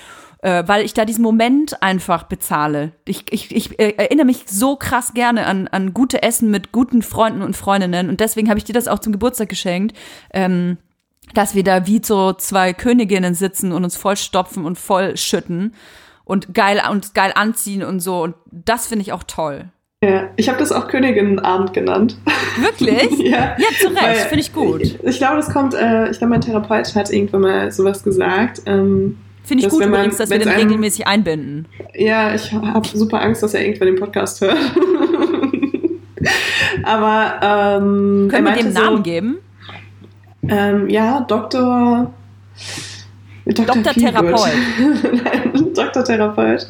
äh, 0.43 0.65
weil 0.67 0.85
ich 0.85 0.95
da 0.95 1.05
diesen 1.05 1.23
Moment 1.23 1.83
einfach 1.83 2.25
bezahle. 2.25 2.93
Ich, 3.05 3.25
ich, 3.31 3.55
ich 3.55 3.79
äh, 3.79 3.95
erinnere 3.97 4.27
mich 4.27 4.45
so 4.47 4.77
krass 4.77 5.13
gerne 5.15 5.47
an, 5.47 5.69
an 5.69 5.93
gute 5.95 6.23
Essen 6.23 6.51
mit 6.51 6.73
guten 6.73 7.03
Freunden 7.03 7.43
und 7.43 7.57
Freundinnen 7.57 8.09
und 8.09 8.21
deswegen 8.21 8.49
habe 8.49 8.59
ich 8.59 8.65
dir 8.65 8.73
das 8.73 8.89
auch 8.89 8.99
zum 8.99 9.13
Geburtstag 9.13 9.49
geschenkt. 9.49 9.97
Ähm, 10.33 10.79
dass 11.35 11.55
wir 11.55 11.63
da 11.63 11.87
wie 11.87 12.01
so 12.03 12.33
zwei 12.33 12.73
Königinnen 12.73 13.35
sitzen 13.35 13.71
und 13.71 13.85
uns 13.85 13.97
vollstopfen 13.97 14.65
und 14.65 14.77
voll 14.79 15.17
schütten 15.17 15.75
und 16.25 16.55
geil 16.55 16.83
uns 16.91 17.15
geil 17.15 17.33
anziehen 17.35 17.85
und 17.85 18.01
so 18.01 18.23
und 18.23 18.35
das 18.51 18.89
finde 18.89 19.03
ich 19.03 19.13
auch 19.13 19.23
toll. 19.23 19.67
Ja, 20.03 20.31
ich 20.37 20.49
habe 20.49 20.59
das 20.59 20.73
auch 20.73 20.89
Königinnenabend 20.89 21.75
genannt. 21.75 22.17
Wirklich? 22.57 23.19
ja. 23.19 23.55
Ja, 23.59 23.67
zu 23.79 23.89
Recht, 23.89 24.21
finde 24.23 24.41
ich 24.41 24.53
gut. 24.53 24.81
Ich, 24.81 25.05
ich 25.05 25.19
glaube, 25.19 25.37
das 25.37 25.53
kommt, 25.53 25.75
äh, 25.75 26.11
ich 26.11 26.17
glaube, 26.19 26.31
mein 26.31 26.41
Therapeut 26.41 26.95
hat 26.95 27.11
irgendwann 27.11 27.43
mal 27.43 27.71
sowas 27.71 28.03
gesagt. 28.03 28.63
Ähm, 28.65 29.19
Finde 29.45 29.65
ich 29.65 29.71
gut 29.71 29.81
man- 29.81 29.89
übrigens, 29.91 30.17
dass 30.19 30.31
wir 30.31 30.39
den 30.39 30.49
einem- 30.49 30.67
regelmäßig 30.69 31.07
einbinden. 31.07 31.67
ja, 31.95 32.35
ich 32.35 32.53
habe 32.53 32.87
super 32.87 33.21
Angst, 33.23 33.43
dass 33.43 33.55
er 33.55 33.65
irgendwann 33.65 33.87
den 33.89 33.97
Podcast 33.97 34.41
hört. 34.41 34.57
Aber 36.83 37.41
ähm, 37.43 38.29
Können 38.31 38.45
wir 38.47 38.53
dem 38.53 38.73
so, 38.73 38.81
Namen 38.81 39.03
geben? 39.03 39.39
Ähm, 40.49 40.89
ja, 40.89 41.21
Doktor. 41.21 42.13
Dr. 43.47 43.75
Feelgood. 43.95 43.95
Therapeut. 43.95 44.53
Dr. 45.77 46.05
Therapeut. 46.05 46.67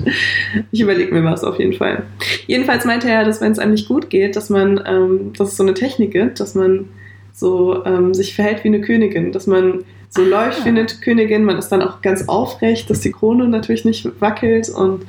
Ich 0.71 0.81
überlege 0.81 1.13
mir 1.13 1.25
was 1.25 1.45
auf 1.45 1.59
jeden 1.59 1.73
Fall. 1.75 2.05
Jedenfalls 2.47 2.85
meinte 2.85 3.11
er, 3.11 3.25
dass 3.25 3.41
wenn 3.41 3.53
es 3.53 3.59
einem 3.59 3.73
nicht 3.73 3.89
gut 3.89 4.09
geht, 4.09 4.37
dass 4.37 4.49
man, 4.51 4.81
ähm, 4.87 5.33
dass 5.37 5.49
es 5.49 5.57
so 5.57 5.63
eine 5.63 5.75
Technik 5.75 6.13
gibt, 6.13 6.41
dass 6.41 6.55
man 6.55 6.89
so 7.33 7.85
ähm, 7.85 8.15
sich 8.15 8.35
verhält 8.35 8.65
wie 8.65 8.69
eine 8.69 8.81
Königin, 8.81 9.33
dass 9.33 9.47
man 9.47 9.85
so 10.11 10.23
Ah. 10.23 10.27
läuft 10.27 10.65
wie 10.65 10.69
eine 10.71 10.85
Königin, 10.87 11.45
man 11.45 11.57
ist 11.59 11.69
dann 11.69 11.83
auch 11.83 12.03
ganz 12.03 12.29
aufrecht, 12.29 12.91
dass 12.91 13.01
die 13.01 13.13
Krone 13.13 13.49
natürlich 13.49 13.85
nicht 13.85 14.09
wackelt 14.21 14.69
und 14.69 15.07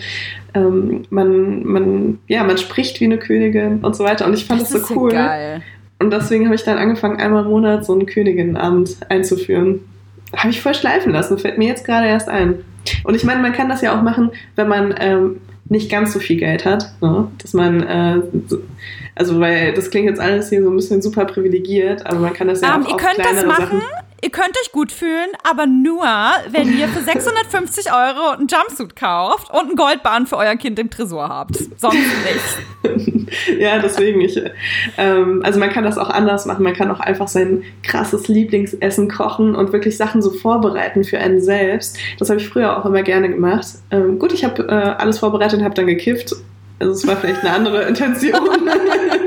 ähm, 0.53 1.03
man, 1.09 1.65
man, 1.65 2.19
ja, 2.27 2.43
man 2.43 2.57
spricht 2.57 2.99
wie 3.01 3.05
eine 3.05 3.17
Königin 3.17 3.79
und 3.79 3.95
so 3.95 4.03
weiter. 4.03 4.25
Und 4.27 4.33
ich 4.33 4.45
fand 4.45 4.61
das, 4.61 4.71
ist 4.73 4.87
so 4.87 4.95
cool. 4.95 5.11
geil. 5.11 5.61
Und 5.99 6.11
deswegen 6.11 6.45
habe 6.45 6.55
ich 6.55 6.63
dann 6.63 6.77
angefangen, 6.77 7.19
einmal 7.19 7.43
im 7.45 7.49
Monat 7.51 7.85
so 7.85 7.93
einen 7.93 8.05
Königinnenabend 8.05 8.97
einzuführen. 9.09 9.81
Habe 10.35 10.49
ich 10.49 10.61
voll 10.61 10.73
schleifen 10.73 11.11
lassen, 11.13 11.37
fällt 11.37 11.57
mir 11.57 11.67
jetzt 11.67 11.85
gerade 11.85 12.07
erst 12.07 12.27
ein. 12.29 12.55
Und 13.03 13.15
ich 13.15 13.23
meine, 13.23 13.41
man 13.41 13.53
kann 13.53 13.69
das 13.69 13.81
ja 13.81 13.97
auch 13.97 14.01
machen, 14.01 14.31
wenn 14.55 14.67
man 14.67 14.93
ähm, 14.99 15.37
nicht 15.69 15.89
ganz 15.91 16.13
so 16.13 16.19
viel 16.19 16.37
Geld 16.37 16.65
hat. 16.65 16.91
Ne? 17.01 17.27
Dass 17.39 17.53
man, 17.53 17.81
äh, 17.83 18.21
so- 18.47 18.59
also 19.15 19.39
weil 19.39 19.73
das 19.73 19.89
klingt 19.91 20.07
jetzt 20.09 20.19
alles 20.19 20.49
hier 20.49 20.63
so 20.63 20.69
ein 20.69 20.75
bisschen 20.75 21.01
super 21.01 21.25
privilegiert, 21.25 22.05
aber 22.05 22.19
man 22.19 22.33
kann 22.33 22.47
das 22.47 22.61
ja 22.61 22.75
Ähm, 22.75 22.83
auch 22.85 22.89
ihr 22.89 22.95
auf 22.95 23.01
könnt 23.01 23.17
das 23.19 23.27
kleinere 23.27 23.47
machen. 23.47 23.79
Sachen. 23.79 23.81
Ihr 24.23 24.29
könnt 24.29 24.55
euch 24.63 24.71
gut 24.71 24.91
fühlen, 24.91 25.29
aber 25.49 25.65
nur, 25.65 26.05
wenn 26.51 26.77
ihr 26.77 26.87
für 26.87 27.01
650 27.01 27.87
Euro 27.91 28.33
einen 28.37 28.47
Jumpsuit 28.47 28.95
kauft 28.95 29.49
und 29.49 29.61
einen 29.61 29.75
Goldbahn 29.75 30.27
für 30.27 30.37
euer 30.37 30.55
Kind 30.57 30.77
im 30.77 30.91
Tresor 30.91 31.27
habt. 31.27 31.57
Sonst 31.77 31.97
nicht. 32.83 33.29
ja, 33.59 33.79
deswegen 33.79 34.21
ich. 34.21 34.39
Ähm, 34.99 35.41
also 35.43 35.59
man 35.59 35.71
kann 35.71 35.83
das 35.83 35.97
auch 35.97 36.09
anders 36.11 36.45
machen. 36.45 36.63
Man 36.63 36.75
kann 36.75 36.91
auch 36.91 36.99
einfach 36.99 37.27
sein 37.27 37.63
krasses 37.81 38.27
Lieblingsessen 38.27 39.09
kochen 39.09 39.55
und 39.55 39.73
wirklich 39.73 39.97
Sachen 39.97 40.21
so 40.21 40.29
vorbereiten 40.29 41.03
für 41.03 41.17
einen 41.17 41.41
selbst. 41.41 41.97
Das 42.19 42.29
habe 42.29 42.39
ich 42.39 42.47
früher 42.47 42.77
auch 42.77 42.85
immer 42.85 43.01
gerne 43.01 43.27
gemacht. 43.27 43.67
Ähm, 43.89 44.19
gut, 44.19 44.33
ich 44.33 44.43
habe 44.43 44.67
äh, 44.67 45.01
alles 45.01 45.17
vorbereitet 45.17 45.59
und 45.59 45.65
habe 45.65 45.73
dann 45.73 45.87
gekifft. 45.87 46.35
Also 46.77 46.93
es 46.93 47.07
war 47.07 47.17
vielleicht 47.17 47.41
eine 47.41 47.53
andere 47.53 47.83
Intention. 47.83 48.33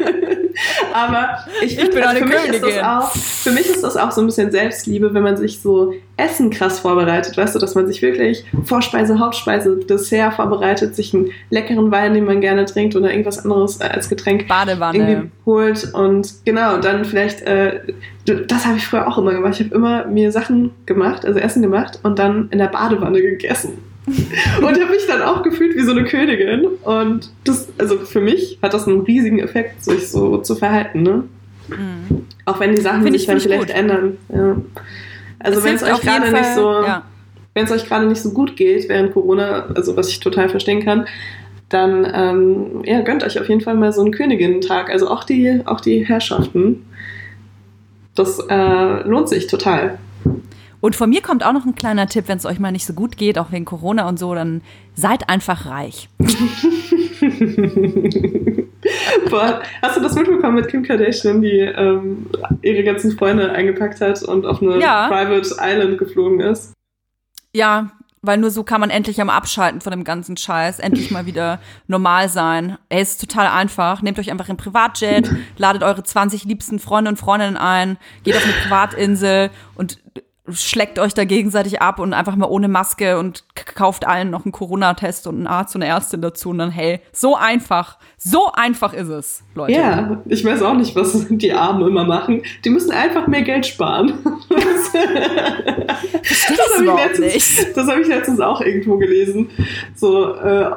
Aber 0.95 1.41
ich, 1.61 1.77
bin 1.77 2.05
also 2.05 2.09
eine 2.09 2.19
für 2.21 2.25
mich 2.27 2.47
ist 2.47 2.63
das 2.63 2.85
auch, 2.85 3.11
für 3.11 3.51
mich 3.51 3.69
ist 3.69 3.83
das 3.83 3.97
auch 3.97 4.13
so 4.13 4.21
ein 4.21 4.27
bisschen 4.27 4.53
Selbstliebe, 4.53 5.13
wenn 5.13 5.25
man 5.25 5.37
sich 5.37 5.61
so 5.61 5.93
Essen 6.17 6.51
krass 6.51 6.79
vorbereitet, 6.79 7.37
weißt 7.37 7.53
du, 7.53 7.59
dass 7.59 7.75
man 7.75 7.89
sich 7.89 8.01
wirklich 8.01 8.45
Vorspeise, 8.63 9.19
Hauptspeise, 9.19 9.77
Dessert 9.77 10.35
vorbereitet, 10.35 10.95
sich 10.95 11.13
einen 11.13 11.33
leckeren 11.51 11.91
Wein, 11.91 12.15
den 12.15 12.25
man 12.25 12.41
gerne 12.41 12.65
trinkt 12.65 12.95
oder 12.95 13.11
irgendwas 13.11 13.41
anderes 13.41 13.81
als 13.81 14.09
Getränk 14.09 14.47
Badewanne. 14.47 14.97
irgendwie 14.97 15.31
holt 15.45 15.93
und 15.95 16.33
genau, 16.45 16.79
dann 16.79 17.05
vielleicht, 17.05 17.43
äh, 17.43 17.81
das 18.25 18.65
habe 18.65 18.77
ich 18.77 18.87
früher 18.87 19.09
auch 19.09 19.19
immer 19.19 19.33
gemacht. 19.33 19.55
Ich 19.59 19.67
habe 19.67 19.75
immer 19.75 20.07
mir 20.07 20.31
Sachen 20.31 20.71
gemacht, 20.87 21.27
also 21.27 21.41
Essen 21.41 21.61
gemacht 21.61 21.99
und 22.05 22.21
dann 22.21 22.51
in 22.53 22.59
der 22.59 22.69
Badewanne 22.69 23.21
gegessen. 23.21 23.79
und 24.59 24.65
habe 24.81 24.91
mich 24.91 25.07
dann 25.07 25.23
auch 25.23 25.43
gefühlt 25.43 25.75
wie 25.77 25.83
so 25.83 25.93
eine 25.93 26.05
Königin. 26.05 26.67
Und 26.83 27.31
das, 27.45 27.69
also 27.79 27.99
für 27.99 28.21
mich 28.21 28.59
hat 28.63 28.75
das 28.75 28.87
einen 28.87 29.01
riesigen 29.01 29.39
Effekt, 29.39 29.83
sich 29.85 30.09
so 30.11 30.39
zu 30.39 30.55
verhalten, 30.57 31.03
ne? 31.03 31.25
Mhm. 31.69 32.27
Auch 32.45 32.61
wenn 32.61 32.75
die 32.75 32.83
Sachen 32.83 33.03
Find 33.03 33.13
sich 33.15 33.23
ich- 33.23 33.29
dann 33.29 33.41
vielleicht 33.41 33.69
gut. 33.69 33.71
ändern. 33.71 34.19
Ja. 34.29 34.57
Also 35.39 35.65
wenn 35.65 35.75
es 35.77 35.83
euch 35.83 36.01
gerade 36.01 36.31
nicht 36.31 36.55
so, 36.55 36.71
Ja. 36.83 37.03
wenn 37.55 37.65
es 37.65 37.73
euch 37.73 37.87
gerade 37.87 38.07
nicht 38.07 38.21
so 38.21 38.31
gut 38.33 38.57
geht 38.57 38.89
während 38.89 39.13
Corona, 39.15 39.67
also 39.75 39.97
was 39.97 40.09
ich 40.09 40.21
total 40.21 40.49
verstehen 40.49 40.85
kann, 40.85 41.07
dann 41.71 42.07
ähm, 42.15 42.83
ja, 42.85 43.01
gönnt 43.01 43.25
euch 43.25 43.41
auf 43.41 43.49
jeden 43.49 43.63
Fall 43.63 43.75
mal 43.75 43.93
so 43.93 44.03
einen 44.03 44.13
Königinnen-Tag. 44.13 44.91
Also 44.91 45.09
auch 45.09 45.25
die, 45.25 45.61
auch 45.65 45.81
die 45.81 46.07
Herrschaften. 46.07 46.85
Das 48.15 48.39
äh, 48.49 49.09
lohnt 49.09 49.29
sich 49.29 49.47
total. 49.47 49.99
Und 50.85 50.95
von 50.95 51.09
mir 51.09 51.23
kommt 51.23 51.43
auch 51.47 51.55
noch 51.55 51.65
ein 51.65 51.75
kleiner 51.75 52.09
Tipp, 52.09 52.25
wenn 52.29 52.37
es 52.37 52.45
euch 52.45 52.59
mal 52.59 52.71
nicht 52.71 52.85
so 52.85 52.93
gut 52.93 53.17
geht, 53.17 53.39
auch 53.39 53.51
wegen 53.53 53.65
Corona 53.65 54.07
und 54.07 54.19
so, 54.19 54.35
dann 54.35 54.61
seid 54.95 55.31
einfach 55.31 55.65
reich. 55.65 56.11
Boah, 59.31 59.63
hast 59.81 59.97
du 59.97 60.03
das 60.03 60.15
mitbekommen 60.15 60.57
mit 60.57 60.69
Kim 60.69 60.83
Kardashian, 60.83 61.41
die 61.41 61.61
ähm, 61.61 62.27
ihre 62.61 62.85
ganzen 62.85 63.13
Freunde 63.13 63.51
eingepackt 63.51 64.03
hat 64.03 64.23
und 64.25 64.45
auf 64.45 64.61
eine 64.61 64.79
Ja. 64.79 65.09
Private 65.09 65.57
Island 65.59 65.97
geflogen 65.97 66.41
ist? 66.41 66.75
Ja, 67.55 67.93
weil 68.21 68.37
nur 68.37 68.51
so 68.51 68.63
kann 68.63 68.83
man 68.83 68.91
endlich 68.91 69.23
am 69.23 69.31
Abschalten 69.31 69.81
von 69.81 69.91
dem 69.91 70.05
ganzen 70.05 70.37
Scheiß, 70.37 70.81
endlich 70.81 71.11
mal 71.11 71.25
wieder 71.25 71.61
normal 71.87 72.29
sein. 72.29 72.77
Ey, 72.91 73.01
es 73.01 73.13
ist 73.13 73.23
total 73.23 73.47
einfach. 73.47 74.03
Nehmt 74.03 74.19
euch 74.19 74.31
einfach 74.31 74.51
ein 74.51 74.59
Privatjet, 74.59 75.31
ladet 75.57 75.83
eure 75.83 76.03
20 76.03 76.45
liebsten 76.45 76.79
Freunde 76.79 77.11
und 77.11 77.17
Freundinnen 77.17 77.57
ein, 77.57 77.97
geht 78.23 78.37
auf 78.37 78.45
eine 78.45 78.53
Privatinsel 78.53 79.49
und 79.77 80.04
schleckt 80.53 80.99
euch 80.99 81.15
da 81.15 81.25
gegenseitig 81.25 81.81
ab 81.81 81.99
und 81.99 82.13
einfach 82.13 82.37
mal 82.37 82.49
ohne 82.49 82.69
Maske 82.69 83.19
und 83.19 83.45
kauft 83.75 84.07
allen 84.07 84.29
noch 84.31 84.45
einen 84.45 84.53
Corona-Test 84.53 85.27
und 85.27 85.37
einen 85.37 85.47
Arzt 85.47 85.75
und 85.75 85.83
eine 85.83 85.91
Ärztin 85.93 86.21
dazu 86.21 86.51
und 86.51 86.59
dann, 86.59 86.71
hey, 86.71 87.01
so 87.13 87.35
einfach, 87.35 87.97
so 88.19 88.53
einfach 88.53 88.93
ist 88.93 89.09
es, 89.09 89.43
Leute. 89.55 89.73
Ja, 89.73 90.23
ich 90.27 90.45
weiß 90.45 90.61
auch 90.63 90.75
nicht, 90.75 90.95
was 90.97 91.27
die 91.31 91.53
Armen 91.55 91.87
immer 91.89 92.05
machen. 92.05 92.43
Die 92.65 92.69
müssen 92.71 92.91
einfach 92.93 93.27
mehr 93.27 93.41
Geld 93.41 93.65
sparen. 93.65 94.19
Verstehe 96.23 96.57
Das 96.57 96.75
habe 96.75 96.77
ich, 96.77 96.81
überhaupt 96.83 97.19
letztens- 97.19 97.35
nicht. 97.35 97.77
das 97.77 97.89
hab 97.89 97.99
ich 97.99 98.09
letztens 98.09 98.41
auch 98.41 98.61
irgendwo 98.61 98.99
gelesen. 98.99 99.49
So, 99.95 100.35
äh, 100.35 100.71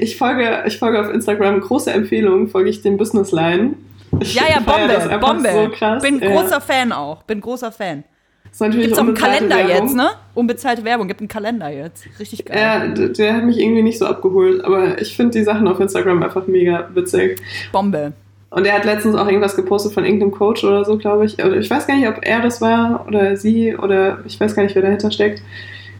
ich, 0.00 0.16
folge, 0.16 0.62
ich 0.66 0.78
folge 0.78 1.00
auf 1.00 1.08
Instagram, 1.12 1.60
große 1.60 1.92
Empfehlung, 1.92 2.48
folge 2.48 2.70
ich 2.70 2.82
den 2.82 2.96
Business 2.96 3.32
Line. 3.32 3.74
Ich 4.20 4.34
Ja, 4.34 4.42
ja, 4.48 4.60
das 4.60 5.08
Bombe, 5.08 5.18
Bombe. 5.18 5.50
So 5.52 5.68
krass. 5.70 6.02
Bin 6.02 6.20
Ja. 6.20 6.30
großer 6.30 6.60
Fan 6.60 6.92
auch, 6.92 7.22
bin 7.24 7.40
großer 7.40 7.72
Fan. 7.72 8.04
Ist 8.50 8.60
natürlich 8.60 8.86
Gibt's 8.86 8.98
auch 8.98 9.04
einen 9.04 9.14
Kalender 9.14 9.56
Werbung. 9.56 9.86
jetzt, 9.86 9.96
ne? 9.96 10.08
Unbezahlte 10.34 10.84
Werbung, 10.84 11.08
gibt 11.08 11.20
einen 11.20 11.28
Kalender 11.28 11.68
jetzt. 11.70 12.04
Richtig 12.18 12.44
geil. 12.44 12.58
Ja, 12.58 12.86
d- 12.88 13.12
der 13.12 13.34
hat 13.34 13.44
mich 13.44 13.58
irgendwie 13.58 13.82
nicht 13.82 13.98
so 13.98 14.06
abgeholt, 14.06 14.64
aber 14.64 15.00
ich 15.00 15.16
finde 15.16 15.38
die 15.38 15.44
Sachen 15.44 15.66
auf 15.68 15.78
Instagram 15.80 16.22
einfach 16.22 16.46
mega 16.46 16.88
witzig. 16.94 17.40
Bombe. 17.72 18.12
Und 18.50 18.66
er 18.66 18.74
hat 18.74 18.84
letztens 18.86 19.14
auch 19.14 19.26
irgendwas 19.26 19.56
gepostet 19.56 19.92
von 19.92 20.04
irgendeinem 20.04 20.32
Coach 20.32 20.64
oder 20.64 20.84
so, 20.84 20.96
glaube 20.96 21.26
ich. 21.26 21.34
Oder 21.44 21.56
Ich 21.58 21.68
weiß 21.68 21.86
gar 21.86 21.96
nicht, 21.96 22.08
ob 22.08 22.18
er 22.22 22.40
das 22.40 22.60
war 22.62 23.04
oder 23.06 23.36
sie 23.36 23.76
oder 23.76 24.20
ich 24.26 24.40
weiß 24.40 24.54
gar 24.54 24.62
nicht, 24.62 24.74
wer 24.74 24.82
dahinter 24.82 25.10
steckt. 25.10 25.42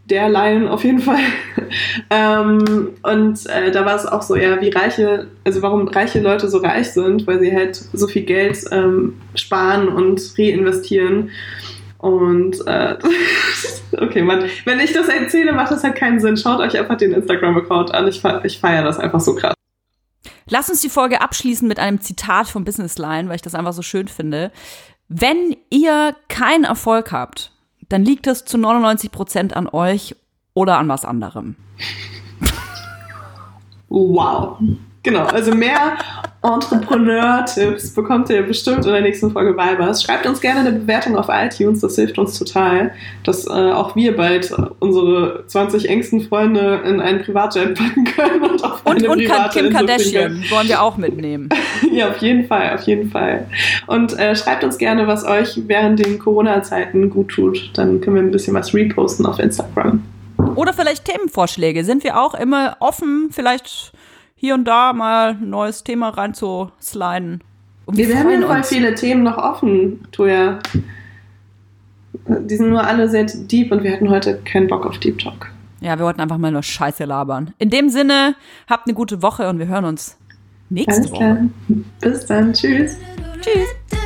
Der 0.08 0.30
Lion 0.30 0.66
auf 0.68 0.82
jeden 0.84 1.00
Fall. 1.00 1.18
ähm, 2.10 2.88
und 3.02 3.46
äh, 3.46 3.70
da 3.70 3.84
war 3.84 3.96
es 3.96 4.06
auch 4.06 4.22
so, 4.22 4.36
ja, 4.36 4.60
wie 4.62 4.70
reiche, 4.70 5.26
also 5.44 5.60
warum 5.60 5.88
reiche 5.88 6.20
Leute 6.20 6.48
so 6.48 6.58
reich 6.58 6.90
sind, 6.92 7.26
weil 7.26 7.40
sie 7.40 7.54
halt 7.54 7.76
so 7.76 8.06
viel 8.06 8.22
Geld 8.22 8.58
ähm, 8.72 9.20
sparen 9.34 9.88
und 9.88 10.20
reinvestieren. 10.38 11.30
Und 11.98 12.64
äh, 12.66 12.96
okay, 14.00 14.22
Mann, 14.22 14.44
wenn 14.64 14.80
ich 14.80 14.92
das 14.92 15.08
erzähle, 15.08 15.52
macht 15.52 15.72
das 15.72 15.82
halt 15.82 15.96
keinen 15.96 16.20
Sinn. 16.20 16.36
Schaut 16.36 16.60
euch 16.60 16.78
einfach 16.78 16.96
den 16.96 17.12
Instagram-Account 17.12 17.92
an. 17.92 18.06
Ich, 18.08 18.22
ich 18.44 18.58
feiere 18.58 18.84
das 18.84 18.98
einfach 18.98 19.20
so 19.20 19.34
krass. 19.34 19.54
Lass 20.48 20.70
uns 20.70 20.80
die 20.80 20.88
Folge 20.88 21.20
abschließen 21.20 21.68
mit 21.68 21.78
einem 21.78 22.00
Zitat 22.00 22.48
von 22.48 22.64
Business 22.64 22.98
Line, 22.98 23.28
weil 23.28 23.36
ich 23.36 23.42
das 23.42 23.54
einfach 23.54 23.72
so 23.72 23.82
schön 23.82 24.08
finde. 24.08 24.50
Wenn 25.08 25.56
ihr 25.70 26.14
keinen 26.28 26.64
Erfolg 26.64 27.12
habt, 27.12 27.52
dann 27.88 28.04
liegt 28.04 28.26
es 28.26 28.44
zu 28.44 28.58
99 28.58 29.10
Prozent 29.10 29.56
an 29.56 29.66
euch 29.66 30.14
oder 30.54 30.78
an 30.78 30.88
was 30.88 31.04
anderem. 31.04 31.56
Wow. 33.88 34.58
Genau, 35.02 35.24
also 35.24 35.54
mehr 35.54 35.96
Entrepreneur-Tipps 36.42 37.94
bekommt 37.94 38.30
ihr 38.30 38.42
bestimmt 38.42 38.84
in 38.84 38.92
der 38.92 39.00
nächsten 39.00 39.30
Folge 39.30 39.56
Vibers. 39.56 40.02
Schreibt 40.02 40.26
uns 40.26 40.40
gerne 40.40 40.60
eine 40.60 40.72
Bewertung 40.72 41.16
auf 41.16 41.26
iTunes, 41.28 41.80
das 41.80 41.96
hilft 41.96 42.18
uns 42.18 42.38
total, 42.38 42.92
dass 43.24 43.46
äh, 43.46 43.50
auch 43.50 43.96
wir 43.96 44.16
bald 44.16 44.52
unsere 44.80 45.44
20 45.46 45.88
engsten 45.88 46.20
Freunde 46.20 46.82
in 46.84 47.00
einen 47.00 47.22
Privatjet 47.22 47.76
packen 47.76 48.04
können 48.04 48.42
und 48.42 48.64
auf 48.64 48.82
Und, 48.84 48.98
eine 48.98 49.10
und 49.10 49.24
private 49.24 49.60
Kim 49.60 49.72
Kardashian 49.72 50.44
wollen 50.50 50.68
wir 50.68 50.82
auch 50.82 50.96
mitnehmen. 50.96 51.48
Ja, 51.90 52.10
auf 52.10 52.18
jeden 52.18 52.46
Fall, 52.46 52.74
auf 52.74 52.82
jeden 52.82 53.10
Fall. 53.10 53.46
Und 53.86 54.16
äh, 54.18 54.36
schreibt 54.36 54.62
uns 54.62 54.78
gerne, 54.78 55.06
was 55.06 55.24
euch 55.24 55.62
während 55.66 55.98
den 55.98 56.18
Corona-Zeiten 56.18 57.10
gut 57.10 57.28
tut. 57.28 57.70
Dann 57.74 58.00
können 58.00 58.16
wir 58.16 58.22
ein 58.22 58.30
bisschen 58.30 58.54
was 58.54 58.72
reposten 58.74 59.26
auf 59.26 59.38
Instagram. 59.38 60.02
Oder 60.54 60.72
vielleicht 60.72 61.06
Themenvorschläge. 61.06 61.84
Sind 61.84 62.04
wir 62.04 62.20
auch 62.20 62.34
immer 62.34 62.76
offen, 62.80 63.30
vielleicht 63.30 63.92
hier 64.40 64.54
und 64.54 64.64
da 64.64 64.92
mal 64.92 65.30
ein 65.30 65.50
neues 65.50 65.84
Thema 65.84 66.08
reinzusliden? 66.10 67.42
Und 67.86 67.96
Wir 67.96 68.14
haben 68.16 68.22
freuen 68.24 68.40
ja 68.42 68.46
voll 68.46 68.56
uns. 68.58 68.68
viele 68.68 68.94
Themen 68.94 69.22
noch 69.24 69.36
offen, 69.36 70.06
Toja. 70.12 70.58
Die 72.28 72.56
sind 72.56 72.70
nur 72.70 72.84
alle 72.84 73.08
sehr 73.08 73.24
deep 73.24 73.72
und 73.72 73.82
wir 73.82 73.92
hatten 73.92 74.08
heute 74.10 74.38
keinen 74.44 74.68
Bock 74.68 74.86
auf 74.86 74.98
Deep 74.98 75.18
Talk. 75.18 75.50
Ja, 75.80 75.98
wir 75.98 76.04
wollten 76.04 76.20
einfach 76.20 76.38
mal 76.38 76.50
nur 76.52 76.62
Scheiße 76.62 77.04
labern. 77.04 77.54
In 77.58 77.70
dem 77.70 77.88
Sinne, 77.88 78.34
habt 78.68 78.86
eine 78.86 78.94
gute 78.94 79.22
Woche 79.22 79.48
und 79.48 79.58
wir 79.58 79.66
hören 79.68 79.84
uns 79.84 80.16
nächste 80.68 80.92
Alles 81.00 81.10
Woche. 81.12 81.18
klar. 81.18 81.38
Bis 82.00 82.26
dann. 82.26 82.52
Tschüss. 82.52 82.96
Tschüss. 83.40 83.97